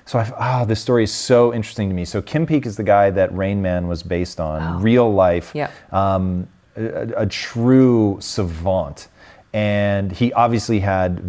So, 0.05 0.19
I, 0.19 0.61
oh, 0.61 0.65
this 0.65 0.81
story 0.81 1.03
is 1.03 1.13
so 1.13 1.53
interesting 1.53 1.87
to 1.89 1.95
me. 1.95 2.03
So, 2.05 2.21
Kim 2.21 2.45
Peek 2.45 2.65
is 2.65 2.75
the 2.75 2.83
guy 2.83 3.09
that 3.11 3.33
Rain 3.35 3.61
Man 3.61 3.87
was 3.87 4.03
based 4.03 4.39
on, 4.39 4.81
real 4.81 5.11
life, 5.13 5.51
Yep. 5.55 5.71
um, 5.93 6.47
a, 6.75 7.23
a 7.23 7.25
true 7.25 8.17
savant 8.21 9.07
and 9.53 10.11
he 10.11 10.31
obviously 10.33 10.79
had 10.79 11.21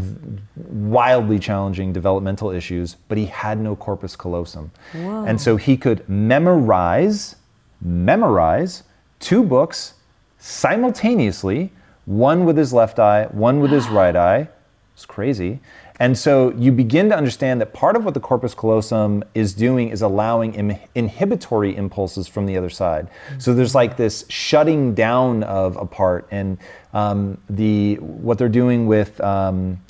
wildly 0.57 1.39
challenging 1.39 1.93
developmental 1.93 2.51
issues, 2.51 2.97
but 3.09 3.17
he 3.17 3.27
had 3.27 3.59
no 3.59 3.75
corpus 3.75 4.15
callosum. 4.15 4.71
And 5.27 5.41
so 5.41 5.57
he 5.57 5.77
could 5.77 6.07
memorize, 6.09 7.37
memorize 7.81 8.83
two 9.19 9.43
books 9.43 9.95
simultaneously 10.39 11.73
one 12.07 12.45
with 12.45 12.57
his 12.57 12.73
left 12.73 12.99
eye, 12.99 13.27
one 13.31 13.61
with 13.61 13.71
his 13.71 13.89
right 14.01 14.17
eye. 14.17 14.49
It's 14.95 15.07
crazy. 15.07 15.61
And 16.01 16.17
so 16.17 16.51
you 16.53 16.73
begin 16.73 17.11
to 17.11 17.17
understand 17.17 17.61
that 17.61 17.75
part 17.75 17.95
of 17.95 18.07
what 18.07 18.15
the 18.15 18.21
corpus 18.21 18.55
callosum 18.55 19.23
is 19.35 19.53
doing 19.53 19.91
is 19.91 20.01
allowing 20.01 20.55
Im- 20.55 20.79
inhibitory 20.95 21.77
impulses 21.77 22.27
from 22.27 22.47
the 22.47 22.57
other 22.57 22.71
side. 22.71 23.09
So 23.39 23.53
there's 23.53 23.75
like 23.75 23.99
this 23.99 24.25
shutting 24.31 24.95
down 24.95 25.43
of 25.43 25.77
a 25.77 25.85
part, 25.85 26.27
and 26.31 26.57
um, 26.95 27.37
the 27.51 27.97
what 27.97 28.39
they're 28.39 28.49
doing 28.49 28.87
with 28.87 29.21
um, 29.21 29.83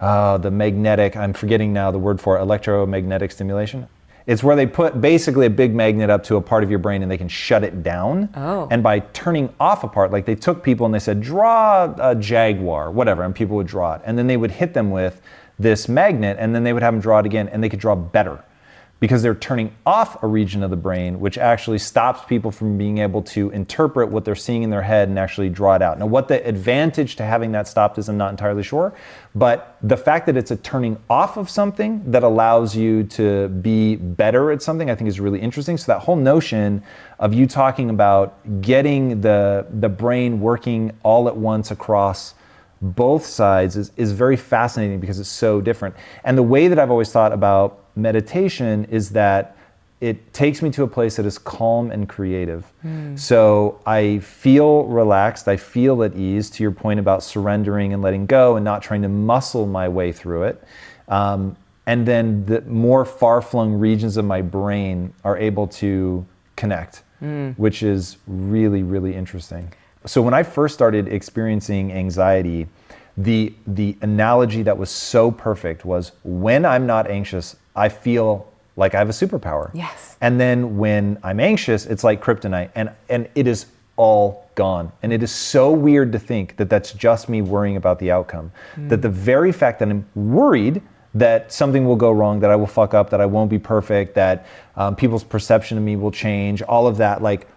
uh, 0.00 0.36
the 0.36 0.50
magnetic. 0.50 1.16
I'm 1.16 1.32
forgetting 1.32 1.72
now 1.72 1.90
the 1.90 1.98
word 1.98 2.20
for 2.20 2.38
it, 2.38 2.42
electromagnetic 2.42 3.32
stimulation. 3.32 3.88
It's 4.26 4.44
where 4.44 4.54
they 4.54 4.66
put 4.66 5.00
basically 5.00 5.46
a 5.46 5.50
big 5.50 5.74
magnet 5.74 6.10
up 6.10 6.22
to 6.24 6.36
a 6.36 6.42
part 6.42 6.62
of 6.62 6.68
your 6.68 6.78
brain 6.78 7.00
and 7.00 7.10
they 7.10 7.16
can 7.16 7.28
shut 7.28 7.64
it 7.64 7.82
down. 7.82 8.28
Oh. 8.34 8.68
And 8.70 8.82
by 8.82 8.98
turning 8.98 9.48
off 9.58 9.84
a 9.84 9.88
part, 9.88 10.12
like 10.12 10.26
they 10.26 10.34
took 10.34 10.62
people 10.62 10.84
and 10.84 10.94
they 10.94 10.98
said, 10.98 11.22
draw 11.22 11.94
a 11.98 12.14
jaguar, 12.14 12.90
whatever, 12.90 13.22
and 13.22 13.34
people 13.34 13.56
would 13.56 13.66
draw 13.66 13.94
it. 13.94 14.02
And 14.04 14.18
then 14.18 14.26
they 14.26 14.36
would 14.36 14.50
hit 14.50 14.74
them 14.74 14.90
with 14.90 15.22
this 15.58 15.88
magnet 15.88 16.36
and 16.38 16.54
then 16.54 16.64
they 16.64 16.72
would 16.72 16.82
have 16.82 16.94
them 16.94 17.00
draw 17.00 17.18
it 17.18 17.26
again 17.26 17.48
and 17.48 17.62
they 17.62 17.68
could 17.68 17.80
draw 17.80 17.94
better 17.94 18.42
because 19.00 19.22
they're 19.22 19.34
turning 19.34 19.72
off 19.86 20.22
a 20.22 20.26
region 20.26 20.62
of 20.62 20.70
the 20.70 20.76
brain 20.76 21.20
which 21.20 21.38
actually 21.38 21.78
stops 21.78 22.24
people 22.24 22.50
from 22.50 22.76
being 22.76 22.98
able 22.98 23.22
to 23.22 23.50
interpret 23.50 24.10
what 24.10 24.24
they're 24.24 24.34
seeing 24.34 24.62
in 24.62 24.70
their 24.70 24.82
head 24.82 25.08
and 25.08 25.18
actually 25.18 25.48
draw 25.48 25.74
it 25.74 25.82
out. 25.82 25.98
Now, 25.98 26.06
what 26.06 26.28
the 26.28 26.44
advantage 26.46 27.16
to 27.16 27.24
having 27.24 27.52
that 27.52 27.68
stopped 27.68 27.98
is, 27.98 28.08
I'm 28.08 28.16
not 28.16 28.30
entirely 28.30 28.62
sure, 28.62 28.92
but 29.34 29.76
the 29.82 29.96
fact 29.96 30.26
that 30.26 30.36
it's 30.36 30.50
a 30.50 30.56
turning 30.56 30.98
off 31.08 31.36
of 31.36 31.48
something 31.48 32.10
that 32.10 32.24
allows 32.24 32.74
you 32.74 33.04
to 33.04 33.48
be 33.48 33.96
better 33.96 34.50
at 34.50 34.62
something, 34.62 34.90
I 34.90 34.94
think 34.94 35.08
is 35.08 35.20
really 35.20 35.40
interesting. 35.40 35.76
So, 35.76 35.92
that 35.92 36.00
whole 36.00 36.16
notion 36.16 36.82
of 37.20 37.32
you 37.32 37.46
talking 37.46 37.90
about 37.90 38.60
getting 38.60 39.20
the, 39.20 39.66
the 39.70 39.88
brain 39.88 40.40
working 40.40 40.92
all 41.02 41.28
at 41.28 41.36
once 41.36 41.70
across 41.70 42.34
both 42.80 43.26
sides 43.26 43.76
is, 43.76 43.92
is 43.96 44.12
very 44.12 44.36
fascinating 44.36 45.00
because 45.00 45.18
it's 45.18 45.28
so 45.28 45.60
different. 45.60 45.94
And 46.24 46.38
the 46.38 46.42
way 46.42 46.68
that 46.68 46.78
I've 46.78 46.90
always 46.90 47.10
thought 47.10 47.32
about 47.32 47.84
meditation 47.96 48.84
is 48.86 49.10
that 49.10 49.56
it 50.00 50.32
takes 50.32 50.62
me 50.62 50.70
to 50.70 50.84
a 50.84 50.86
place 50.86 51.16
that 51.16 51.26
is 51.26 51.38
calm 51.38 51.90
and 51.90 52.08
creative. 52.08 52.72
So 53.16 53.80
I 53.84 54.20
feel 54.20 54.84
relaxed, 54.84 55.48
I 55.48 55.56
feel 55.56 56.04
at 56.04 56.14
ease, 56.14 56.50
to 56.50 56.62
your 56.62 56.70
point 56.70 57.00
about 57.00 57.24
surrendering 57.24 57.92
and 57.92 58.00
letting 58.00 58.26
go 58.26 58.54
and 58.54 58.64
not 58.64 58.80
trying 58.80 59.02
to 59.02 59.08
muscle 59.08 59.66
my 59.66 59.88
way 59.88 60.12
through 60.12 60.44
it. 60.44 60.62
Um, 61.08 61.56
and 61.86 62.06
then 62.06 62.44
the 62.44 62.60
more 62.60 63.04
far 63.04 63.40
flung 63.42 63.72
regions 63.74 64.16
of 64.16 64.24
my 64.24 64.40
brain 64.40 65.12
are 65.24 65.36
able 65.36 65.66
to 65.66 66.24
connect, 66.54 67.02
which 67.56 67.82
is 67.82 68.18
really, 68.28 68.84
really 68.84 69.14
interesting. 69.16 69.72
So 70.06 70.22
when 70.22 70.34
I 70.34 70.42
first 70.42 70.74
started 70.74 71.08
experiencing 71.08 71.92
anxiety, 71.92 72.68
the 73.16 73.52
the 73.66 73.96
analogy 74.00 74.62
that 74.62 74.78
was 74.78 74.90
so 74.90 75.30
perfect 75.30 75.84
was 75.84 76.12
when 76.22 76.64
I'm 76.64 76.86
not 76.86 77.10
anxious, 77.10 77.56
I 77.74 77.88
feel 77.88 78.50
like 78.76 78.94
I 78.94 78.98
have 78.98 79.08
a 79.08 79.12
superpower. 79.12 79.70
Yes. 79.74 80.16
And 80.20 80.40
then 80.40 80.78
when 80.78 81.18
I'm 81.24 81.40
anxious, 81.40 81.84
it's 81.86 82.04
like 82.04 82.22
kryptonite, 82.22 82.70
and 82.74 82.90
and 83.08 83.28
it 83.34 83.46
is 83.46 83.66
all 83.96 84.48
gone. 84.54 84.92
And 85.02 85.12
it 85.12 85.22
is 85.22 85.32
so 85.32 85.72
weird 85.72 86.12
to 86.12 86.18
think 86.18 86.56
that 86.56 86.70
that's 86.70 86.92
just 86.92 87.28
me 87.28 87.42
worrying 87.42 87.76
about 87.76 87.98
the 87.98 88.12
outcome. 88.12 88.52
That 88.76 89.02
the 89.02 89.08
very 89.08 89.50
fact 89.50 89.80
that 89.80 89.88
I'm 89.88 90.06
worried 90.14 90.80
that 91.14 91.52
something 91.52 91.84
will 91.84 91.96
go 91.96 92.12
wrong, 92.12 92.40
that 92.40 92.50
I 92.50 92.56
will 92.56 92.66
fuck 92.66 92.94
up, 92.94 93.10
that 93.10 93.20
I 93.20 93.26
won't 93.26 93.50
be 93.50 93.58
perfect, 93.58 94.14
that 94.14 94.46
um, 94.76 94.94
people's 94.94 95.24
perception 95.24 95.78
of 95.78 95.84
me 95.84 95.96
will 95.96 96.10
change, 96.10 96.62
all 96.62 96.86
of 96.86 96.98
that, 96.98 97.22
like 97.22 97.48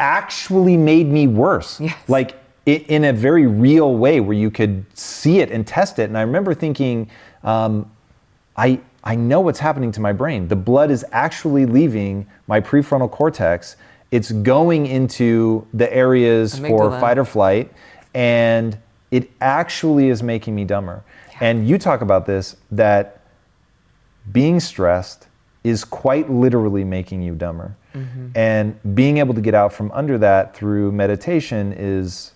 actually 0.00 0.76
made 0.76 1.08
me 1.08 1.26
worse. 1.26 1.80
Yes. 1.80 1.96
Like 2.08 2.36
i 2.66 2.84
in 2.88 3.04
a 3.04 3.12
very 3.12 3.46
real 3.46 3.96
way 3.96 4.20
where 4.20 4.36
you 4.36 4.50
could 4.50 4.84
see 4.96 5.40
it 5.40 5.50
and 5.50 5.66
test 5.66 5.98
it. 5.98 6.04
And 6.04 6.18
I 6.18 6.22
remember 6.22 6.54
thinking, 6.54 7.10
um, 7.42 7.90
I, 8.56 8.80
I 9.04 9.14
know 9.14 9.40
what's 9.40 9.58
happening 9.58 9.92
to 9.92 10.00
my 10.00 10.12
brain. 10.12 10.48
The 10.48 10.56
blood 10.56 10.90
is 10.90 11.04
actually 11.12 11.64
leaving 11.64 12.26
my 12.46 12.60
prefrontal 12.60 13.10
cortex. 13.10 13.76
It's 14.10 14.32
going 14.32 14.86
into 14.86 15.66
the 15.72 15.92
areas 15.94 16.58
for 16.58 16.90
fight 16.98 17.18
or 17.18 17.24
flight, 17.24 17.72
and 18.14 18.76
it 19.10 19.30
actually 19.40 20.08
is 20.08 20.22
making 20.22 20.54
me 20.54 20.64
dumber. 20.64 21.04
And 21.40 21.68
you 21.68 21.78
talk 21.78 22.00
about 22.00 22.26
this 22.26 22.56
that 22.70 23.20
being 24.32 24.60
stressed 24.60 25.28
is 25.64 25.84
quite 25.84 26.30
literally 26.30 26.84
making 26.84 27.22
you 27.22 27.34
dumber. 27.34 27.76
And 28.34 28.94
being 28.94 29.18
able 29.18 29.34
to 29.34 29.40
get 29.40 29.54
out 29.54 29.72
from 29.72 29.90
under 29.92 30.18
that 30.18 30.54
through 30.56 30.92
meditation 30.92 31.74
is 31.76 32.32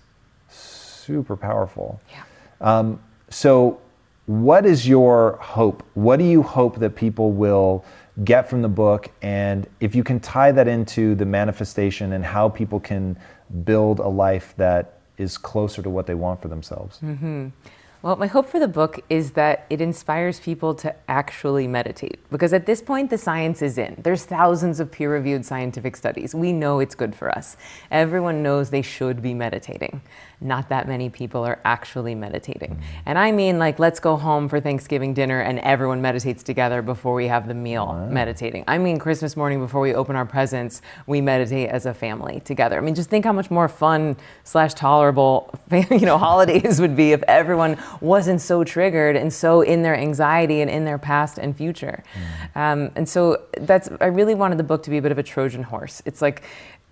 super 0.48 1.36
powerful. 1.36 2.00
Yeah. 2.10 2.22
Um, 2.60 3.00
so, 3.28 3.80
what 4.26 4.64
is 4.66 4.86
your 4.86 5.36
hope? 5.40 5.82
What 5.94 6.18
do 6.18 6.24
you 6.24 6.42
hope 6.42 6.78
that 6.78 6.94
people 6.94 7.32
will 7.32 7.84
get 8.24 8.48
from 8.48 8.62
the 8.62 8.68
book? 8.68 9.10
And 9.20 9.66
if 9.80 9.94
you 9.94 10.04
can 10.04 10.20
tie 10.20 10.52
that 10.52 10.68
into 10.68 11.14
the 11.14 11.26
manifestation 11.26 12.12
and 12.12 12.24
how 12.24 12.48
people 12.48 12.78
can 12.78 13.18
build 13.64 13.98
a 13.98 14.08
life 14.08 14.54
that 14.56 15.00
is 15.18 15.36
closer 15.38 15.82
to 15.82 15.90
what 15.90 16.06
they 16.06 16.14
want 16.14 16.40
for 16.40 16.48
themselves. 16.48 16.98
Well, 18.02 18.16
my 18.16 18.26
hope 18.26 18.48
for 18.48 18.58
the 18.58 18.66
book 18.66 18.98
is 19.08 19.30
that 19.32 19.64
it 19.70 19.80
inspires 19.80 20.40
people 20.40 20.74
to 20.74 20.92
actually 21.08 21.68
meditate. 21.68 22.18
Because 22.32 22.52
at 22.52 22.66
this 22.66 22.82
point, 22.82 23.10
the 23.10 23.16
science 23.16 23.62
is 23.62 23.78
in. 23.78 23.94
There's 24.02 24.24
thousands 24.24 24.80
of 24.80 24.90
peer 24.90 25.12
reviewed 25.12 25.46
scientific 25.46 25.94
studies. 25.94 26.34
We 26.34 26.52
know 26.52 26.80
it's 26.80 26.96
good 26.96 27.14
for 27.14 27.30
us. 27.30 27.56
Everyone 27.92 28.42
knows 28.42 28.70
they 28.70 28.82
should 28.82 29.22
be 29.22 29.34
meditating. 29.34 30.02
Not 30.42 30.68
that 30.70 30.88
many 30.88 31.08
people 31.08 31.44
are 31.44 31.60
actually 31.64 32.14
meditating. 32.14 32.82
And 33.06 33.18
I 33.18 33.32
mean, 33.32 33.58
like, 33.58 33.78
let's 33.78 34.00
go 34.00 34.16
home 34.16 34.48
for 34.48 34.60
Thanksgiving 34.60 35.14
dinner 35.14 35.40
and 35.40 35.58
everyone 35.60 36.02
meditates 36.02 36.42
together 36.42 36.82
before 36.82 37.14
we 37.14 37.28
have 37.28 37.46
the 37.46 37.54
meal 37.54 38.08
meditating. 38.10 38.64
I 38.66 38.78
mean, 38.78 38.98
Christmas 38.98 39.36
morning 39.36 39.60
before 39.60 39.80
we 39.80 39.94
open 39.94 40.16
our 40.16 40.26
presents, 40.26 40.82
we 41.06 41.20
meditate 41.20 41.68
as 41.68 41.86
a 41.86 41.94
family 41.94 42.40
together. 42.40 42.76
I 42.76 42.80
mean, 42.80 42.94
just 42.94 43.08
think 43.08 43.24
how 43.24 43.32
much 43.32 43.50
more 43.50 43.68
fun 43.68 44.16
slash 44.44 44.74
tolerable, 44.74 45.54
you 45.70 46.00
know, 46.00 46.18
holidays 46.18 46.80
would 46.80 46.96
be 46.96 47.12
if 47.12 47.22
everyone 47.24 47.78
wasn't 48.00 48.40
so 48.40 48.64
triggered 48.64 49.16
and 49.16 49.32
so 49.32 49.60
in 49.60 49.82
their 49.82 49.96
anxiety 49.96 50.60
and 50.60 50.70
in 50.70 50.84
their 50.84 50.98
past 50.98 51.38
and 51.38 51.56
future. 51.56 52.02
Um, 52.54 52.90
and 52.96 53.08
so 53.08 53.42
that's, 53.58 53.88
I 54.00 54.06
really 54.06 54.34
wanted 54.34 54.58
the 54.58 54.64
book 54.64 54.82
to 54.84 54.90
be 54.90 54.98
a 54.98 55.02
bit 55.02 55.12
of 55.12 55.18
a 55.18 55.22
Trojan 55.22 55.62
horse. 55.62 56.02
It's 56.04 56.20
like, 56.20 56.42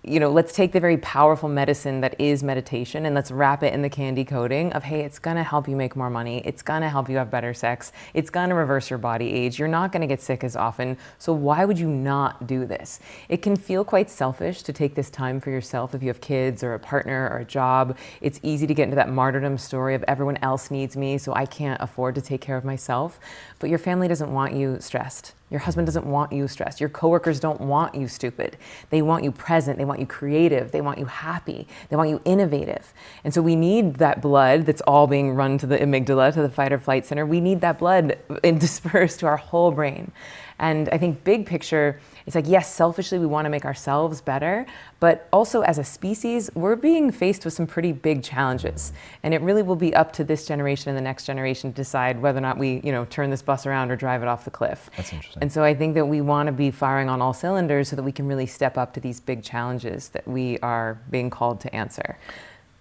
you 0.03 0.19
know, 0.19 0.31
let's 0.31 0.51
take 0.51 0.71
the 0.71 0.79
very 0.79 0.97
powerful 0.97 1.47
medicine 1.47 2.01
that 2.01 2.19
is 2.19 2.41
meditation 2.41 3.05
and 3.05 3.13
let's 3.13 3.29
wrap 3.29 3.61
it 3.61 3.71
in 3.71 3.83
the 3.83 3.89
candy 3.89 4.25
coating 4.25 4.73
of, 4.73 4.83
hey, 4.83 5.01
it's 5.01 5.19
gonna 5.19 5.43
help 5.43 5.67
you 5.67 5.75
make 5.75 5.95
more 5.95 6.09
money. 6.09 6.41
It's 6.43 6.63
gonna 6.63 6.89
help 6.89 7.07
you 7.07 7.17
have 7.17 7.29
better 7.29 7.53
sex. 7.53 7.91
It's 8.15 8.31
gonna 8.31 8.55
reverse 8.55 8.89
your 8.89 8.97
body 8.97 9.31
age. 9.31 9.59
You're 9.59 9.67
not 9.67 9.91
gonna 9.91 10.07
get 10.07 10.19
sick 10.19 10.43
as 10.43 10.55
often. 10.55 10.97
So 11.19 11.33
why 11.33 11.65
would 11.65 11.77
you 11.77 11.87
not 11.87 12.47
do 12.47 12.65
this? 12.65 12.99
It 13.29 13.43
can 13.43 13.55
feel 13.55 13.85
quite 13.85 14.09
selfish 14.09 14.63
to 14.63 14.73
take 14.73 14.95
this 14.95 15.11
time 15.11 15.39
for 15.39 15.51
yourself 15.51 15.93
if 15.93 16.01
you 16.01 16.07
have 16.07 16.19
kids 16.19 16.63
or 16.63 16.73
a 16.73 16.79
partner 16.79 17.29
or 17.31 17.37
a 17.37 17.45
job. 17.45 17.95
It's 18.21 18.39
easy 18.41 18.65
to 18.65 18.73
get 18.73 18.85
into 18.85 18.95
that 18.95 19.09
martyrdom 19.09 19.59
story 19.59 19.93
of 19.93 20.03
everyone 20.07 20.37
else 20.37 20.71
needs 20.71 20.97
me, 20.97 21.19
so 21.19 21.35
I 21.35 21.45
can't 21.45 21.79
afford 21.79 22.15
to 22.15 22.21
take 22.21 22.41
care 22.41 22.57
of 22.57 22.65
myself. 22.65 23.19
But 23.59 23.69
your 23.69 23.79
family 23.79 24.07
doesn't 24.07 24.33
want 24.33 24.53
you 24.53 24.77
stressed. 24.79 25.33
Your 25.51 25.59
husband 25.59 25.85
doesn't 25.85 26.05
want 26.05 26.31
you 26.31 26.47
stressed. 26.47 26.79
Your 26.79 26.89
coworkers 26.89 27.39
don't 27.41 27.59
want 27.59 27.93
you 27.93 28.07
stupid. 28.07 28.57
They 28.89 29.01
want 29.01 29.25
you 29.25 29.31
present. 29.33 29.77
They 29.77 29.83
want 29.83 29.99
you 29.99 30.05
creative. 30.05 30.71
They 30.71 30.79
want 30.79 30.97
you 30.97 31.05
happy. 31.05 31.67
They 31.89 31.97
want 31.97 32.09
you 32.09 32.21
innovative. 32.23 32.93
And 33.25 33.33
so 33.33 33.41
we 33.41 33.57
need 33.57 33.95
that 33.95 34.21
blood 34.21 34.65
that's 34.65 34.81
all 34.81 35.07
being 35.07 35.35
run 35.35 35.57
to 35.57 35.67
the 35.67 35.77
amygdala, 35.77 36.33
to 36.33 36.41
the 36.41 36.49
fight 36.49 36.71
or 36.71 36.79
flight 36.79 37.05
center. 37.05 37.25
We 37.25 37.41
need 37.41 37.59
that 37.61 37.77
blood 37.79 38.17
dispersed 38.43 39.19
to 39.19 39.27
our 39.27 39.37
whole 39.37 39.71
brain. 39.71 40.13
And 40.57 40.87
I 40.89 40.97
think 40.97 41.23
big 41.25 41.45
picture, 41.45 41.99
it's 42.25 42.35
like, 42.35 42.47
yes, 42.47 42.73
selfishly 42.73 43.19
we 43.19 43.25
want 43.25 43.45
to 43.45 43.49
make 43.49 43.65
ourselves 43.65 44.21
better, 44.21 44.65
but 44.99 45.27
also 45.31 45.61
as 45.61 45.77
a 45.77 45.83
species, 45.83 46.49
we're 46.53 46.75
being 46.75 47.11
faced 47.11 47.45
with 47.45 47.53
some 47.53 47.67
pretty 47.67 47.91
big 47.91 48.23
challenges. 48.23 48.93
And 49.23 49.33
it 49.33 49.41
really 49.41 49.63
will 49.63 49.75
be 49.75 49.93
up 49.95 50.13
to 50.13 50.23
this 50.23 50.45
generation 50.45 50.89
and 50.89 50.97
the 50.97 51.01
next 51.01 51.25
generation 51.25 51.71
to 51.71 51.75
decide 51.75 52.21
whether 52.21 52.37
or 52.37 52.41
not 52.41 52.57
we, 52.57 52.81
you 52.83 52.91
know, 52.91 53.05
turn 53.05 53.29
this 53.29 53.41
bus 53.41 53.65
around 53.65 53.91
or 53.91 53.95
drive 53.95 54.21
it 54.21 54.27
off 54.27 54.45
the 54.45 54.51
cliff. 54.51 54.89
That's 54.97 55.13
interesting. 55.13 55.41
And 55.41 55.51
so 55.51 55.63
I 55.63 55.73
think 55.73 55.95
that 55.95 56.05
we 56.05 56.21
want 56.21 56.47
to 56.47 56.53
be 56.53 56.71
firing 56.71 57.09
on 57.09 57.21
all 57.21 57.33
cylinders 57.33 57.89
so 57.89 57.95
that 57.95 58.03
we 58.03 58.11
can 58.11 58.27
really 58.27 58.45
step 58.45 58.77
up 58.77 58.93
to 58.93 58.99
these 58.99 59.19
big 59.19 59.43
challenges 59.43 60.09
that 60.09 60.27
we 60.27 60.59
are 60.59 60.99
being 61.09 61.29
called 61.29 61.59
to 61.61 61.75
answer. 61.75 62.17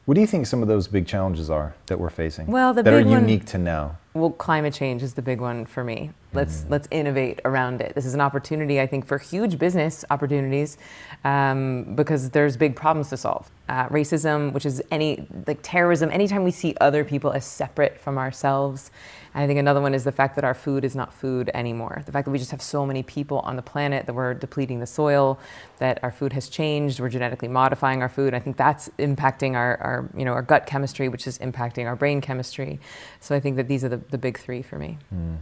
What 0.06 0.14
do 0.14 0.20
you 0.20 0.26
think 0.26 0.46
some 0.46 0.62
of 0.62 0.68
those 0.68 0.88
big 0.88 1.06
challenges 1.06 1.50
are 1.50 1.74
that 1.86 2.00
we're 2.00 2.10
facing? 2.10 2.46
Well, 2.46 2.74
the 2.74 2.82
that 2.82 2.92
are 2.92 2.98
big 2.98 3.06
one- 3.06 3.20
unique 3.20 3.44
to 3.46 3.58
now. 3.58 3.96
Well, 4.12 4.30
climate 4.30 4.74
change 4.74 5.02
is 5.02 5.14
the 5.14 5.22
big 5.22 5.40
one 5.40 5.66
for 5.66 5.84
me. 5.84 6.10
Let's 6.32 6.64
let's 6.68 6.86
innovate 6.90 7.40
around 7.44 7.80
it. 7.80 7.94
This 7.94 8.06
is 8.06 8.14
an 8.14 8.20
opportunity, 8.20 8.80
I 8.80 8.86
think, 8.86 9.06
for 9.06 9.18
huge 9.18 9.58
business 9.58 10.04
opportunities 10.10 10.78
um, 11.24 11.94
because 11.96 12.30
there's 12.30 12.56
big 12.56 12.76
problems 12.76 13.10
to 13.10 13.16
solve. 13.16 13.50
Uh, 13.70 13.88
racism, 13.88 14.52
which 14.52 14.66
is 14.66 14.82
any 14.90 15.24
like 15.46 15.60
terrorism, 15.62 16.10
anytime 16.10 16.42
we 16.42 16.50
see 16.50 16.74
other 16.80 17.04
people 17.04 17.30
as 17.30 17.44
separate 17.44 18.00
from 18.00 18.18
ourselves. 18.18 18.90
And 19.32 19.44
I 19.44 19.46
think 19.46 19.60
another 19.60 19.80
one 19.80 19.94
is 19.94 20.02
the 20.02 20.10
fact 20.10 20.34
that 20.34 20.44
our 20.44 20.54
food 20.54 20.84
is 20.84 20.96
not 20.96 21.14
food 21.14 21.52
anymore. 21.54 22.02
The 22.04 22.10
fact 22.10 22.24
that 22.24 22.32
we 22.32 22.38
just 22.38 22.50
have 22.50 22.60
so 22.60 22.84
many 22.84 23.04
people 23.04 23.38
on 23.40 23.54
the 23.54 23.62
planet 23.62 24.06
that 24.06 24.12
we're 24.12 24.34
depleting 24.34 24.80
the 24.80 24.88
soil, 24.88 25.38
that 25.78 26.02
our 26.02 26.10
food 26.10 26.32
has 26.32 26.48
changed, 26.48 26.98
we're 26.98 27.10
genetically 27.10 27.46
modifying 27.46 28.02
our 28.02 28.08
food. 28.08 28.34
I 28.34 28.40
think 28.40 28.56
that's 28.56 28.88
impacting 28.98 29.54
our, 29.54 29.76
our 29.76 30.10
you 30.16 30.24
know, 30.24 30.32
our 30.32 30.42
gut 30.42 30.66
chemistry, 30.66 31.08
which 31.08 31.28
is 31.28 31.38
impacting 31.38 31.86
our 31.86 31.94
brain 31.94 32.20
chemistry. 32.20 32.80
So 33.20 33.36
I 33.36 33.40
think 33.40 33.54
that 33.54 33.68
these 33.68 33.84
are 33.84 33.88
the, 33.88 33.98
the 33.98 34.18
big 34.18 34.36
three 34.36 34.62
for 34.62 34.78
me. 34.78 34.98
Mm. 35.14 35.36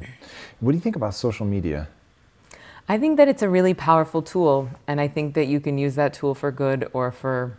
What 0.61 0.73
do 0.73 0.77
you 0.77 0.83
think 0.83 0.97
about 0.97 1.15
social 1.15 1.47
media? 1.47 1.89
I 2.91 2.99
think 2.99 3.17
that 3.17 3.27
it's 3.27 3.43
a 3.43 3.49
really 3.49 3.73
powerful 3.73 4.21
tool, 4.21 4.69
and 4.87 5.01
I 5.01 5.09
think 5.09 5.35
that 5.35 5.47
you 5.47 5.61
can 5.61 5.79
use 5.79 5.95
that 5.95 6.13
tool 6.13 6.35
for 6.35 6.51
good 6.51 6.91
or 6.93 7.11
for 7.11 7.57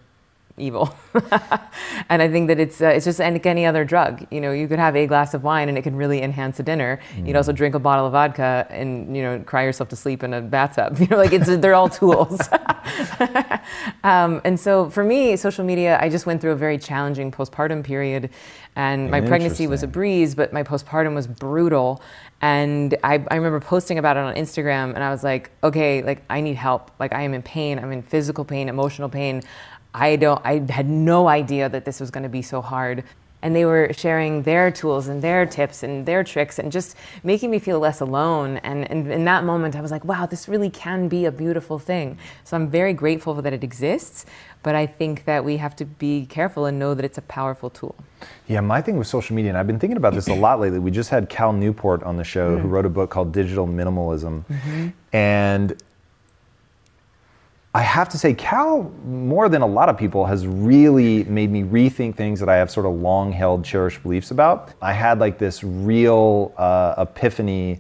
evil. 0.60 0.94
and 2.10 2.22
I 2.22 2.30
think 2.30 2.48
that 2.48 2.60
it's 2.60 2.82
uh, 2.82 2.88
it's 2.88 3.06
just 3.06 3.20
like 3.20 3.46
any 3.46 3.66
other 3.66 3.84
drug. 3.84 4.26
You 4.32 4.42
know, 4.42 4.52
you 4.52 4.68
could 4.68 4.80
have 4.80 4.96
a 4.96 5.08
glass 5.08 5.34
of 5.34 5.44
wine 5.44 5.70
and 5.70 5.78
it 5.78 5.82
can 5.82 5.96
really 5.96 6.22
enhance 6.22 6.60
a 6.60 6.64
dinner. 6.64 7.00
Mm. 7.16 7.28
You'd 7.28 7.36
also 7.36 7.52
drink 7.52 7.76
a 7.76 7.80
bottle 7.80 8.06
of 8.06 8.12
vodka 8.12 8.68
and 8.70 9.16
you 9.16 9.24
know 9.24 9.40
cry 9.40 9.64
yourself 9.64 9.90
to 9.90 9.96
sleep 9.96 10.24
in 10.24 10.34
a 10.34 10.42
bathtub. 10.42 10.98
You 11.00 11.08
know, 11.08 11.18
like 11.18 11.34
it's 11.34 11.48
they're 11.58 11.76
all 11.76 11.90
tools. 11.90 12.42
um, 14.04 14.42
and 14.44 14.60
so 14.60 14.90
for 14.90 15.04
me, 15.04 15.36
social 15.38 15.64
media, 15.64 15.98
I 16.02 16.10
just 16.10 16.26
went 16.26 16.42
through 16.42 16.52
a 16.52 16.56
very 16.56 16.78
challenging 16.78 17.32
postpartum 17.32 17.84
period, 17.84 18.30
and 18.76 19.10
my 19.10 19.22
pregnancy 19.22 19.66
was 19.66 19.82
a 19.82 19.88
breeze, 19.88 20.36
but 20.36 20.54
my 20.54 20.64
postpartum 20.64 21.16
was 21.16 21.26
brutal. 21.26 22.02
And 22.42 22.96
I, 23.04 23.24
I 23.30 23.36
remember 23.36 23.60
posting 23.60 23.98
about 23.98 24.16
it 24.16 24.22
on 24.22 24.36
Instagram, 24.36 24.94
and 24.96 25.04
I 25.04 25.10
was 25.10 25.24
like, 25.24 25.52
okay, 25.64 26.02
like 26.02 26.24
I 26.30 26.40
need 26.40 26.56
help. 26.56 26.92
Like 27.00 27.14
I 27.14 27.24
am 27.24 27.34
in 27.34 27.42
pain. 27.42 27.80
I'm 27.80 27.92
in 27.92 28.02
physical 28.02 28.46
pain, 28.46 28.70
emotional 28.70 29.10
pain. 29.10 29.42
I 29.94 30.16
don't 30.16 30.42
I 30.46 30.64
had 30.70 30.88
no 30.88 31.28
idea 31.28 31.70
that 31.70 31.86
this 31.86 32.00
was 32.00 32.12
going 32.12 32.24
to 32.24 32.30
be 32.30 32.42
so 32.42 32.62
hard. 32.62 33.04
And 33.42 33.56
they 33.56 33.64
were 33.64 33.94
sharing 33.94 34.44
their 34.44 34.70
tools 34.70 35.08
and 35.08 35.22
their 35.22 35.46
tips 35.46 35.82
and 35.82 36.06
their 36.06 36.26
tricks 36.26 36.60
and 36.60 36.74
just 36.74 36.98
making 37.24 37.50
me 37.50 37.58
feel 37.58 37.80
less 37.80 38.02
alone. 38.02 38.58
And, 38.58 38.92
and 38.92 39.10
in 39.10 39.24
that 39.24 39.46
moment, 39.46 39.78
I 39.78 39.82
was 39.82 39.92
like, 39.92 40.04
wow, 40.04 40.26
this 40.26 40.50
really 40.50 40.70
can 40.70 41.08
be 41.08 41.24
a 41.24 41.32
beautiful 41.32 41.80
thing. 41.80 42.18
So 42.44 42.58
I'm 42.58 42.70
very 42.70 42.92
grateful 42.92 43.34
that 43.36 43.54
it 43.54 43.64
exists, 43.64 44.26
but 44.62 44.76
I 44.76 44.86
think 44.86 45.24
that 45.24 45.46
we 45.46 45.56
have 45.56 45.74
to 45.78 45.86
be 45.86 46.26
careful 46.26 46.66
and 46.66 46.78
know 46.78 46.94
that 46.94 47.06
it's 47.06 47.18
a 47.18 47.22
powerful 47.22 47.70
tool. 47.70 47.96
Yeah, 48.48 48.60
my 48.60 48.82
thing 48.82 48.98
with 48.98 49.08
social 49.08 49.38
media, 49.38 49.52
and 49.52 49.58
I've 49.58 49.68
been 49.68 49.80
thinking 49.80 49.96
about 49.96 50.16
this 50.16 50.28
a 50.28 50.34
lot 50.34 50.60
lately. 50.60 50.80
We 50.80 50.92
just 50.92 51.10
had 51.10 51.30
Cal 51.30 51.54
Newport 51.54 52.04
on 52.04 52.18
the 52.18 52.26
show 52.26 52.58
mm. 52.58 52.60
who 52.60 52.68
wrote 52.68 52.86
a 52.86 52.90
book 52.90 53.10
called 53.10 53.32
Digital 53.32 53.66
Minimalism. 53.66 54.44
Mm-hmm. 54.44 54.88
And 55.14 55.82
I 57.80 57.84
have 57.84 58.10
to 58.10 58.18
say, 58.18 58.34
Cal, 58.34 58.92
more 59.06 59.48
than 59.48 59.62
a 59.62 59.66
lot 59.66 59.88
of 59.88 59.98
people, 59.98 60.26
has 60.26 60.46
really 60.46 61.24
made 61.24 61.50
me 61.50 61.64
rethink 61.64 62.14
things 62.16 62.42
that 62.42 62.50
I 62.50 62.58
have 62.58 62.70
sort 62.70 62.86
of 62.86 62.96
long 62.96 63.32
held, 63.32 63.64
cherished 63.64 64.04
beliefs 64.04 64.32
about. 64.32 64.74
I 64.82 64.92
had 64.92 65.20
like 65.20 65.38
this 65.38 65.64
real 65.64 66.54
uh, 66.58 66.96
epiphany 66.98 67.80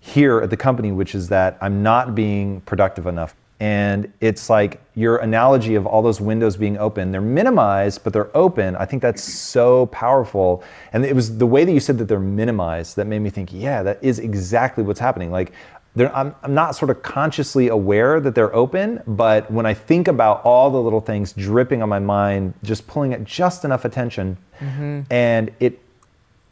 here 0.00 0.40
at 0.40 0.48
the 0.48 0.56
company, 0.56 0.92
which 0.92 1.14
is 1.14 1.28
that 1.28 1.58
I'm 1.60 1.82
not 1.82 2.14
being 2.14 2.62
productive 2.62 3.06
enough. 3.06 3.34
And 3.60 4.10
it's 4.22 4.48
like 4.48 4.80
your 4.94 5.18
analogy 5.18 5.74
of 5.74 5.86
all 5.86 6.00
those 6.00 6.22
windows 6.22 6.56
being 6.56 6.78
open, 6.78 7.12
they're 7.12 7.20
minimized, 7.20 8.02
but 8.02 8.14
they're 8.14 8.34
open. 8.34 8.76
I 8.76 8.86
think 8.86 9.02
that's 9.02 9.22
so 9.22 9.86
powerful. 9.86 10.64
And 10.94 11.04
it 11.04 11.14
was 11.14 11.36
the 11.36 11.46
way 11.46 11.66
that 11.66 11.72
you 11.72 11.80
said 11.80 11.98
that 11.98 12.06
they're 12.06 12.18
minimized 12.18 12.96
that 12.96 13.06
made 13.06 13.18
me 13.18 13.28
think, 13.28 13.50
yeah, 13.52 13.82
that 13.82 14.02
is 14.02 14.20
exactly 14.20 14.82
what's 14.82 15.00
happening. 15.00 15.30
Like 15.30 15.52
I'm, 15.96 16.34
I'm 16.42 16.54
not 16.54 16.74
sort 16.74 16.90
of 16.90 17.02
consciously 17.02 17.68
aware 17.68 18.20
that 18.20 18.34
they're 18.34 18.54
open, 18.54 19.02
but 19.06 19.50
when 19.50 19.64
I 19.64 19.74
think 19.74 20.08
about 20.08 20.44
all 20.44 20.70
the 20.70 20.80
little 20.80 21.00
things 21.00 21.32
dripping 21.32 21.82
on 21.82 21.88
my 21.88 22.00
mind, 22.00 22.54
just 22.64 22.86
pulling 22.86 23.12
it 23.12 23.24
just 23.24 23.64
enough 23.64 23.84
attention, 23.84 24.36
mm-hmm. 24.58 25.02
and 25.10 25.52
it, 25.60 25.80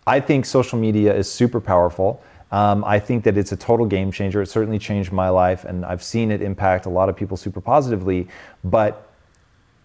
I 0.07 0.21
think 0.21 0.47
social 0.47 0.79
media 0.79 1.15
is 1.15 1.31
super 1.31 1.61
powerful. 1.61 2.23
Um, 2.53 2.85
I 2.85 3.01
think 3.01 3.25
that 3.25 3.37
it's 3.37 3.51
a 3.51 3.57
total 3.57 3.87
game 3.87 4.13
changer. 4.13 4.43
It 4.43 4.47
certainly 4.47 4.79
changed 4.79 5.11
my 5.11 5.29
life, 5.29 5.65
and 5.65 5.85
I've 5.85 6.03
seen 6.03 6.31
it 6.31 6.43
impact 6.43 6.87
a 6.87 6.91
lot 6.91 7.09
of 7.09 7.17
people 7.17 7.37
super 7.37 7.61
positively. 7.61 8.29
But 8.63 9.09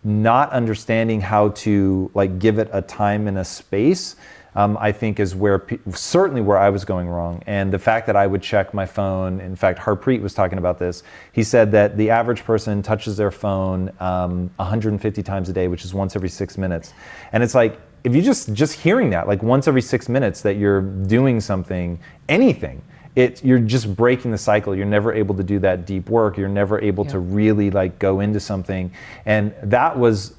not 0.04 0.52
understanding 0.52 1.20
how 1.20 1.50
to 1.50 2.10
like 2.14 2.40
give 2.40 2.60
it 2.60 2.70
a 2.72 2.82
time 2.82 3.28
and 3.28 3.38
a 3.38 3.46
space 3.46 4.16
um, 4.58 4.76
I 4.82 4.92
think 4.92 5.20
is 5.20 5.36
where 5.36 5.60
pe- 5.60 5.78
certainly 5.94 6.42
where 6.42 6.58
I 6.58 6.72
was 6.72 6.84
going 6.84 7.08
wrong. 7.08 7.44
And 7.46 7.72
the 7.72 7.78
fact 7.78 8.08
that 8.08 8.16
I 8.16 8.26
would 8.26 8.42
check 8.42 8.74
my 8.74 8.88
phone, 8.88 9.40
in 9.40 9.56
fact, 9.56 9.80
Harpreet 9.80 10.20
was 10.20 10.34
talking 10.34 10.58
about 10.58 10.80
this. 10.80 11.04
He 11.32 11.44
said 11.44 11.72
that 11.74 11.96
the 11.96 12.10
average 12.10 12.44
person 12.44 12.82
touches 12.82 13.16
their 13.16 13.30
phone 13.30 13.92
um, 14.00 14.50
150 14.56 15.22
times 15.22 15.48
a 15.48 15.54
day, 15.54 15.68
which 15.68 15.86
is 15.86 15.94
once 15.94 16.16
every 16.16 16.28
six 16.28 16.58
minutes. 16.58 16.94
And 17.34 17.44
it's 17.44 17.54
like, 17.54 17.80
if 18.04 18.16
you 18.16 18.22
just 18.24 18.52
just 18.54 18.74
hearing 18.74 19.12
that, 19.12 19.28
like 19.28 19.44
once 19.44 19.68
every 19.68 19.82
six 19.82 20.10
minutes 20.10 20.42
that 20.42 20.56
you're 20.56 20.82
doing 20.82 21.40
something, 21.40 22.00
anything, 22.28 22.82
it, 23.16 23.44
you're 23.44 23.60
just 23.60 23.96
breaking 23.96 24.32
the 24.32 24.38
cycle. 24.40 24.76
You're 24.76 24.86
never 24.88 25.14
able 25.14 25.36
to 25.36 25.44
do 25.44 25.60
that 25.60 25.86
deep 25.86 26.10
work. 26.10 26.36
You're 26.36 26.50
never 26.50 26.82
able 26.82 27.04
yeah. 27.06 27.12
to 27.12 27.20
really 27.20 27.70
like 27.70 28.00
go 28.00 28.22
into 28.22 28.40
something. 28.40 28.92
And 29.26 29.54
that 29.62 29.98
was 29.98 30.34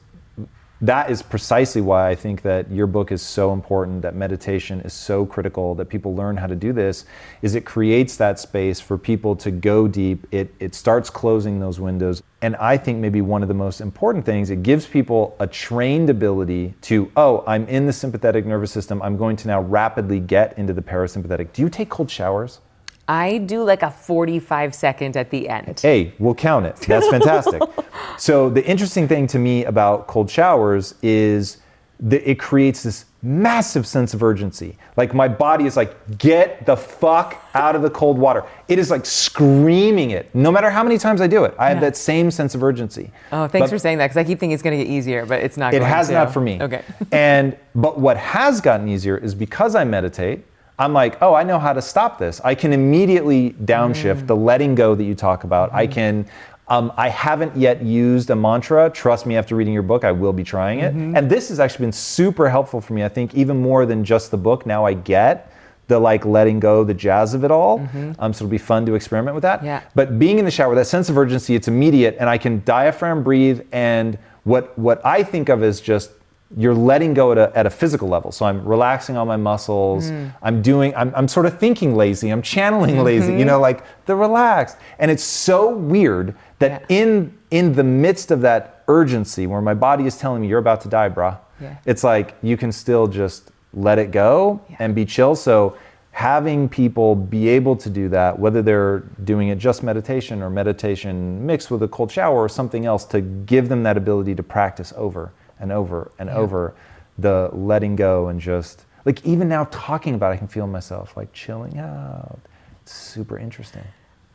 that 0.81 1.11
is 1.11 1.23
precisely 1.23 1.81
why 1.81 2.09
I 2.09 2.15
think 2.15 2.43
that 2.43 2.71
your 2.71 2.87
book 2.87 3.11
is 3.11 3.21
so 3.21 3.53
important, 3.53 4.03
that 4.03 4.15
meditation 4.15 4.81
is 4.83 4.93
so 4.93 5.27
critical, 5.27 5.75
that 5.75 5.87
people 5.87 6.15
learn 6.15 6.37
how 6.37 6.47
to 6.47 6.55
do 6.55 6.73
this, 6.73 7.05
is 7.43 7.57
it 7.57 7.65
creates 7.65 8.17
that 8.17 8.39
space 8.39 8.79
for 8.81 8.97
people 8.97 9.35
to 9.37 9.51
go 9.51 9.89
deep. 9.89 10.27
It, 10.31 10.55
it 10.61 10.75
starts 10.77 11.11
closing 11.11 11.59
those 11.59 11.81
windows. 11.81 12.23
And 12.43 12.55
I 12.57 12.77
think 12.77 12.99
maybe 12.99 13.21
one 13.21 13.43
of 13.43 13.49
the 13.49 13.55
most 13.55 13.81
important 13.81 14.25
things, 14.25 14.51
it 14.51 14.63
gives 14.63 14.87
people 14.87 15.37
a 15.41 15.49
trained 15.49 16.11
ability 16.11 16.75
to, 16.83 17.11
oh, 17.17 17.43
I'm 17.47 17.67
in 17.67 17.87
the 17.87 17.93
sympathetic 17.93 18.47
nervous 18.47 18.71
system. 18.71 19.03
I'm 19.03 19.17
going 19.17 19.37
to 19.37 19.49
now 19.49 19.61
rapidly 19.63 20.21
get 20.21 20.57
into 20.57 20.73
the 20.73 20.83
parasympathetic. 20.83 21.53
Do 21.53 21.63
you 21.63 21.69
take 21.69 21.89
cold 21.89 22.09
showers? 22.09 22.61
I 23.09 23.39
do 23.39 23.65
like 23.65 23.83
a 23.83 23.91
45 23.91 24.75
second 24.75 25.17
at 25.17 25.31
the 25.31 25.49
end. 25.49 25.81
Hey, 25.81 26.13
we'll 26.19 26.35
count 26.35 26.67
it. 26.67 26.77
That's 26.77 27.09
fantastic. 27.09 27.63
so, 28.19 28.51
the 28.51 28.65
interesting 28.67 29.07
thing 29.07 29.29
to 29.29 29.39
me 29.39 29.65
about 29.65 30.09
cold 30.09 30.29
showers 30.29 30.95
is 31.03 31.59
that 32.01 32.29
it 32.29 32.39
creates 32.39 32.83
this 32.83 33.05
massive 33.23 33.87
sense 33.87 34.13
of 34.13 34.23
urgency. 34.23 34.77
Like, 34.97 35.15
my 35.15 35.29
body 35.29 35.67
is 35.67 35.77
like, 35.77 36.19
get 36.19 36.67
the 36.67 36.77
fuck 36.77 37.41
out 37.55 37.77
of 37.77 37.83
the 37.83 37.91
cold 37.91 38.19
water. 38.19 38.45
It 38.67 38.79
is 38.79 38.91
like 38.91 39.07
screaming 39.07 40.11
it, 40.11 40.33
no 40.35 40.51
matter 40.51 40.69
how 40.69 40.83
many 40.83 40.99
times 40.99 41.21
I 41.21 41.29
do 41.29 41.45
it. 41.45 41.55
I 41.59 41.69
yeah. 41.69 41.75
have 41.75 41.81
that 41.81 41.97
same 41.97 42.31
sense 42.33 42.57
of 42.57 42.63
urgency. 42.63 43.13
Oh, 43.31 43.47
thanks 43.47 43.67
but 43.67 43.71
for 43.71 43.79
saying 43.79 43.99
that, 43.99 44.07
because 44.07 44.17
I 44.17 44.25
keep 44.25 44.41
thinking 44.41 44.53
it's 44.53 44.63
going 44.63 44.77
to 44.77 44.85
get 44.85 44.91
easier, 44.91 45.25
but 45.25 45.41
it's 45.41 45.57
not 45.57 45.73
It 45.73 45.83
has 45.83 46.09
to. 46.09 46.15
not 46.15 46.33
for 46.33 46.41
me. 46.41 46.61
Okay. 46.61 46.83
and, 47.13 47.57
but 47.75 48.01
what 48.01 48.17
has 48.17 48.61
gotten 48.61 48.89
easier 48.89 49.17
is 49.17 49.35
because 49.35 49.75
I 49.77 49.85
meditate, 49.85 50.45
I'm 50.79 50.93
like, 50.93 51.21
oh, 51.23 51.35
I 51.35 51.43
know 51.43 51.59
how 51.59 51.73
to 51.73 51.83
stop 51.83 52.19
this. 52.19 52.41
I 52.45 52.55
can 52.55 52.73
immediately 52.73 53.51
downshift 53.65 54.23
mm. 54.23 54.27
the 54.29 54.37
letting 54.37 54.77
go 54.77 54.95
that 54.95 55.05
you 55.05 55.15
talk 55.15 55.45
about. 55.45 55.71
Mm. 55.71 55.75
I 55.75 55.87
can. 55.87 56.27
Um, 56.69 56.93
I 56.97 57.09
haven't 57.09 57.57
yet 57.57 57.83
used 57.83 58.31
a 58.31 58.37
mantra. 58.37 58.91
Trust 58.91 59.25
me, 59.27 59.37
after 59.37 59.57
reading 59.57 59.73
your 59.73 59.83
book, 59.83 60.05
I 60.05 60.13
will 60.13 60.35
be 60.35 60.45
trying 60.45 60.81
it. 60.81 60.95
Mm-hmm. 60.95 61.17
And 61.17 61.31
this 61.31 61.49
has 61.49 61.61
actually 61.61 61.87
been 61.87 61.93
super 61.93 62.49
helpful 62.49 62.81
for 62.81 62.93
me. 62.93 63.05
I 63.05 63.09
think 63.09 63.35
even 63.35 63.57
more 63.57 63.87
than 63.87 64.05
just 64.05 64.31
the 64.31 64.37
book. 64.37 64.67
Now 64.67 64.85
I 64.85 64.93
get 64.93 65.51
the 65.89 65.99
like 65.99 66.27
letting 66.27 66.61
go, 66.61 66.85
the 66.85 66.95
jazz 66.95 67.33
of 67.33 67.45
it 67.45 67.51
all. 67.51 67.79
Mm-hmm. 67.79 68.13
Um, 68.19 68.33
so 68.33 68.45
it'll 68.45 68.51
be 68.51 68.59
fun 68.59 68.85
to 68.87 68.95
experiment 68.95 69.35
with 69.35 69.43
that. 69.43 69.65
Yeah. 69.65 69.83
But 69.95 70.19
being 70.19 70.39
in 70.39 70.45
the 70.45 70.51
shower, 70.51 70.75
that 70.75 70.87
sense 70.87 71.09
of 71.09 71.17
urgency, 71.17 71.55
it's 71.55 71.69
immediate, 71.69 72.17
and 72.21 72.29
I 72.29 72.37
can 72.37 72.63
diaphragm 72.65 73.23
breathe. 73.23 73.67
And 73.73 74.19
what 74.45 74.79
what 74.79 75.05
I 75.05 75.23
think 75.23 75.49
of 75.49 75.63
as 75.63 75.81
just 75.81 76.11
you're 76.57 76.75
letting 76.75 77.13
go 77.13 77.33
at 77.33 77.39
a, 77.39 77.57
at 77.57 77.67
a 77.67 77.71
physical 77.71 78.09
level. 78.09 78.33
So 78.33 78.47
I'm 78.47 78.65
relaxing 78.65 79.17
all 79.17 79.27
my 79.27 79.37
muscles. 79.37 80.11
Mm. 80.11 80.35
I'm 80.43 80.63
doing, 80.63 80.95
I'm, 80.97 81.13
I'm 81.15 81.29
sort 81.29 81.45
of 81.47 81.59
thinking 81.59 81.95
lazy. 81.95 82.31
I'm 82.31 82.41
channeling 82.41 82.95
mm-hmm. 82.95 83.05
lazy, 83.05 83.37
you 83.37 83.45
know, 83.45 83.61
like 83.61 83.85
the 84.07 84.17
relaxed. 84.17 84.77
And 84.99 85.11
it's 85.11 85.25
so 85.25 85.75
weird 85.75 86.35
that 86.59 86.87
yeah. 86.89 86.97
in, 87.03 87.39
in 87.51 87.75
the 87.75 87.85
midst 87.85 88.31
of 88.31 88.41
that 88.43 88.83
urgency 88.89 89.47
where 89.47 89.61
my 89.61 89.75
body 89.75 90.07
is 90.07 90.17
telling 90.17 90.41
me 90.41 90.49
you're 90.49 90.59
about 90.59 90.81
to 90.83 90.89
die, 90.89 91.11
brah, 91.11 91.39
yeah. 91.61 91.77
it's 91.85 92.03
like 92.03 92.35
you 92.43 92.57
can 92.57 92.73
still 92.73 93.07
just 93.07 93.51
let 93.75 93.99
it 93.99 94.11
go 94.11 94.61
yeah. 94.71 94.77
and 94.79 94.95
be 94.95 95.05
chill. 95.05 95.35
So 95.35 95.77
having 96.13 96.67
people 96.69 97.15
be 97.15 97.47
able 97.49 97.77
to 97.77 97.91
do 97.91 98.09
that, 98.09 98.39
whether 98.39 98.63
they're 98.63 99.01
doing 99.23 99.49
it 99.49 99.59
just 99.59 99.83
meditation 99.83 100.43
or 100.43 100.49
meditation 100.49 101.45
mixed 101.45 101.71
with 101.71 101.83
a 101.83 101.89
cold 101.89 102.11
shower 102.11 102.37
or 102.37 102.49
something 102.49 102.87
else 102.87 103.05
to 103.05 103.21
give 103.21 103.69
them 103.69 103.83
that 103.83 103.99
ability 103.99 104.35
to 104.35 104.43
practice 104.43 104.95
over 104.97 105.31
and 105.61 105.73
over 105.73 106.11
and 106.19 106.29
yeah. 106.29 106.37
over 106.37 106.75
the 107.19 107.51
letting 107.53 107.97
go 107.97 108.29
and 108.29 108.41
just 108.41 108.85
like 109.05 109.25
even 109.25 109.49
now 109.49 109.65
talking 109.71 110.15
about 110.15 110.33
it, 110.33 110.35
I 110.35 110.37
can 110.37 110.49
feel 110.49 110.67
myself 110.67 111.17
like 111.17 111.33
chilling 111.33 111.79
out. 111.79 112.39
It's 112.83 112.93
super 112.93 113.39
interesting. 113.39 113.85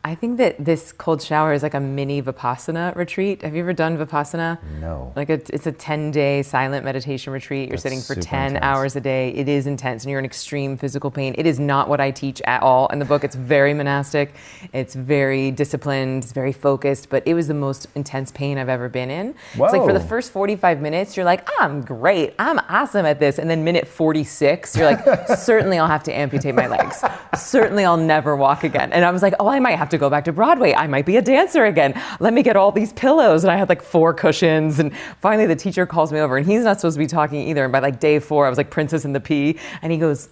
I 0.05 0.15
think 0.15 0.37
that 0.39 0.63
this 0.63 0.91
cold 0.91 1.21
shower 1.21 1.53
is 1.53 1.63
like 1.63 1.75
a 1.75 1.79
mini 1.79 2.21
Vipassana 2.21 2.93
retreat. 2.93 3.41
Have 3.41 3.55
you 3.55 3.61
ever 3.61 3.71
done 3.71 3.97
Vipassana? 3.97 4.59
No. 4.81 5.13
Like 5.15 5.29
a, 5.29 5.35
it's 5.35 5.65
a 5.65 5.71
10 5.71 6.11
day 6.11 6.43
silent 6.43 6.83
meditation 6.83 7.31
retreat. 7.31 7.69
You're 7.69 7.77
That's 7.77 7.83
sitting 7.83 8.01
for 8.01 8.13
10 8.13 8.47
intense. 8.47 8.63
hours 8.65 8.97
a 8.97 9.01
day. 9.01 9.29
It 9.29 9.47
is 9.47 9.65
intense 9.65 10.03
and 10.03 10.11
you're 10.11 10.19
in 10.19 10.25
extreme 10.25 10.75
physical 10.75 11.09
pain. 11.09 11.33
It 11.37 11.45
is 11.45 11.57
not 11.57 11.87
what 11.87 12.01
I 12.01 12.11
teach 12.11 12.41
at 12.41 12.61
all 12.61 12.87
in 12.87 12.99
the 12.99 13.05
book. 13.05 13.23
It's 13.23 13.35
very 13.35 13.73
monastic, 13.73 14.35
it's 14.73 14.93
very 14.93 15.51
disciplined, 15.51 16.23
it's 16.23 16.33
very 16.33 16.51
focused, 16.51 17.09
but 17.09 17.25
it 17.25 17.33
was 17.33 17.47
the 17.47 17.53
most 17.53 17.87
intense 17.95 18.29
pain 18.29 18.57
I've 18.57 18.67
ever 18.67 18.89
been 18.89 19.09
in. 19.09 19.33
It's 19.53 19.59
like 19.59 19.83
for 19.83 19.93
the 19.93 20.01
first 20.01 20.33
45 20.33 20.81
minutes, 20.81 21.15
you're 21.15 21.25
like, 21.25 21.47
I'm 21.61 21.79
great, 21.79 22.33
I'm 22.37 22.59
awesome 22.67 23.05
at 23.05 23.19
this. 23.19 23.39
And 23.39 23.49
then 23.49 23.63
minute 23.63 23.87
46, 23.87 24.75
you're 24.75 24.85
like, 24.91 25.27
certainly 25.37 25.79
I'll 25.79 25.87
have 25.87 26.03
to 26.03 26.13
amputate 26.13 26.55
my 26.55 26.67
legs. 26.67 27.01
Certainly 27.37 27.85
I'll 27.85 27.95
never 27.95 28.35
walk 28.35 28.65
again. 28.65 28.91
And 28.91 29.05
I 29.05 29.11
was 29.11 29.21
like, 29.21 29.35
oh, 29.39 29.47
I 29.47 29.61
might 29.61 29.77
have 29.77 29.92
to 29.92 29.92
go 29.97 30.09
back 30.09 30.25
to 30.25 30.33
Broadway. 30.33 30.73
I 30.73 30.87
might 30.87 31.05
be 31.05 31.17
a 31.17 31.21
dancer 31.21 31.65
again. 31.65 31.99
Let 32.19 32.33
me 32.33 32.43
get 32.43 32.55
all 32.55 32.71
these 32.71 32.93
pillows. 32.93 33.43
And 33.43 33.51
I 33.51 33.57
had 33.57 33.69
like 33.69 33.81
four 33.81 34.13
cushions. 34.13 34.79
And 34.79 34.95
finally, 35.21 35.47
the 35.47 35.55
teacher 35.55 35.85
calls 35.85 36.11
me 36.11 36.19
over, 36.19 36.37
and 36.37 36.45
he's 36.45 36.63
not 36.63 36.79
supposed 36.79 36.95
to 36.95 36.99
be 36.99 37.07
talking 37.07 37.47
either. 37.47 37.63
And 37.63 37.71
by 37.71 37.79
like 37.79 37.99
day 37.99 38.19
four, 38.19 38.45
I 38.45 38.49
was 38.49 38.57
like 38.57 38.69
Princess 38.69 39.05
in 39.05 39.13
the 39.13 39.19
Pea. 39.19 39.57
And 39.81 39.91
he 39.91 39.97
goes, 39.97 40.29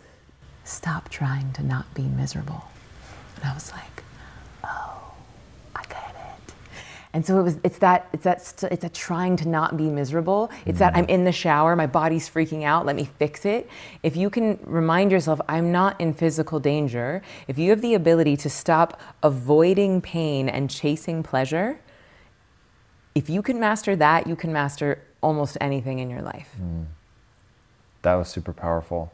Stop 0.64 1.10
trying 1.10 1.52
to 1.54 1.64
not 1.64 1.92
be 1.94 2.04
miserable. 2.04 2.64
And 3.36 3.46
I 3.46 3.54
was 3.54 3.72
like, 3.72 4.04
Oh, 4.64 5.14
I 5.76 5.84
get 5.84 6.16
it. 6.16 6.54
And 7.14 7.26
so 7.26 7.40
it 7.40 7.44
was. 7.44 7.58
It's 7.64 7.78
that. 7.80 8.08
It's 8.14 8.24
that. 8.24 8.64
It's 8.72 8.82
that 8.82 8.94
trying 8.94 9.36
to 9.38 9.48
not 9.48 9.76
be 9.76 9.90
miserable. 9.90 10.50
It's 10.66 10.80
that 10.80 10.96
I'm 10.96 11.04
mm-hmm. 11.04 11.12
in 11.12 11.24
the 11.26 11.32
shower. 11.32 11.76
My 11.76 11.88
body's 11.88 12.30
freaking 12.30 12.64
out. 12.64 12.86
Let 12.86 12.96
me 12.96 13.10
fix 13.20 13.46
it. 13.46 13.70
If 14.02 14.16
you 14.16 14.30
can 14.30 14.60
remind 14.64 15.12
yourself, 15.12 15.42
I'm 15.50 15.72
not 15.74 16.00
in 16.00 16.14
physical 16.14 16.60
danger. 16.60 17.22
If 17.50 17.58
you 17.58 17.70
have 17.72 17.82
the 17.82 17.96
ability 17.96 18.38
to 18.38 18.50
stop 18.50 19.00
avoiding 19.24 20.00
pain 20.02 20.48
and 20.48 20.70
chasing 20.70 21.22
pleasure, 21.22 21.80
if 23.14 23.30
you 23.30 23.42
can 23.42 23.60
master 23.60 23.96
that, 23.98 24.26
you 24.26 24.38
can 24.38 24.54
master 24.54 25.02
almost 25.22 25.58
anything 25.60 26.00
in 26.00 26.10
your 26.10 26.22
life. 26.22 26.56
Mm. 26.62 26.86
That 28.04 28.16
was 28.16 28.30
super 28.30 28.54
powerful. 28.54 29.12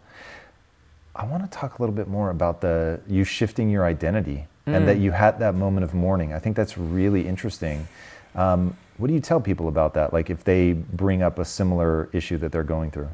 I 1.15 1.25
want 1.25 1.43
to 1.43 1.49
talk 1.49 1.79
a 1.79 1.81
little 1.81 1.95
bit 1.95 2.07
more 2.07 2.29
about 2.29 2.61
the 2.61 3.01
you 3.07 3.23
shifting 3.23 3.71
your 3.71 3.85
identity 3.85 4.45
and 4.75 4.87
that 4.87 4.97
you 4.97 5.11
had 5.11 5.39
that 5.39 5.55
moment 5.55 5.83
of 5.83 5.93
mourning. 5.93 6.33
I 6.33 6.39
think 6.39 6.55
that's 6.55 6.77
really 6.77 7.27
interesting. 7.27 7.87
Um, 8.35 8.75
what 8.97 9.07
do 9.07 9.13
you 9.13 9.19
tell 9.19 9.39
people 9.39 9.67
about 9.67 9.93
that? 9.93 10.13
Like 10.13 10.29
if 10.29 10.43
they 10.43 10.73
bring 10.73 11.21
up 11.21 11.39
a 11.39 11.45
similar 11.45 12.09
issue 12.13 12.37
that 12.39 12.51
they're 12.51 12.63
going 12.63 12.91
through? 12.91 13.09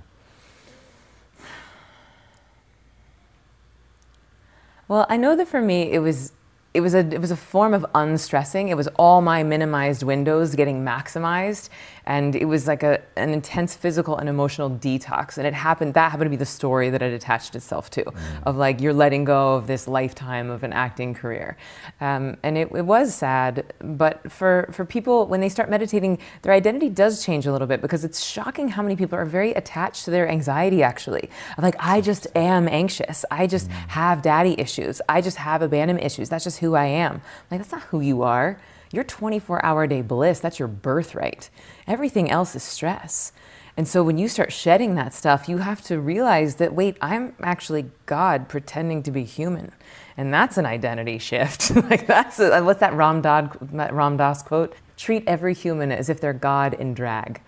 Well, 4.88 5.06
I 5.10 5.18
know 5.18 5.36
that 5.36 5.48
for 5.48 5.62
me, 5.62 5.92
it 5.92 6.00
was 6.00 6.34
it 6.74 6.82
was 6.82 6.96
a 6.96 7.00
it 7.00 7.22
was 7.22 7.32
a 7.32 7.36
form 7.38 7.74
of 7.74 7.86
unstressing. 7.94 8.70
It 8.70 8.78
was 8.78 8.88
all 8.96 9.22
my 9.22 9.44
minimized 9.44 10.04
windows 10.04 10.56
getting 10.56 10.84
maximized, 10.84 11.70
and 12.06 12.36
it 12.36 12.46
was 12.46 12.68
like 12.68 12.84
a 12.84 13.02
an 13.16 13.30
intense 13.30 13.76
physical 13.76 14.18
and 14.18 14.30
emotional 14.30 14.70
detox. 14.70 15.38
And 15.38 15.48
it 15.48 15.54
happened 15.54 15.94
that 15.94 16.12
happened 16.12 16.28
to 16.28 16.30
be 16.30 16.36
the 16.36 16.46
story 16.46 16.90
that 16.90 17.02
it 17.02 17.14
attached 17.14 17.56
itself 17.56 17.90
to, 17.92 18.06
of 18.44 18.56
like 18.58 18.82
you're 18.82 18.94
letting 18.94 19.24
go 19.24 19.56
of 19.56 19.68
this 19.68 19.88
lifetime 19.88 20.50
of 20.50 20.64
an 20.64 20.74
acting 20.74 21.14
career, 21.14 21.58
um, 22.02 22.38
and 22.44 22.58
it, 22.58 22.70
it 22.74 22.86
was 22.86 23.14
sad. 23.14 23.74
But 23.80 24.32
for 24.32 24.70
for 24.72 24.86
people 24.86 25.28
when 25.28 25.42
they 25.42 25.50
start 25.50 25.70
meditating, 25.70 26.20
their 26.42 26.54
identity 26.54 26.90
does 26.90 27.24
change 27.26 27.46
a 27.46 27.52
little 27.52 27.68
bit 27.68 27.82
because 27.82 28.04
it's 28.04 28.24
shocking 28.24 28.70
how 28.70 28.82
many 28.82 28.96
people 28.96 29.18
are 29.18 29.26
very 29.26 29.52
attached 29.54 30.06
to 30.06 30.12
their 30.12 30.28
anxiety. 30.28 30.84
Actually, 30.84 31.30
of 31.58 31.64
like 31.64 31.76
I 31.80 32.02
just 32.02 32.28
am 32.36 32.68
anxious. 32.68 33.26
I 33.32 33.48
just 33.48 33.70
have 33.90 34.22
daddy 34.22 34.60
issues. 34.60 35.02
I 35.08 35.22
just 35.22 35.38
have 35.38 35.62
abandonment 35.62 36.06
issues. 36.06 36.30
That's 36.30 36.44
just 36.44 36.60
who 36.60 36.76
I 36.76 36.86
am. 36.86 37.22
Like, 37.50 37.60
that's 37.60 37.72
not 37.72 37.84
who 37.84 38.02
you 38.02 38.24
are. 38.24 38.60
You're 38.94 39.04
24 39.04 39.66
hour 39.66 39.88
day 39.88 40.02
bliss. 40.02 40.40
That's 40.40 40.60
your 40.60 40.70
birthright. 40.70 41.50
Everything 41.88 42.32
else 42.32 42.56
is 42.56 42.64
stress. 42.64 43.34
And 43.76 43.88
so 43.88 44.04
when 44.04 44.20
you 44.20 44.28
start 44.28 44.54
shedding 44.54 44.94
that 44.96 45.16
stuff, 45.16 45.50
you 45.50 45.58
have 45.58 45.82
to 45.86 46.00
realize 46.00 46.58
that, 46.58 46.76
wait, 46.76 46.96
I'm 47.02 47.36
actually 47.42 47.90
God 48.06 48.48
pretending 48.48 49.02
to 49.04 49.12
be 49.12 49.24
human. 49.24 49.72
And 50.16 50.32
that's 50.32 50.60
an 50.60 50.68
identity 50.68 51.18
shift. 51.18 51.76
like, 51.90 52.06
that's 52.06 52.40
a, 52.40 52.62
what's 52.62 52.82
that 52.82 52.94
Ram, 52.94 53.24
Ram 53.72 54.16
Dass 54.16 54.44
quote? 54.44 54.76
Treat 54.96 55.24
every 55.26 55.56
human 55.56 55.92
as 55.92 56.08
if 56.08 56.22
they're 56.22 56.34
God 56.34 56.76
in 56.76 56.94
drag 56.94 57.42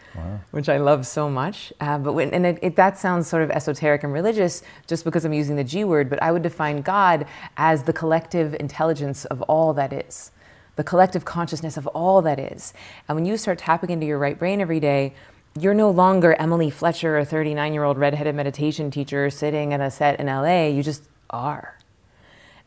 which 0.51 0.69
I 0.69 0.77
love 0.77 1.05
so 1.05 1.29
much. 1.29 1.73
Uh, 1.79 1.97
but 1.97 2.13
when, 2.13 2.31
and 2.31 2.45
it, 2.45 2.59
it, 2.61 2.75
that 2.75 2.97
sounds 2.97 3.27
sort 3.27 3.43
of 3.43 3.51
esoteric 3.51 4.03
and 4.03 4.13
religious 4.13 4.63
just 4.87 5.03
because 5.03 5.25
I'm 5.25 5.33
using 5.33 5.55
the 5.55 5.63
G 5.63 5.83
word, 5.83 6.09
but 6.09 6.21
I 6.21 6.31
would 6.31 6.41
define 6.41 6.81
God 6.81 7.25
as 7.57 7.83
the 7.83 7.93
collective 7.93 8.55
intelligence 8.59 9.25
of 9.25 9.41
all 9.43 9.73
that 9.73 9.93
is, 9.93 10.31
the 10.75 10.83
collective 10.83 11.25
consciousness 11.25 11.77
of 11.77 11.87
all 11.87 12.21
that 12.21 12.39
is. 12.39 12.73
And 13.07 13.15
when 13.15 13.25
you 13.25 13.37
start 13.37 13.59
tapping 13.59 13.89
into 13.89 14.05
your 14.05 14.17
right 14.17 14.37
brain 14.37 14.61
every 14.61 14.79
day, 14.79 15.13
you're 15.59 15.73
no 15.73 15.89
longer 15.89 16.33
Emily 16.33 16.69
Fletcher, 16.69 17.17
a 17.17 17.25
39 17.25 17.73
year 17.73 17.83
old 17.83 17.97
redheaded 17.97 18.35
meditation 18.35 18.91
teacher 18.91 19.29
sitting 19.29 19.73
at 19.73 19.79
a 19.79 19.89
set 19.89 20.19
in 20.19 20.27
LA. 20.27 20.67
You 20.67 20.83
just 20.83 21.03
are. 21.29 21.74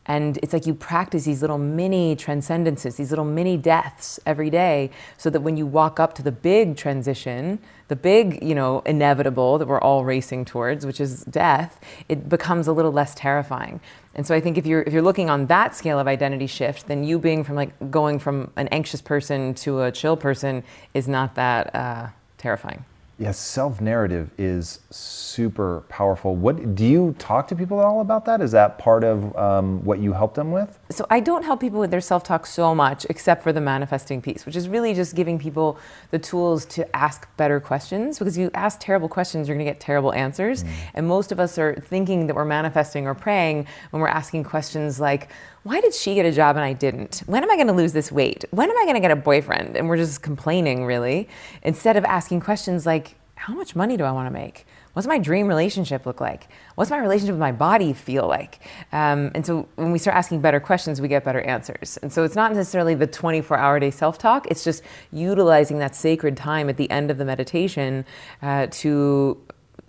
And 0.05 0.37
it's 0.37 0.53
like 0.53 0.65
you 0.65 0.73
practice 0.73 1.25
these 1.25 1.41
little 1.41 1.59
mini 1.59 2.15
transcendences, 2.15 2.95
these 2.95 3.11
little 3.11 3.25
mini 3.25 3.57
deaths 3.57 4.19
every 4.25 4.49
day, 4.49 4.89
so 5.17 5.29
that 5.29 5.41
when 5.41 5.55
you 5.55 5.67
walk 5.67 5.99
up 5.99 6.15
to 6.15 6.23
the 6.23 6.31
big 6.31 6.77
transition, 6.77 7.59
the 7.89 7.95
big, 7.95 8.41
you 8.43 8.55
know, 8.55 8.81
inevitable 8.87 9.59
that 9.59 9.67
we're 9.67 9.79
all 9.81 10.05
racing 10.05 10.45
towards, 10.45 10.85
which 10.85 10.99
is 10.99 11.23
death, 11.25 11.79
it 12.07 12.27
becomes 12.27 12.67
a 12.67 12.71
little 12.71 12.91
less 12.91 13.13
terrifying. 13.13 13.79
And 14.15 14.25
so 14.25 14.33
I 14.33 14.41
think 14.41 14.57
if 14.57 14.65
you're 14.65 14.81
if 14.81 14.93
you're 14.93 15.03
looking 15.03 15.29
on 15.29 15.45
that 15.45 15.75
scale 15.75 15.99
of 15.99 16.07
identity 16.07 16.47
shift, 16.47 16.87
then 16.87 17.03
you 17.03 17.19
being 17.19 17.43
from 17.43 17.55
like 17.55 17.91
going 17.91 18.17
from 18.17 18.51
an 18.55 18.67
anxious 18.69 19.01
person 19.01 19.53
to 19.55 19.83
a 19.83 19.91
chill 19.91 20.17
person 20.17 20.63
is 20.93 21.07
not 21.07 21.35
that 21.35 21.75
uh, 21.75 22.07
terrifying. 22.37 22.83
Yes, 23.19 23.37
self 23.37 23.81
narrative 23.81 24.29
is 24.37 24.79
super 24.91 25.83
powerful. 25.89 26.37
What 26.37 26.73
do 26.73 26.85
you 26.85 27.13
talk 27.19 27.49
to 27.49 27.55
people 27.55 27.81
at 27.81 27.85
all 27.85 27.99
about 27.99 28.23
that? 28.23 28.39
Is 28.39 28.51
that 28.51 28.77
part 28.77 29.03
of 29.03 29.35
um, 29.35 29.83
what 29.83 29.99
you 29.99 30.13
help 30.13 30.35
them 30.35 30.53
with? 30.53 30.79
So 30.89 31.05
I 31.09 31.19
don't 31.19 31.43
help 31.43 31.59
people 31.59 31.81
with 31.81 31.91
their 31.91 31.99
self-talk 31.99 32.45
so 32.45 32.73
much, 32.73 33.05
except 33.09 33.43
for 33.43 33.51
the 33.51 33.59
manifesting 33.59 34.21
piece, 34.21 34.45
which 34.45 34.55
is 34.55 34.69
really 34.69 34.93
just 34.93 35.17
giving 35.17 35.37
people 35.37 35.77
the 36.11 36.19
tools 36.19 36.63
to 36.67 36.95
ask 36.95 37.27
better 37.35 37.59
questions. 37.59 38.17
Because 38.19 38.37
if 38.37 38.41
you 38.41 38.51
ask 38.53 38.79
terrible 38.79 39.09
questions, 39.09 39.49
you're 39.49 39.57
going 39.57 39.65
to 39.65 39.69
get 39.69 39.81
terrible 39.81 40.13
answers. 40.13 40.63
And 40.93 41.05
most 41.05 41.33
of 41.33 41.41
us 41.41 41.57
are 41.57 41.75
thinking 41.75 42.27
that 42.27 42.37
we're 42.37 42.45
manifesting 42.45 43.05
or 43.05 43.15
praying 43.15 43.67
when 43.89 44.01
we're 44.01 44.07
asking 44.07 44.45
questions 44.45 44.97
like, 44.97 45.29
"Why 45.63 45.81
did 45.81 45.93
she 45.93 46.15
get 46.15 46.25
a 46.25 46.31
job 46.31 46.55
and 46.55 46.65
I 46.65 46.73
didn't? 46.73 47.23
When 47.25 47.43
am 47.43 47.51
I 47.51 47.55
going 47.55 47.67
to 47.67 47.73
lose 47.73 47.93
this 47.93 48.11
weight? 48.11 48.45
When 48.51 48.69
am 48.69 48.77
I 48.77 48.83
going 48.83 48.95
to 48.95 49.01
get 49.01 49.11
a 49.11 49.15
boyfriend?" 49.15 49.77
And 49.77 49.87
we're 49.87 49.97
just 49.97 50.21
complaining, 50.21 50.85
really, 50.85 51.27
instead 51.63 51.97
of 51.97 52.05
asking 52.05 52.41
questions 52.41 52.85
like, 52.85 53.15
"How 53.35 53.53
much 53.53 53.75
money 53.75 53.97
do 53.97 54.03
I 54.03 54.11
want 54.11 54.27
to 54.27 54.31
make?" 54.31 54.65
What's 54.93 55.07
my 55.07 55.19
dream 55.19 55.47
relationship 55.47 56.05
look 56.05 56.19
like? 56.19 56.47
What's 56.75 56.89
my 56.89 56.97
relationship 56.97 57.33
with 57.33 57.39
my 57.39 57.51
body 57.51 57.93
feel 57.93 58.27
like? 58.27 58.59
Um, 58.91 59.31
and 59.35 59.45
so 59.45 59.67
when 59.75 59.91
we 59.91 59.99
start 59.99 60.17
asking 60.17 60.41
better 60.41 60.59
questions, 60.59 60.99
we 60.99 61.07
get 61.07 61.23
better 61.23 61.41
answers. 61.41 61.97
And 62.01 62.11
so 62.11 62.23
it's 62.23 62.35
not 62.35 62.53
necessarily 62.53 62.95
the 62.95 63.07
24 63.07 63.57
hour 63.57 63.79
day 63.79 63.91
self 63.91 64.17
talk, 64.17 64.47
it's 64.47 64.63
just 64.63 64.83
utilizing 65.11 65.79
that 65.79 65.95
sacred 65.95 66.35
time 66.35 66.69
at 66.69 66.77
the 66.77 66.89
end 66.89 67.11
of 67.11 67.17
the 67.17 67.25
meditation 67.25 68.03
uh, 68.41 68.67
to 68.71 69.37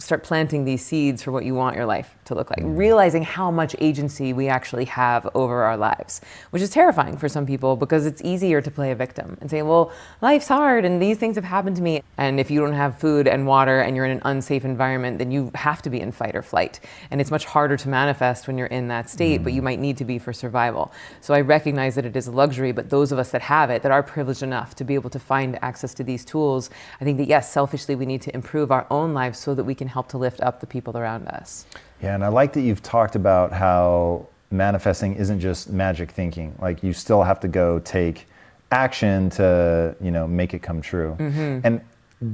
start 0.01 0.25
planting 0.25 0.65
these 0.65 0.85
seeds 0.85 1.23
for 1.23 1.31
what 1.31 1.45
you 1.45 1.55
want 1.55 1.77
your 1.77 1.87
life 1.87 2.15
to 2.25 2.35
look 2.35 2.51
like, 2.51 2.61
realizing 2.63 3.23
how 3.23 3.51
much 3.51 3.77
agency 3.81 4.33
we 4.33 4.49
actually 4.49 4.87
have 4.87 5.29
over 5.35 5.63
our 5.63 5.77
lives, 5.77 6.21
which 6.51 6.63
is 6.63 6.71
terrifying 6.71 7.17
for 7.17 7.29
some 7.29 7.47
people 7.47 7.77
because 7.77 8.07
it's 8.07 8.23
easier 8.25 8.61
to 8.61 8.71
play 8.71 8.91
a 8.91 8.95
victim 8.95 9.37
and 9.41 9.51
say, 9.51 9.63
well, 9.63 9.93
life's 10.21 10.49
hard 10.49 10.85
and 10.85 11.01
these 11.01 11.19
things 11.19 11.37
have 11.37 11.45
happened 11.45 11.77
to 11.77 11.83
me. 11.83 12.03
And 12.17 12.41
if 12.41 12.51
you 12.51 12.61
don't 12.61 12.73
have 12.73 12.99
food 12.99 13.29
and 13.29 13.47
water 13.47 13.81
and 13.81 13.95
you're 13.95 14.07
in 14.07 14.13
an 14.13 14.23
unsafe 14.25 14.65
environment, 14.65 15.19
then 15.19 15.31
you 15.31 15.51
have 15.55 15.83
to 15.83 15.91
be 15.91 16.01
in 16.01 16.13
fight 16.13 16.35
or 16.35 16.43
flight. 16.43 16.81
And 17.11 17.21
it's 17.21 17.31
much 17.31 17.45
harder 17.45 17.77
to 17.77 17.89
manifest 17.89 18.47
when 18.47 18.57
you're 18.57 18.69
in 18.69 18.89
that 18.89 19.11
state, 19.11 19.43
but 19.43 19.53
you 19.53 19.63
might 19.63 19.79
need 19.79 19.97
to 19.99 20.05
be 20.05 20.19
for 20.19 20.33
survival. 20.33 20.93
So 21.21 21.35
I 21.35 21.43
recognize 21.43 21.95
that 21.97 22.07
it 22.07 22.17
is 22.17 22.27
a 22.27 22.33
luxury, 22.33 22.73
but 22.73 22.91
those 22.91 23.13
of 23.13 23.19
us 23.19 23.31
that 23.33 23.43
have 23.43 23.71
it, 23.71 23.83
that 23.83 23.93
are 23.93 24.03
privileged 24.03 24.43
enough 24.43 24.75
to 24.77 24.85
be 24.85 24.95
able 24.95 25.11
to 25.11 25.19
find 25.19 25.63
access 25.63 25.95
to 25.95 26.05
these 26.05 26.25
tools, 26.25 26.71
I 27.01 27.05
think 27.05 27.19
that 27.19 27.27
yes, 27.27 27.53
selfishly, 27.53 27.95
we 27.95 28.07
need 28.07 28.23
to 28.23 28.35
improve 28.35 28.71
our 28.71 28.87
own 28.91 29.13
lives 29.13 29.39
so 29.39 29.55
that 29.55 29.65
we 29.65 29.75
can 29.75 29.90
help 29.91 30.09
to 30.09 30.19
lift 30.19 30.41
up 30.41 30.61
the 30.61 30.67
people 30.67 30.97
around 30.97 31.29
us. 31.29 31.67
Yeah, 32.03 32.15
and 32.15 32.25
I 32.25 32.29
like 32.29 32.53
that 32.55 32.63
you've 32.63 32.83
talked 32.83 33.17
about 33.17 33.53
how 33.53 34.27
manifesting 34.51 35.15
isn't 35.17 35.41
just 35.41 35.71
magic 35.71 36.11
thinking. 36.11 36.55
Like 36.61 36.83
you 36.83 36.93
still 36.93 37.23
have 37.23 37.41
to 37.41 37.49
go 37.49 37.79
take 37.81 38.27
action 38.73 39.31
to, 39.31 39.95
you 40.01 40.11
know, 40.11 40.27
make 40.27 40.55
it 40.55 40.63
come 40.63 40.81
true. 40.81 41.17
And 41.65 41.81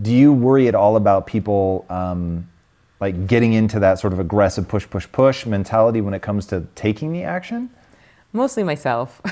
do 0.02 0.12
you 0.12 0.32
worry 0.32 0.68
at 0.68 0.74
all 0.74 0.96
about 0.96 1.26
people 1.26 1.86
um, 1.88 2.48
like 3.00 3.26
getting 3.26 3.52
into 3.52 3.78
that 3.80 3.98
sort 3.98 4.12
of 4.12 4.18
aggressive 4.18 4.66
push, 4.68 4.88
push, 4.88 5.06
push 5.10 5.46
mentality 5.46 6.00
when 6.00 6.14
it 6.14 6.22
comes 6.22 6.46
to 6.46 6.66
taking 6.74 7.12
the 7.12 7.22
action? 7.22 7.70
Mostly 8.36 8.62
myself. 8.62 9.20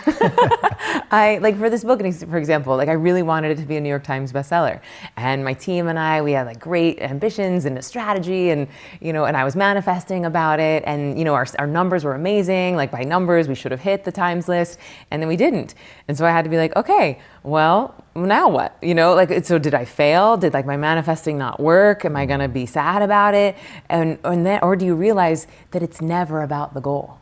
I 1.12 1.38
like 1.40 1.56
for 1.58 1.70
this 1.70 1.84
book, 1.84 2.00
for 2.00 2.38
example, 2.38 2.76
like 2.76 2.88
I 2.88 2.92
really 2.92 3.22
wanted 3.22 3.52
it 3.52 3.60
to 3.60 3.66
be 3.66 3.76
a 3.76 3.80
New 3.80 3.88
York 3.88 4.02
Times 4.02 4.32
bestseller, 4.32 4.80
and 5.16 5.44
my 5.44 5.54
team 5.54 5.86
and 5.86 5.98
I, 5.98 6.22
we 6.22 6.32
had 6.32 6.46
like 6.46 6.58
great 6.58 7.00
ambitions 7.00 7.66
and 7.66 7.78
a 7.78 7.82
strategy, 7.82 8.50
and 8.50 8.66
you 9.00 9.12
know, 9.12 9.26
and 9.26 9.36
I 9.36 9.44
was 9.44 9.54
manifesting 9.54 10.24
about 10.24 10.58
it, 10.58 10.82
and 10.86 11.16
you 11.18 11.24
know, 11.24 11.34
our 11.34 11.46
our 11.58 11.66
numbers 11.66 12.04
were 12.04 12.14
amazing. 12.14 12.74
Like 12.74 12.90
by 12.90 13.02
numbers, 13.04 13.46
we 13.46 13.54
should 13.54 13.70
have 13.70 13.80
hit 13.80 14.04
the 14.04 14.12
Times 14.12 14.48
list, 14.48 14.78
and 15.10 15.22
then 15.22 15.28
we 15.28 15.36
didn't, 15.36 15.74
and 16.08 16.18
so 16.18 16.26
I 16.26 16.30
had 16.30 16.42
to 16.44 16.50
be 16.50 16.56
like, 16.56 16.74
okay, 16.74 17.20
well, 17.44 17.94
now 18.16 18.48
what? 18.48 18.76
You 18.82 18.94
know, 18.94 19.14
like 19.14 19.44
so 19.44 19.58
did 19.58 19.74
I 19.74 19.84
fail? 19.84 20.36
Did 20.36 20.54
like 20.54 20.66
my 20.66 20.76
manifesting 20.76 21.38
not 21.38 21.60
work? 21.60 22.04
Am 22.04 22.16
I 22.16 22.26
gonna 22.26 22.48
be 22.48 22.66
sad 22.66 23.02
about 23.02 23.34
it? 23.34 23.56
And 23.88 24.18
and 24.24 24.46
then, 24.46 24.60
or 24.62 24.74
do 24.74 24.86
you 24.86 24.94
realize 24.94 25.46
that 25.72 25.82
it's 25.82 26.00
never 26.00 26.42
about 26.42 26.74
the 26.74 26.80
goal? 26.80 27.18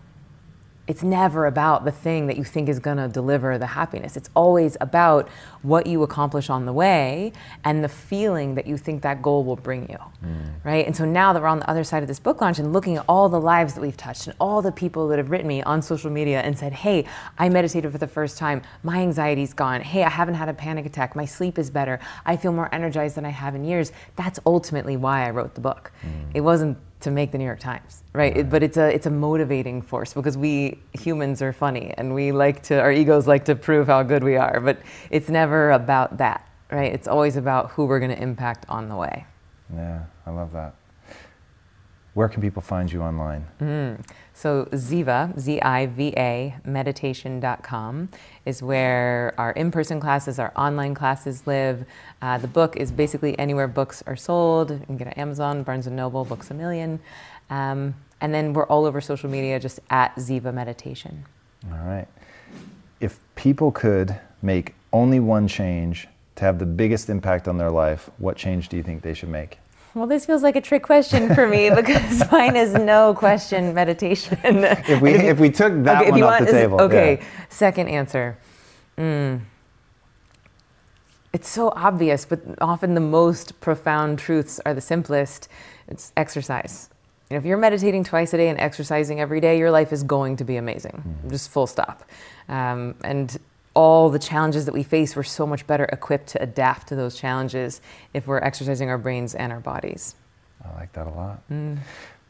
It's 0.89 1.03
never 1.03 1.47
about 1.47 1.85
the 1.85 1.93
thing 1.93 2.27
that 2.27 2.37
you 2.37 2.43
think 2.43 2.69
is 2.69 2.81
going 2.81 2.97
to 2.97 3.09
deliver 3.09 3.57
the 3.57 3.67
happiness. 3.67 4.17
It's 4.17 4.29
always 4.35 4.77
about 4.81 5.29
what 5.63 5.87
you 5.87 6.03
accomplish 6.03 6.51
on 6.51 6.67
the 6.67 6.73
way 6.73 7.33
and 7.65 7.85
the 7.85 7.89
feeling 7.89 8.57
that 8.57 8.67
you 8.67 8.77
think 8.77 9.03
that 9.03 9.23
goal 9.23 9.45
will 9.45 9.57
bring 9.57 9.89
you. 9.89 9.99
Mm. 10.25 10.51
Right? 10.65 10.85
And 10.85 10.97
so 10.97 11.05
now 11.05 11.33
that 11.33 11.41
we're 11.41 11.49
on 11.49 11.61
the 11.61 11.71
other 11.71 11.85
side 11.85 12.03
of 12.03 12.09
this 12.09 12.19
book 12.19 12.41
launch 12.41 12.59
and 12.59 12.73
looking 12.73 12.97
at 12.97 13.05
all 13.09 13.29
the 13.29 13.41
lives 13.41 13.75
that 13.75 13.81
we've 13.81 13.97
touched 13.97 14.27
and 14.27 14.35
all 14.41 14.61
the 14.61 14.73
people 14.73 15.07
that 15.09 15.19
have 15.19 15.31
written 15.31 15.47
me 15.47 15.63
on 15.63 15.83
social 15.83 16.11
media 16.11 16.41
and 16.41 16.59
said, 16.59 16.73
"Hey, 16.73 17.05
I 17.39 17.49
meditated 17.49 17.93
for 17.93 17.99
the 17.99 18.09
first 18.09 18.37
time. 18.37 18.63
My 18.83 18.99
anxiety's 18.99 19.55
gone. 19.55 19.83
Hey, 19.83 20.03
I 20.03 20.11
haven't 20.11 20.35
had 20.35 20.49
a 20.49 20.55
panic 20.55 20.85
attack. 20.85 21.15
My 21.15 21.27
sleep 21.27 21.59
is 21.59 21.71
better. 21.71 22.01
I 22.27 22.37
feel 22.37 22.53
more 22.53 22.69
energized 22.75 23.17
than 23.17 23.25
I 23.25 23.31
have 23.31 23.55
in 23.55 23.65
years." 23.65 23.93
That's 24.17 24.41
ultimately 24.45 24.97
why 24.97 25.27
I 25.27 25.31
wrote 25.31 25.55
the 25.55 25.61
book. 25.61 25.93
Mm. 26.05 26.31
It 26.35 26.41
wasn't 26.41 26.79
to 27.03 27.11
make 27.11 27.33
the 27.33 27.39
New 27.39 27.45
York 27.45 27.61
Times, 27.61 28.03
right? 28.13 28.35
right. 28.35 28.51
but 28.51 28.63
it's 28.63 28.77
a 28.77 28.93
it's 28.95 29.07
a 29.07 29.11
motivating 29.11 29.83
force 29.83 30.15
because 30.15 30.37
we 30.37 30.79
humans 30.93 31.43
are 31.43 31.53
funny 31.53 31.95
and 31.97 32.15
we 32.15 32.33
like 32.33 32.63
to 32.65 32.81
our 32.81 32.93
egos 32.93 33.27
like 33.27 33.45
to 33.47 33.55
prove 33.55 33.87
how 33.87 34.03
good 34.03 34.25
we 34.25 34.37
are, 34.37 34.61
but 34.61 34.79
it's 35.11 35.29
never 35.29 35.73
about 35.73 36.19
that, 36.19 36.49
right? 36.71 36.93
It's 36.93 37.09
always 37.09 37.37
about 37.37 37.71
who 37.71 37.85
we're 37.87 38.01
going 38.01 38.11
to 38.11 38.23
impact 38.23 38.67
on 38.69 38.89
the 38.89 38.97
way. 38.97 39.27
Yeah, 39.75 40.05
I 40.27 40.31
love 40.31 40.53
that. 40.53 40.75
Where 42.15 42.29
can 42.29 42.43
people 42.43 42.63
find 42.63 42.93
you 42.93 43.03
online? 43.03 43.47
Mm. 43.61 44.05
So 44.35 44.67
Ziva, 44.73 45.39
Z-I-V-A, 45.39 46.57
meditation.com 46.65 48.09
is 48.47 48.63
where 48.63 49.35
our 49.39 49.53
in-person 49.53 50.01
classes, 50.01 50.39
our 50.39 50.53
online 50.57 50.95
classes 50.95 51.47
live. 51.47 51.85
Uh, 52.21 52.39
the 52.39 52.49
book 52.49 52.77
is 52.77 52.91
basically 52.91 53.39
anywhere 53.39 53.69
books 53.69 54.03
are 54.07 54.17
sold. 54.17 54.71
You 54.71 54.87
can 54.87 54.97
get 54.97 55.09
it 55.09 55.19
Amazon, 55.19 55.63
Barnes 55.63 55.87
& 55.87 55.89
Noble, 55.89 56.25
Books 56.25 56.51
A 56.51 56.55
Million. 56.55 56.99
Um, 57.51 57.95
and 58.21 58.33
then 58.33 58.53
we're 58.53 58.67
all 58.67 58.87
over 58.87 59.01
social 59.01 59.29
media, 59.29 59.61
just 59.61 59.81
at 59.91 60.15
Ziva 60.17 60.55
Meditation. 60.55 61.25
All 61.71 61.79
right. 61.79 62.07
If 63.01 63.19
people 63.35 63.71
could 63.73 64.19
make 64.41 64.75
only 64.93 65.21
one 65.21 65.49
change 65.49 66.09
to 66.37 66.45
have 66.45 66.59
the 66.59 66.67
biggest 66.67 67.11
impact 67.11 67.49
on 67.49 67.59
their 67.59 67.71
life, 67.71 68.11
what 68.19 68.37
change 68.37 68.69
do 68.69 68.77
you 68.77 68.83
think 68.83 69.03
they 69.03 69.15
should 69.15 69.29
make? 69.29 69.59
Well, 69.95 70.07
this 70.07 70.25
feels 70.25 70.43
like 70.43 70.57
a 70.57 70.61
trick 70.61 70.83
question 70.83 71.35
for 71.35 71.47
me 71.47 71.71
because 71.75 72.31
mine 72.33 72.57
is 72.57 72.73
no 72.73 73.15
question 73.15 73.75
meditation. 73.75 74.39
if 74.43 75.01
we 75.01 75.15
if, 75.15 75.39
we 75.39 75.51
took 75.51 75.73
that 75.85 76.03
okay, 76.03 76.11
one 76.11 76.23
off 76.23 76.31
want, 76.31 76.47
the 76.47 76.53
table, 76.53 76.81
okay. 76.81 77.19
Yeah. 77.21 77.27
Second 77.51 77.89
answer. 77.89 78.39
Mm. 78.97 79.41
It's 81.33 81.49
so 81.49 81.71
obvious, 81.71 82.25
but 82.27 82.41
often 82.61 82.95
the 82.95 83.01
most 83.01 83.59
profound 83.61 84.19
truths 84.19 84.61
are 84.67 84.75
the 84.75 84.81
simplest. 84.81 85.49
It's 85.89 86.13
exercise. 86.17 86.91
You 87.31 87.37
know, 87.37 87.39
if 87.39 87.47
you're 87.47 87.57
meditating 87.57 88.05
twice 88.05 88.35
a 88.35 88.37
day 88.37 88.49
and 88.49 88.61
exercising 88.61 89.19
every 89.19 89.41
day, 89.41 89.59
your 89.59 89.71
life 89.71 89.93
is 89.93 90.03
going 90.03 90.37
to 90.37 90.45
be 90.45 90.57
amazing. 90.57 91.03
Mm. 91.25 91.31
Just 91.31 91.51
full 91.51 91.67
stop. 91.67 92.05
Um, 92.49 92.95
and 93.05 93.39
all 93.75 94.11
the 94.11 94.19
challenges 94.19 94.65
that 94.67 94.75
we 94.75 94.83
face, 94.83 95.17
we're 95.17 95.23
so 95.23 95.47
much 95.47 95.67
better 95.67 95.85
equipped 95.85 96.29
to 96.29 96.43
adapt 96.43 96.89
to 96.89 96.97
those 96.97 97.17
challenges 97.17 97.81
if 98.13 98.27
we're 98.27 98.39
exercising 98.39 98.89
our 98.89 98.99
brains 98.99 99.35
and 99.35 99.53
our 99.53 99.61
bodies. 99.61 100.15
I 100.65 100.75
like 100.79 100.93
that 100.93 101.07
a 101.07 101.11
lot. 101.11 101.43
Mm. 101.51 101.79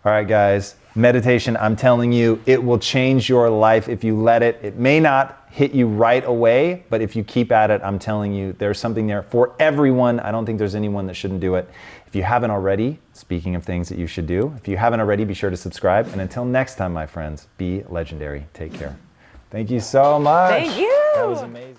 All 0.05 0.11
right, 0.11 0.27
guys, 0.27 0.75
meditation, 0.97 1.57
I'm 1.59 1.77
telling 1.77 2.13
you, 2.13 2.43
it 2.45 2.63
will 2.63 2.79
change 2.79 3.29
your 3.29 3.49
life 3.49 3.89
if 3.89 4.03
you 4.03 4.21
let 4.21 4.43
it. 4.43 4.59
It 4.61 4.77
may 4.77 4.99
not 4.99 5.47
hit 5.49 5.73
you 5.75 5.87
right 5.87 6.25
away, 6.25 6.85
but 6.91 7.01
if 7.01 7.15
you 7.15 7.23
keep 7.23 7.53
at 7.53 7.71
it, 7.71 7.81
I'm 7.85 8.01
telling 8.01 8.33
you, 8.33 8.53
there's 8.55 8.81
something 8.81 9.07
there 9.07 9.23
for 9.23 9.55
everyone. 9.61 10.19
I 10.19 10.33
don't 10.33 10.45
think 10.45 10.59
there's 10.59 10.75
anyone 10.75 11.07
that 11.07 11.15
shouldn't 11.15 11.39
do 11.39 11.55
it. 11.55 11.71
If 12.09 12.17
you 12.17 12.25
haven't 12.25 12.51
already, 12.51 12.99
speaking 13.13 13.55
of 13.55 13.65
things 13.65 13.89
that 13.91 13.99
you 13.99 14.09
should 14.09 14.27
do, 14.27 14.53
if 14.57 14.67
you 14.67 14.77
haven't 14.77 14.99
already, 14.99 15.25
be 15.25 15.35
sure 15.35 15.51
to 15.51 15.57
subscribe. 15.57 16.09
And 16.09 16.21
until 16.21 16.45
next 16.45 16.75
time, 16.75 16.93
my 16.93 17.07
friends, 17.07 17.47
be 17.57 17.85
legendary. 17.89 18.47
Take 18.55 18.75
care. 18.75 18.97
Thank 19.53 19.71
you 19.71 19.81
so 19.81 20.19
much. 20.19 20.51
Thank 20.51 20.79
you. 20.79 21.11
That 21.15 21.29
was 21.29 21.43
amazing. 21.43 21.72